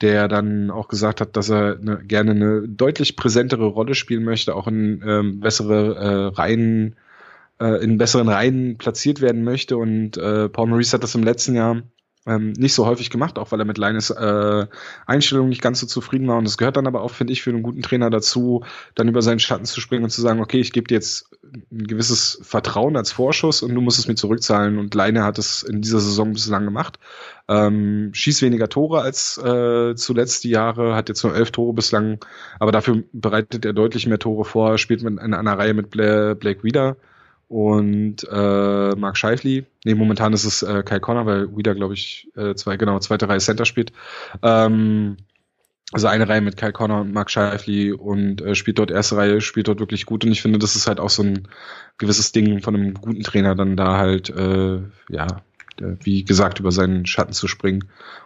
[0.00, 4.54] der dann auch gesagt hat, dass er ne, gerne eine deutlich präsentere Rolle spielen möchte,
[4.54, 6.96] auch in ähm, bessere äh, Reihen
[7.60, 9.76] äh, in besseren Reihen platziert werden möchte.
[9.76, 11.82] Und äh, Paul Maurice hat das im letzten Jahr
[12.28, 14.66] ähm, nicht so häufig gemacht, auch weil er mit Leines äh,
[15.06, 16.36] Einstellung nicht ganz so zufrieden war.
[16.36, 18.64] Und es gehört dann aber auch, finde ich, für einen guten Trainer dazu,
[18.94, 21.30] dann über seinen Schatten zu springen und zu sagen, okay, ich gebe dir jetzt
[21.72, 24.78] ein gewisses Vertrauen als Vorschuss und du musst es mir zurückzahlen.
[24.78, 26.98] Und Leine hat es in dieser Saison bislang gemacht.
[27.48, 32.22] Ähm, schießt weniger Tore als äh, zuletzt die Jahre, hat jetzt nur elf Tore bislang,
[32.60, 36.34] aber dafür bereitet er deutlich mehr Tore vor, spielt mit in einer Reihe mit Bla
[36.34, 36.98] Blake Wieder
[37.48, 39.66] und äh, Mark Scheifly.
[39.84, 43.28] Nee, momentan ist es äh, Kai Connor, weil Wieder, glaube ich, äh, zwei, genau, zweite
[43.28, 43.92] Reihe Center spielt.
[44.42, 45.16] Ähm,
[45.90, 49.40] also eine Reihe mit Kai Connor und Mark Scheifly und äh, spielt dort erste Reihe,
[49.40, 51.48] spielt dort wirklich gut und ich finde, das ist halt auch so ein
[51.96, 55.26] gewisses Ding von einem guten Trainer, dann da halt, äh, ja,
[55.80, 57.84] wie gesagt, über seinen Schatten zu springen.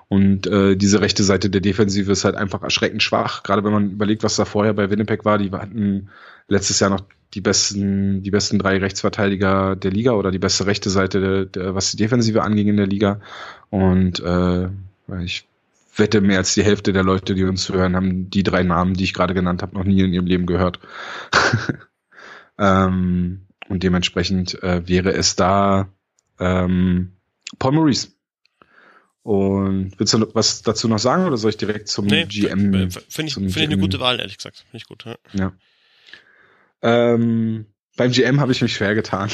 [0.08, 3.90] Und äh, diese rechte Seite der Defensive ist halt einfach erschreckend schwach, gerade wenn man
[3.90, 5.38] überlegt, was da vorher bei Winnipeg war.
[5.38, 6.10] Die hatten
[6.48, 7.02] letztes Jahr noch
[7.34, 11.74] die besten, die besten drei Rechtsverteidiger der Liga oder die beste rechte Seite, der, der,
[11.74, 13.20] was die Defensive anging in der Liga.
[13.70, 14.68] Und äh,
[15.22, 15.46] ich
[15.96, 19.04] wette, mehr als die Hälfte der Leute, die uns hören, haben die drei Namen, die
[19.04, 20.80] ich gerade genannt habe, noch nie in ihrem Leben gehört.
[22.58, 25.88] ähm, und dementsprechend äh, wäre es da
[26.38, 27.12] ähm,
[27.58, 28.08] Paul Maurice.
[29.22, 32.90] Und willst du was dazu noch sagen oder soll ich direkt zum Nee, GM?
[32.90, 34.64] Finde ich, find ich eine gute Wahl, ehrlich gesagt.
[34.70, 35.04] Finde ich gut.
[35.04, 35.16] Ja.
[35.32, 35.52] Ja.
[36.82, 39.30] Ähm, beim GM habe ich mich schwer getan,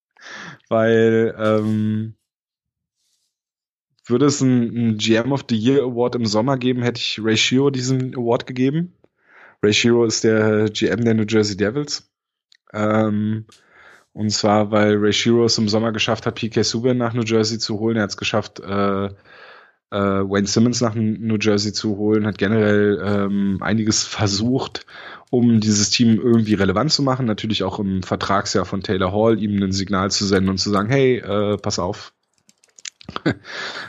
[0.68, 2.16] weil ähm,
[4.06, 7.70] würde es einen GM of the Year Award im Sommer geben, hätte ich Ray Shiro
[7.70, 8.92] diesen Award gegeben.
[9.62, 12.10] Ray Shiro ist der GM der New Jersey Devils.
[12.74, 13.46] Ähm,
[14.14, 17.58] und zwar, weil Ray Shiro es im Sommer geschafft hat, PK Subban nach New Jersey
[17.58, 17.96] zu holen.
[17.96, 19.10] Er hat es geschafft, äh, äh,
[19.90, 24.86] Wayne Simmons nach New Jersey zu holen, hat generell ähm, einiges versucht,
[25.30, 27.26] um dieses Team irgendwie relevant zu machen.
[27.26, 30.90] Natürlich auch im Vertragsjahr von Taylor Hall, ihm ein Signal zu senden und zu sagen,
[30.90, 32.13] hey, äh, pass auf,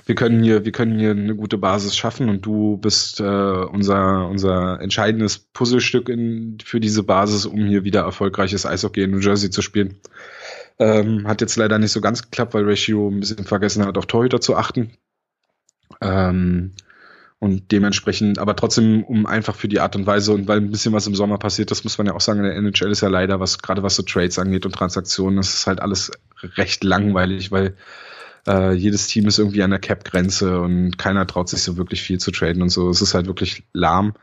[0.06, 4.28] wir können hier, wir können hier eine gute Basis schaffen und du bist äh, unser,
[4.28, 9.50] unser entscheidendes Puzzlestück in, für diese Basis, um hier wieder erfolgreiches Eishockey in New Jersey
[9.50, 10.00] zu spielen.
[10.78, 14.06] Ähm, hat jetzt leider nicht so ganz geklappt, weil Ratio ein bisschen vergessen hat, auf
[14.06, 14.92] Torhüter zu achten.
[16.02, 16.74] Ähm,
[17.40, 20.94] und dementsprechend, aber trotzdem, um einfach für die Art und Weise und weil ein bisschen
[20.94, 23.10] was im Sommer passiert, das muss man ja auch sagen, in der NHL ist ja
[23.10, 26.12] leider, was gerade was so Trades angeht und Transaktionen, das ist halt alles
[26.58, 27.76] recht langweilig, weil
[28.48, 32.20] äh, jedes Team ist irgendwie an der Cap-Grenze und keiner traut sich so wirklich viel
[32.20, 32.90] zu traden und so.
[32.90, 34.14] Es ist halt wirklich lahm.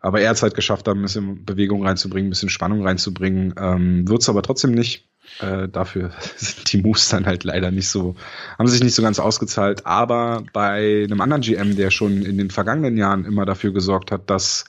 [0.00, 3.54] Aber er hat es halt geschafft, da ein bisschen Bewegung reinzubringen, ein bisschen Spannung reinzubringen.
[3.58, 5.08] Ähm, Wird es aber trotzdem nicht.
[5.40, 8.14] Äh, dafür sind die Moves dann halt leider nicht so,
[8.58, 9.84] haben sich nicht so ganz ausgezahlt.
[9.84, 14.30] Aber bei einem anderen GM, der schon in den vergangenen Jahren immer dafür gesorgt hat,
[14.30, 14.66] dass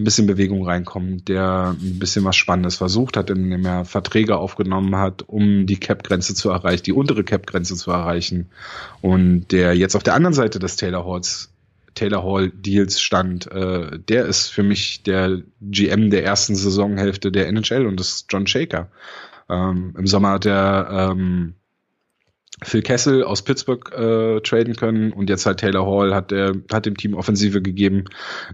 [0.00, 4.96] ein bisschen Bewegung reinkommt, der ein bisschen was Spannendes versucht hat, indem er Verträge aufgenommen
[4.96, 8.50] hat, um die Cap-Grenze zu erreichen, die untere Cap-Grenze zu erreichen.
[9.00, 11.50] Und der jetzt auf der anderen Seite des Taylor Halls
[11.94, 17.48] Taylor Hall Deals stand, äh, der ist für mich der GM der ersten Saisonhälfte der
[17.48, 18.88] NHL und das ist John Shaker.
[19.48, 21.54] Ähm, Im Sommer hat er ähm,
[22.62, 26.86] Phil Kessel aus Pittsburgh äh, traden können und jetzt halt Taylor Hall hat der hat
[26.86, 28.04] dem Team Offensive gegeben.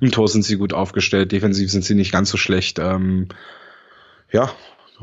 [0.00, 2.78] Im Tor sind sie gut aufgestellt, defensiv sind sie nicht ganz so schlecht.
[2.78, 3.28] Ähm,
[4.30, 4.50] ja,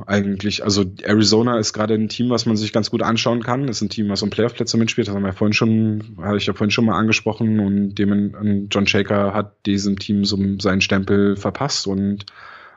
[0.08, 3.68] eigentlich, also Arizona ist gerade ein Team, was man sich ganz gut anschauen kann.
[3.68, 5.08] Ist ein Team, was um Playoff-Plätze mitspielt.
[5.08, 8.88] Das haben wir vorhin schon, hatte ich ja vorhin schon mal angesprochen und dem John
[8.88, 12.26] Shaker hat diesem Team so seinen Stempel verpasst und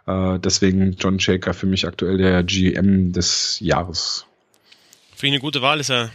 [0.07, 4.27] äh, deswegen John Shaker für mich aktuell der GM des Jahres.
[5.17, 6.11] Finde ich eine gute Wahl, ist ja in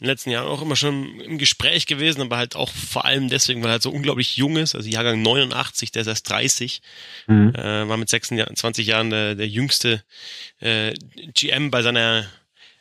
[0.00, 3.62] den letzten Jahren auch immer schon im Gespräch gewesen, aber halt auch vor allem deswegen,
[3.62, 6.82] weil er halt so unglaublich jung ist, also Jahrgang 89, der ist erst 30,
[7.28, 7.54] mhm.
[7.54, 10.04] äh, war mit 26 Jahren der, der jüngste
[10.60, 10.92] äh,
[11.34, 12.26] GM bei seiner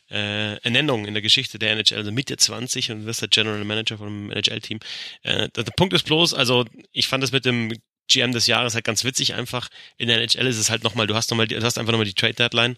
[0.10, 3.98] äh, Ernennung in der Geschichte der NHL, also Mitte 20 und wirst der General Manager
[3.98, 4.80] vom NHL-Team.
[5.24, 7.72] Äh, der, der Punkt ist bloß, also ich fand das mit dem
[8.12, 9.70] GM des Jahres halt ganz witzig einfach.
[9.98, 12.14] In der NHL ist es halt nochmal, du hast nochmal, du hast einfach nochmal die
[12.14, 12.78] Trade Deadline.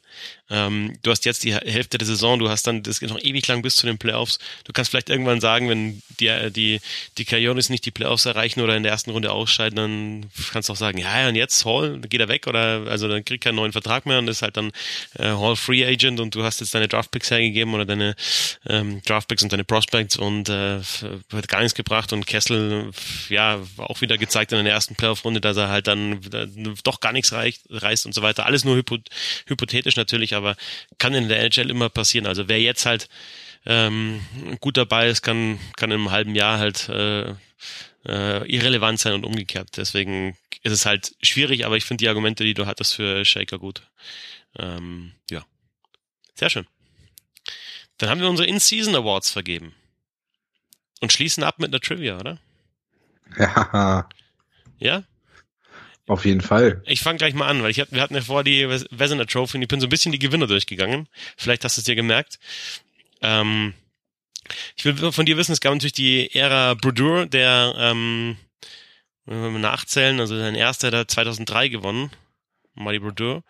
[0.50, 3.48] Ähm, du hast jetzt die Hälfte der Saison, du hast dann, das geht noch ewig
[3.48, 4.40] lang bis zu den Playoffs.
[4.66, 6.80] Du kannst vielleicht irgendwann sagen, wenn die, die,
[7.18, 10.74] die Coyotes nicht die Playoffs erreichen oder in der ersten Runde ausscheiden, dann kannst du
[10.74, 13.72] auch sagen, ja, und jetzt Hall, geht er weg oder, also dann kriegt keinen neuen
[13.72, 14.72] Vertrag mehr und ist halt dann
[15.18, 18.16] äh, Hall Free Agent und du hast jetzt deine Draftpicks hergegeben oder deine
[18.68, 20.80] ähm, Draftpicks und deine Prospects und äh,
[21.34, 22.92] hat gar nichts gebracht und Kessel,
[23.30, 26.20] ja, auch wieder gezeigt in der ersten Playoff Runde, dass er halt dann
[26.84, 28.46] doch gar nichts reicht, reißt und so weiter.
[28.46, 28.98] Alles nur hypo,
[29.48, 30.56] hypothetisch natürlich, aber
[30.98, 32.28] kann in der NHL immer passieren.
[32.28, 33.10] Also wer jetzt halt
[33.66, 34.22] ähm,
[34.60, 37.30] gut dabei ist, kann, kann im halben Jahr halt äh,
[38.06, 39.78] äh, irrelevant sein und umgekehrt.
[39.78, 43.60] Deswegen ist es halt schwierig, aber ich finde die Argumente, die du hattest für Shaker
[43.60, 43.84] gut.
[44.58, 45.46] Ähm, ja.
[46.36, 46.68] Sehr schön.
[47.98, 49.74] Dann haben wir unsere In-Season Awards vergeben.
[51.00, 52.40] Und schließen ab mit einer Trivia, oder?
[53.38, 54.08] Ja.
[54.80, 55.04] Ja?
[56.08, 56.82] Auf jeden Fall.
[56.86, 59.58] Ich fange gleich mal an, weil ich hab, wir hatten ja vor die Vezina Trophy
[59.58, 61.08] und ich bin so ein bisschen die Gewinner durchgegangen.
[61.38, 62.40] Vielleicht hast du es dir gemerkt.
[63.22, 63.74] Ähm,
[64.76, 68.36] ich will von dir wissen, es gab natürlich die Ära Brodeur, der, ähm,
[69.26, 72.12] wenn wir nachzählen, also sein erster hat 2003 gewonnen,
[72.74, 73.44] Marty Brodeur.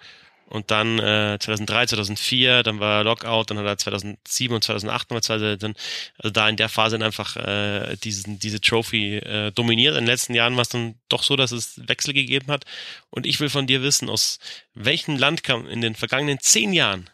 [0.54, 5.24] Und dann äh, 2003, 2004, dann war Lockout, dann hat er 2007 und 2008 nochmal
[5.24, 5.74] zwei, dann,
[6.20, 9.96] also da in der Phase dann einfach äh, diesen, diese Trophy äh, dominiert.
[9.96, 12.66] In den letzten Jahren war es dann doch so, dass es Wechsel gegeben hat.
[13.10, 14.38] Und ich will von dir wissen, aus
[14.76, 17.10] welchem Land kam in den vergangenen zehn Jahren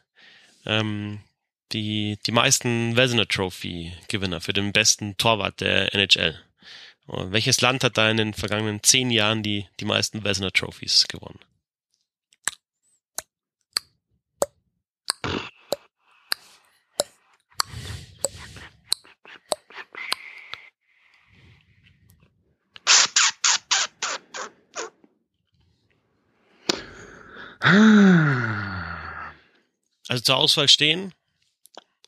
[0.66, 1.22] ähm,
[1.72, 6.38] die, die meisten Vezina Trophy Gewinner für den besten Torwart der NHL?
[7.08, 11.08] Und welches Land hat da in den vergangenen zehn Jahren die, die meisten Vezina Trophies
[11.08, 11.40] gewonnen?
[30.08, 31.14] Also zur Auswahl stehen.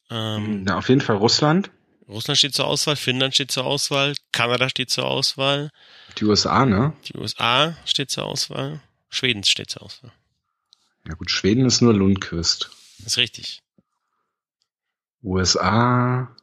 [0.09, 1.71] Ähm, Na, auf jeden Fall Russland.
[2.07, 5.71] Russland steht zur Auswahl, Finnland steht zur Auswahl, Kanada steht zur Auswahl.
[6.17, 6.93] Die USA, ne?
[7.05, 8.81] Die USA steht zur Auswahl.
[9.09, 10.11] Schweden steht zur Auswahl.
[11.07, 12.69] Ja gut, Schweden ist nur Lundqvist.
[13.05, 13.61] ist richtig.
[15.23, 16.35] USA.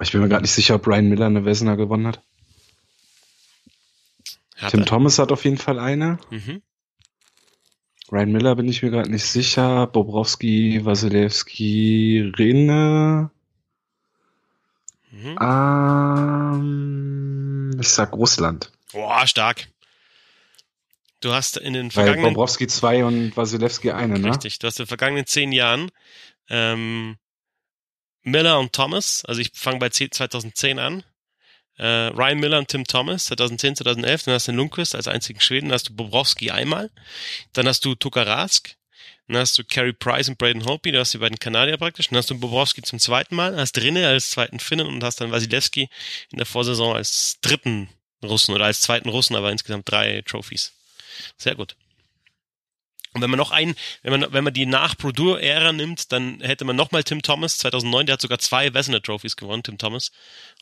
[0.00, 2.22] Ich bin mir gerade nicht sicher, ob Brian Miller eine Wessener gewonnen hat.
[4.56, 4.86] hat Tim er.
[4.86, 6.18] Thomas hat auf jeden Fall eine.
[6.30, 6.62] Mhm.
[8.12, 9.86] Ryan Miller bin ich mir gerade nicht sicher.
[9.86, 13.30] Bobrowski, Wasilewski, Rene.
[15.12, 15.38] Mhm.
[16.60, 18.72] Ähm, Ich sag Russland.
[18.92, 19.68] Boah, stark.
[21.20, 24.30] Du hast in den Weil vergangenen Bobrowski zwei und Wasilewski eine, ne?
[24.30, 24.58] Richtig.
[24.58, 25.90] Du hast in den vergangenen zehn Jahren
[26.48, 27.16] ähm,
[28.22, 31.02] Miller und Thomas, also ich fange bei 10 2010 an.
[31.78, 34.24] Äh, Ryan Miller und Tim Thomas, 2010, 2011.
[34.24, 35.68] Dann hast du den Lundqvist als einzigen Schweden.
[35.68, 36.90] Dann hast du Bobrowski einmal.
[37.52, 38.76] Dann hast du Tukarask.
[39.28, 40.92] Dann hast du Carey Price und Braden Holtby.
[40.92, 42.08] Du hast die beiden Kanadier praktisch.
[42.08, 43.56] Dann hast du Bobrowski zum zweiten Mal.
[43.56, 45.88] Hast Rinne als zweiten Finnen und hast dann Wasilewski
[46.30, 47.88] in der Vorsaison als dritten
[48.22, 50.72] Russen oder als zweiten Russen, aber insgesamt drei Trophies.
[51.36, 51.76] Sehr gut.
[53.12, 56.64] Und wenn man noch einen, wenn man, wenn man die nach Brodeur-Ära nimmt, dann hätte
[56.64, 60.12] man nochmal Tim Thomas, 2009, der hat sogar zwei Vezina Trophies gewonnen, Tim Thomas.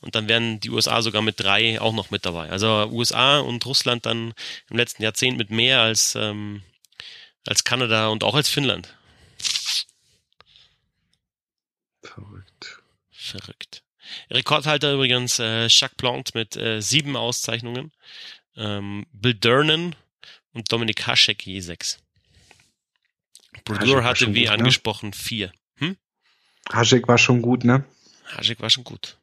[0.01, 2.49] Und dann wären die USA sogar mit drei auch noch mit dabei.
[2.49, 4.33] Also USA und Russland dann
[4.71, 6.63] im letzten Jahrzehnt mit mehr als, ähm,
[7.47, 8.95] als Kanada und auch als Finnland.
[12.03, 12.83] Verrückt.
[13.11, 13.83] Verrückt.
[14.31, 17.93] Rekordhalter übrigens äh, Jacques Plante mit äh, sieben Auszeichnungen.
[18.57, 19.95] Ähm, Bill Durnan
[20.55, 21.99] und Dominik Haschek je sechs.
[23.65, 24.53] Brodeur hatte, wie gut, ne?
[24.53, 25.53] angesprochen, vier.
[25.77, 25.97] Hm?
[26.71, 27.85] Hasek war schon gut, ne?
[28.37, 29.19] Haschek war schon gut.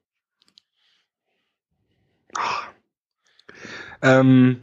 [4.02, 4.60] Ähm,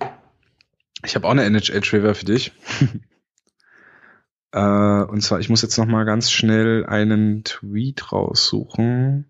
[1.04, 2.52] ich habe auch eine NHL-Trivia für dich.
[4.52, 9.26] äh, und zwar, ich muss jetzt noch mal ganz schnell einen Tweet raussuchen.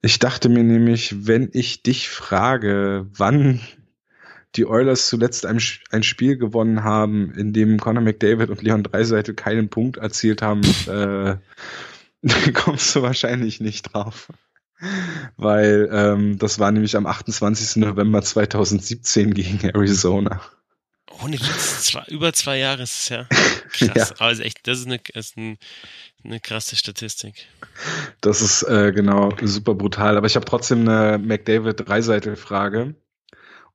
[0.00, 3.60] Ich dachte mir nämlich, wenn ich dich frage, wann
[4.56, 5.60] die Oilers zuletzt ein,
[5.90, 10.62] ein Spiel gewonnen haben, in dem Conor McDavid und Leon Dreiseitel keinen Punkt erzielt haben,
[10.86, 11.36] äh,
[12.52, 14.28] kommst du wahrscheinlich nicht drauf.
[15.36, 17.76] Weil ähm, das war nämlich am 28.
[17.76, 20.40] November 2017 gegen Arizona.
[21.22, 23.24] Ohne Witz, zwei, über zwei Jahre ist es ja.
[23.70, 23.94] Krass.
[23.94, 24.16] Ja.
[24.18, 25.58] Aber ist echt, das ist eine, ist ein,
[26.24, 27.46] eine krasse Statistik.
[28.20, 30.16] Das ist äh, genau super brutal.
[30.16, 32.94] Aber ich habe trotzdem eine McDavid-Dreiseitel-Frage.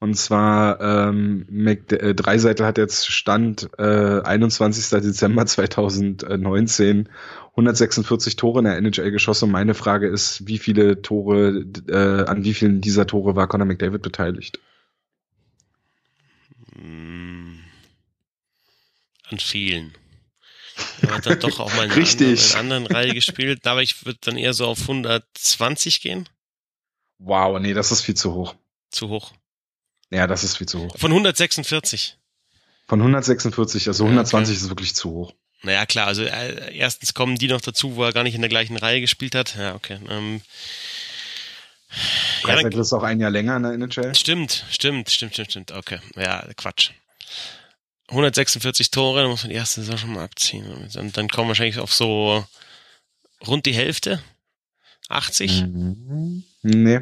[0.02, 5.02] Und zwar, ähm, Mc, äh, Dreiseitel hat jetzt Stand äh, 21.
[5.02, 7.10] Dezember 2019
[7.52, 9.52] 146 Tore in der NHL geschossen.
[9.52, 14.02] Meine Frage ist, wie viele Tore, äh, an wie vielen dieser Tore war Conor McDavid
[14.02, 14.60] beteiligt?
[16.76, 17.60] Mm.
[19.30, 19.94] An vielen.
[21.02, 22.56] Er hat dann doch auch mal in einer Richtig.
[22.56, 26.30] anderen, in einer anderen Reihe gespielt, aber ich würde dann eher so auf 120 gehen.
[27.18, 28.56] Wow, nee, das ist viel zu hoch.
[28.92, 29.34] Zu hoch.
[30.12, 30.98] Ja, das ist viel zu hoch.
[30.98, 32.18] Von 146.
[32.88, 34.64] Von 146, also Ja, 120 okay.
[34.64, 35.34] ist wirklich zu hoch.
[35.62, 38.50] Naja, klar, also äh, erstens kommen die noch dazu, wo er gar nicht in der
[38.50, 39.56] gleichen Reihe gespielt hat.
[39.58, 40.00] Ja, okay.
[40.10, 40.42] Ähm,
[42.48, 44.16] ja, dann, ist auch ein Jahr länger in der NHL.
[44.16, 45.72] stimmt, stimmt, stimmt, stimmt, stimmt.
[45.74, 46.92] Okay, ja, Quatsch.
[48.08, 50.90] 146 Tore, dann muss man die erste Saison schon mal abziehen.
[50.94, 52.46] Dann, dann kommen wir wahrscheinlich auf so
[53.46, 54.24] rund die Hälfte.
[55.10, 56.44] 80, Mhm.
[56.62, 57.02] Nee.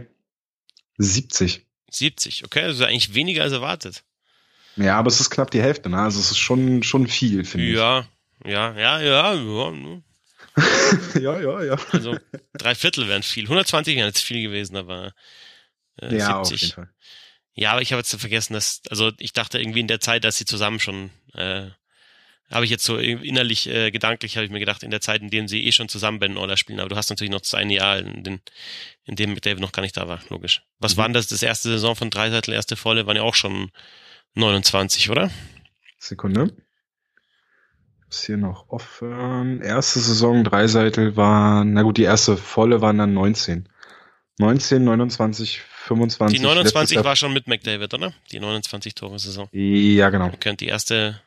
[0.98, 1.67] 70.
[1.92, 4.04] 70, okay, also eigentlich weniger als erwartet.
[4.76, 6.00] Ja, aber es ist knapp die Hälfte, ne?
[6.00, 8.08] Also es ist schon, schon viel, finde Ja,
[8.46, 9.72] ja, ja, ja, ja.
[9.72, 10.04] ich.
[11.22, 11.78] ja, ja, ja.
[11.92, 12.18] Also
[12.54, 13.44] drei Viertel wären viel.
[13.44, 15.14] 120 wären jetzt viel gewesen, aber
[16.02, 16.74] äh, Ja, auf jeden 70.
[16.76, 16.90] Fall.
[17.54, 20.38] Ja, aber ich habe jetzt vergessen, dass, also ich dachte irgendwie in der Zeit, dass
[20.38, 21.70] sie zusammen schon, äh,
[22.50, 25.30] habe ich jetzt so innerlich, äh, gedanklich, habe ich mir gedacht, in der Zeit, in
[25.30, 27.74] dem sie eh schon zusammen Ben Oiler spielen, aber du hast natürlich noch das eine
[27.74, 28.42] Jahr, in, den,
[29.06, 30.62] in dem McDavid noch gar nicht da war, logisch.
[30.80, 31.02] Was Mhm.
[31.02, 33.72] waren das, das erste Saison von Dreiseitel, erste Volle, waren ja auch schon
[34.36, 35.30] 29, oder?
[36.00, 36.56] Sekunde.
[38.10, 39.62] Ist hier noch offen.
[39.62, 43.68] Erste Saison, Dreiseitel war, na gut, die erste volle waren dann 19.
[44.40, 46.38] 19, 29, 25.
[46.38, 48.14] Die 29 letztes Jahr- war schon mit McDavid, oder?
[48.32, 49.50] Die 29 Tore Saison.
[49.52, 50.28] Ja, genau.
[50.28, 51.20] Okay, und die erste,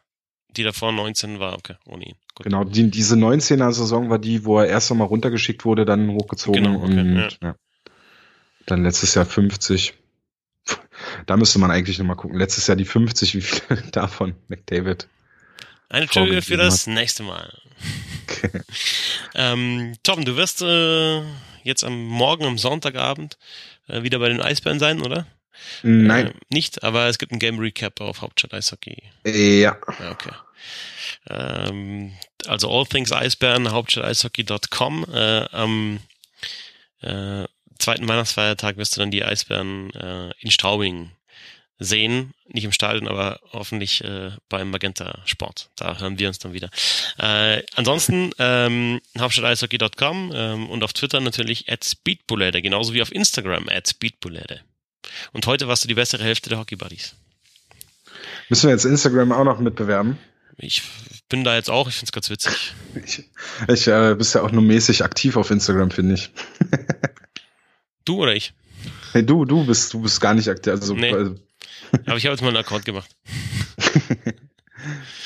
[0.56, 2.16] die davor 19 war, okay, ohne ihn.
[2.34, 2.44] Gut.
[2.44, 6.64] Genau, die, diese 19er Saison war die, wo er erst einmal runtergeschickt wurde, dann hochgezogen
[6.64, 7.28] Genau, okay, und ja.
[7.42, 7.54] ja.
[8.66, 9.94] dann letztes Jahr 50.
[11.26, 12.38] Da müsste man eigentlich nochmal gucken.
[12.38, 15.08] Letztes Jahr die 50, wie viele davon McDavid?
[15.88, 17.52] Eine Trivia für das nächste Mal.
[19.34, 21.22] ähm, Tom, du wirst äh,
[21.64, 23.38] jetzt am Morgen, am Sonntagabend
[23.88, 25.26] äh, wieder bei den Eisbären sein, oder?
[25.82, 26.28] Nein.
[26.28, 29.02] Äh, nicht, aber es gibt ein Game Recap auf Hauptstadt Eishockey.
[29.24, 29.76] ja.
[29.98, 30.32] Ja, okay.
[31.28, 32.12] Ähm,
[32.46, 35.06] also All Things Eisbären, hauptstadteishockey.com.
[35.12, 36.00] Äh, am
[37.02, 37.44] äh,
[37.78, 41.12] zweiten Weihnachtsfeiertag wirst du dann die Eisbären äh, in Straubing
[41.78, 42.34] sehen.
[42.46, 45.70] Nicht im Stadion, aber hoffentlich äh, beim Magenta Sport.
[45.76, 46.68] Da hören wir uns dann wieder.
[47.18, 53.68] Äh, ansonsten ähm, hauptstadteishockey.com ähm, und auf Twitter natürlich at speedbulette, genauso wie auf Instagram
[53.68, 54.60] at speedbulette.
[55.32, 57.14] Und heute warst du die bessere Hälfte der Hockey Buddies.
[58.48, 60.18] Müssen wir jetzt Instagram auch noch mitbewerben?
[60.58, 60.82] Ich
[61.28, 62.74] bin da jetzt auch, ich find's ganz witzig.
[63.04, 63.24] Ich,
[63.68, 66.30] ich äh, bist ja auch nur mäßig aktiv auf Instagram, finde ich.
[68.06, 68.54] Du oder ich?
[69.12, 70.72] Hey, du, du bist, du bist gar nicht aktiv.
[70.72, 71.12] Also, Nee.
[71.12, 71.34] also,
[72.06, 73.14] Aber ich habe jetzt mal einen Account gemacht.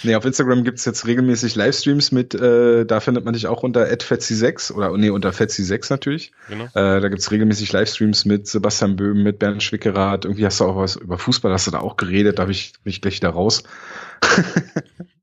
[0.05, 3.85] nee, auf Instagram gibt's jetzt regelmäßig Livestreams mit, äh, da findet man dich auch unter
[3.85, 6.33] @fetzi6 oder nee, unter fetzi6 natürlich.
[6.49, 6.65] Genau.
[6.67, 10.25] Äh, da gibt's regelmäßig Livestreams mit Sebastian Böhm, mit Bernd Schwickerath.
[10.25, 12.75] Irgendwie hast du auch was über Fußball, hast du da auch geredet, da hab ich
[12.85, 13.63] mich gleich da raus.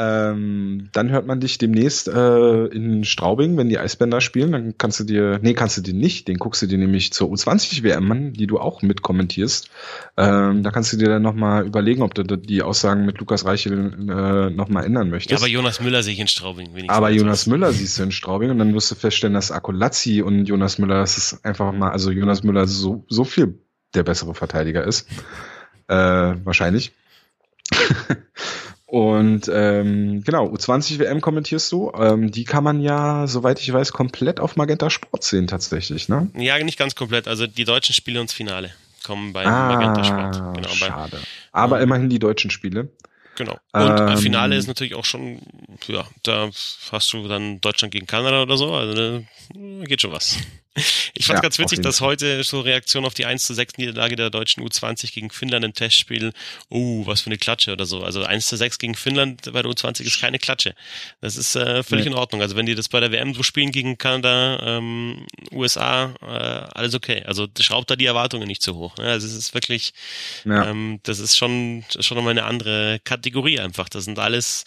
[0.00, 4.52] ähm, dann hört man dich demnächst äh, in Straubing, wenn die Eisbänder spielen.
[4.52, 7.28] Dann kannst du dir, nee, kannst du dir nicht, den guckst du dir nämlich zur
[7.32, 9.68] U20-WM an, die du auch mit kommentierst.
[10.16, 13.92] Ähm, da kannst du dir dann nochmal überlegen, ob du die Aussagen mit Lukas Reichel
[14.08, 15.32] äh, nochmal ändern möchtest.
[15.32, 16.68] Ja, aber Jonas Müller sehe ich in Straubing.
[16.68, 16.96] wenigstens.
[16.96, 20.44] Aber Jonas Müller siehst du in Straubing und dann wirst du feststellen, dass Akolazzi und
[20.44, 23.58] Jonas Müller, das ist einfach mal, also Jonas Müller so, so viel
[23.94, 25.08] der bessere Verteidiger ist.
[25.88, 25.94] Äh,
[26.44, 26.92] wahrscheinlich.
[28.90, 31.92] und ähm, genau, U20 WM kommentierst du.
[31.94, 36.30] Ähm, die kann man ja, soweit ich weiß, komplett auf Magenta Sport sehen tatsächlich, ne?
[36.34, 37.28] Ja, nicht ganz komplett.
[37.28, 38.70] Also die deutschen Spiele ins Finale
[39.04, 40.34] kommen bei Magenta Sport.
[40.54, 41.18] Genau, bei, Ah, schade.
[41.52, 42.88] Aber immerhin die deutschen Spiele.
[43.36, 43.58] genau.
[43.72, 45.40] Und äh, Ähm, Finale ist natürlich auch schon,
[45.86, 46.48] ja, da
[46.90, 48.72] hast du dann Deutschland gegen Kanada oder so.
[48.72, 49.20] Also da
[49.84, 50.38] geht schon was.
[51.14, 54.16] Ich fand Ja, ganz witzig, dass heute so Reaktion auf die 1 zu 6 Niederlage
[54.16, 56.32] der deutschen U20 gegen Finnland im Testspiel,
[56.68, 58.02] oh, was für eine Klatsche oder so.
[58.02, 60.74] Also 1 zu 6 gegen Finnland bei der U20 ist keine Klatsche.
[61.20, 62.12] Das ist äh, völlig Nee.
[62.12, 62.42] in Ordnung.
[62.42, 66.94] Also wenn die das bei der WM so spielen gegen Kanada, ähm, USA, äh, alles
[66.94, 67.22] okay.
[67.26, 68.96] Also schraubt da die Erwartungen nicht so hoch.
[68.96, 69.04] Ne?
[69.04, 69.92] Also es ist wirklich,
[70.44, 70.68] Ja.
[70.70, 73.88] ähm, das ist schon, schon nochmal eine andere Kategorie einfach.
[73.88, 74.64] Das sind alles,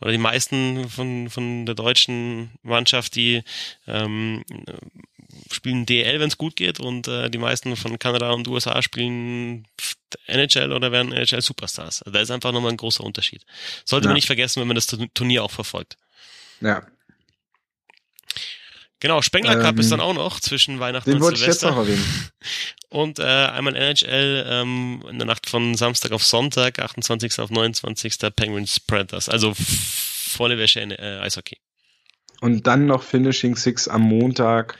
[0.00, 3.42] oder die meisten von, von der deutschen Mannschaft, die
[3.86, 4.44] ähm,
[5.52, 9.66] spielen DL, wenn es gut geht, und äh, die meisten von Kanada und USA spielen
[10.26, 12.02] NHL oder werden NHL Superstars.
[12.02, 13.44] Also da ist einfach nochmal ein großer Unterschied.
[13.84, 14.08] Sollte Ja.
[14.10, 15.96] man nicht vergessen, wenn man das Turnier auch verfolgt.
[16.60, 16.82] ja.
[19.00, 21.60] Genau, Spengler Cup Ähm, ist dann auch noch zwischen Weihnachten Den und wollte ich jetzt
[21.60, 21.70] Silvester.
[21.70, 22.04] noch erwähnen.
[22.90, 27.38] Und äh, einmal NHL ähm, in der Nacht von Samstag auf Sonntag, 28.
[27.38, 28.18] auf 29.
[28.34, 29.28] Penguins Predators.
[29.28, 31.58] Also volle Wäsche in äh, Eishockey.
[32.40, 34.76] Und dann noch Finishing Six am Montag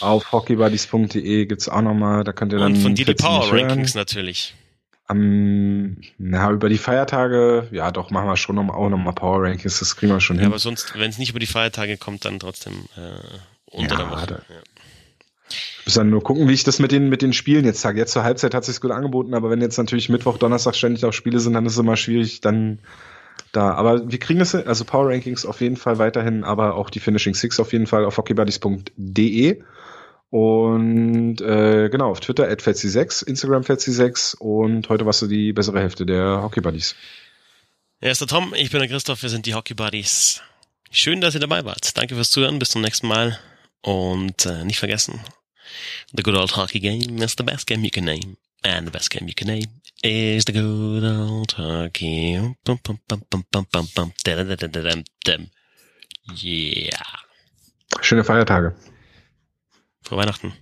[0.00, 3.52] auf hockeybuddies.de gibt's auch nochmal, da könnt ihr dann Und von dir die 14 Power.
[3.52, 4.54] Rankings natürlich.
[5.06, 9.78] Am, na, über die Feiertage, ja doch, machen wir schon noch, auch nochmal Power Rankings,
[9.80, 10.50] das kriegen wir schon Ja, hin.
[10.52, 13.00] aber sonst, wenn es nicht über die Feiertage kommt, dann trotzdem äh,
[13.66, 14.26] unter Ja, der Woche.
[14.26, 14.60] da- Ja.
[15.84, 17.98] Muss dann nur gucken, wie ich das mit den, mit den Spielen jetzt sage.
[17.98, 21.12] Jetzt zur Halbzeit hat sich's gut angeboten, aber wenn jetzt natürlich Mittwoch, Donnerstag ständig auch
[21.12, 22.78] Spiele sind, dann ist es immer schwierig, dann
[23.52, 23.74] da.
[23.74, 27.34] Aber wir kriegen es, also Power Rankings auf jeden Fall weiterhin, aber auch die Finishing
[27.34, 29.62] Six auf jeden Fall auf hockeybuddies.de.
[30.30, 35.78] Und äh, genau, auf Twitter at 6 Instagram 6 und heute warst du die bessere
[35.78, 36.96] Hälfte der Hockey Buddies.
[38.00, 40.40] Er ist der Tom, ich bin der Christoph, wir sind die Hockey Buddies.
[40.90, 41.96] Schön, dass ihr dabei wart.
[41.98, 43.38] Danke fürs Zuhören, bis zum nächsten Mal.
[43.82, 45.20] Und äh, nicht vergessen,
[46.16, 48.36] the good old hockey game is the best game you can name.
[48.62, 51.54] And the best game you can name is the good old.
[52.64, 54.12] Bum, bum, bum, bum, bum, bum, bum.
[55.24, 55.50] Dum.
[56.34, 57.02] Yeah.
[58.00, 58.74] Schöne Feiertage.
[60.02, 60.52] Frohe Weihnachten.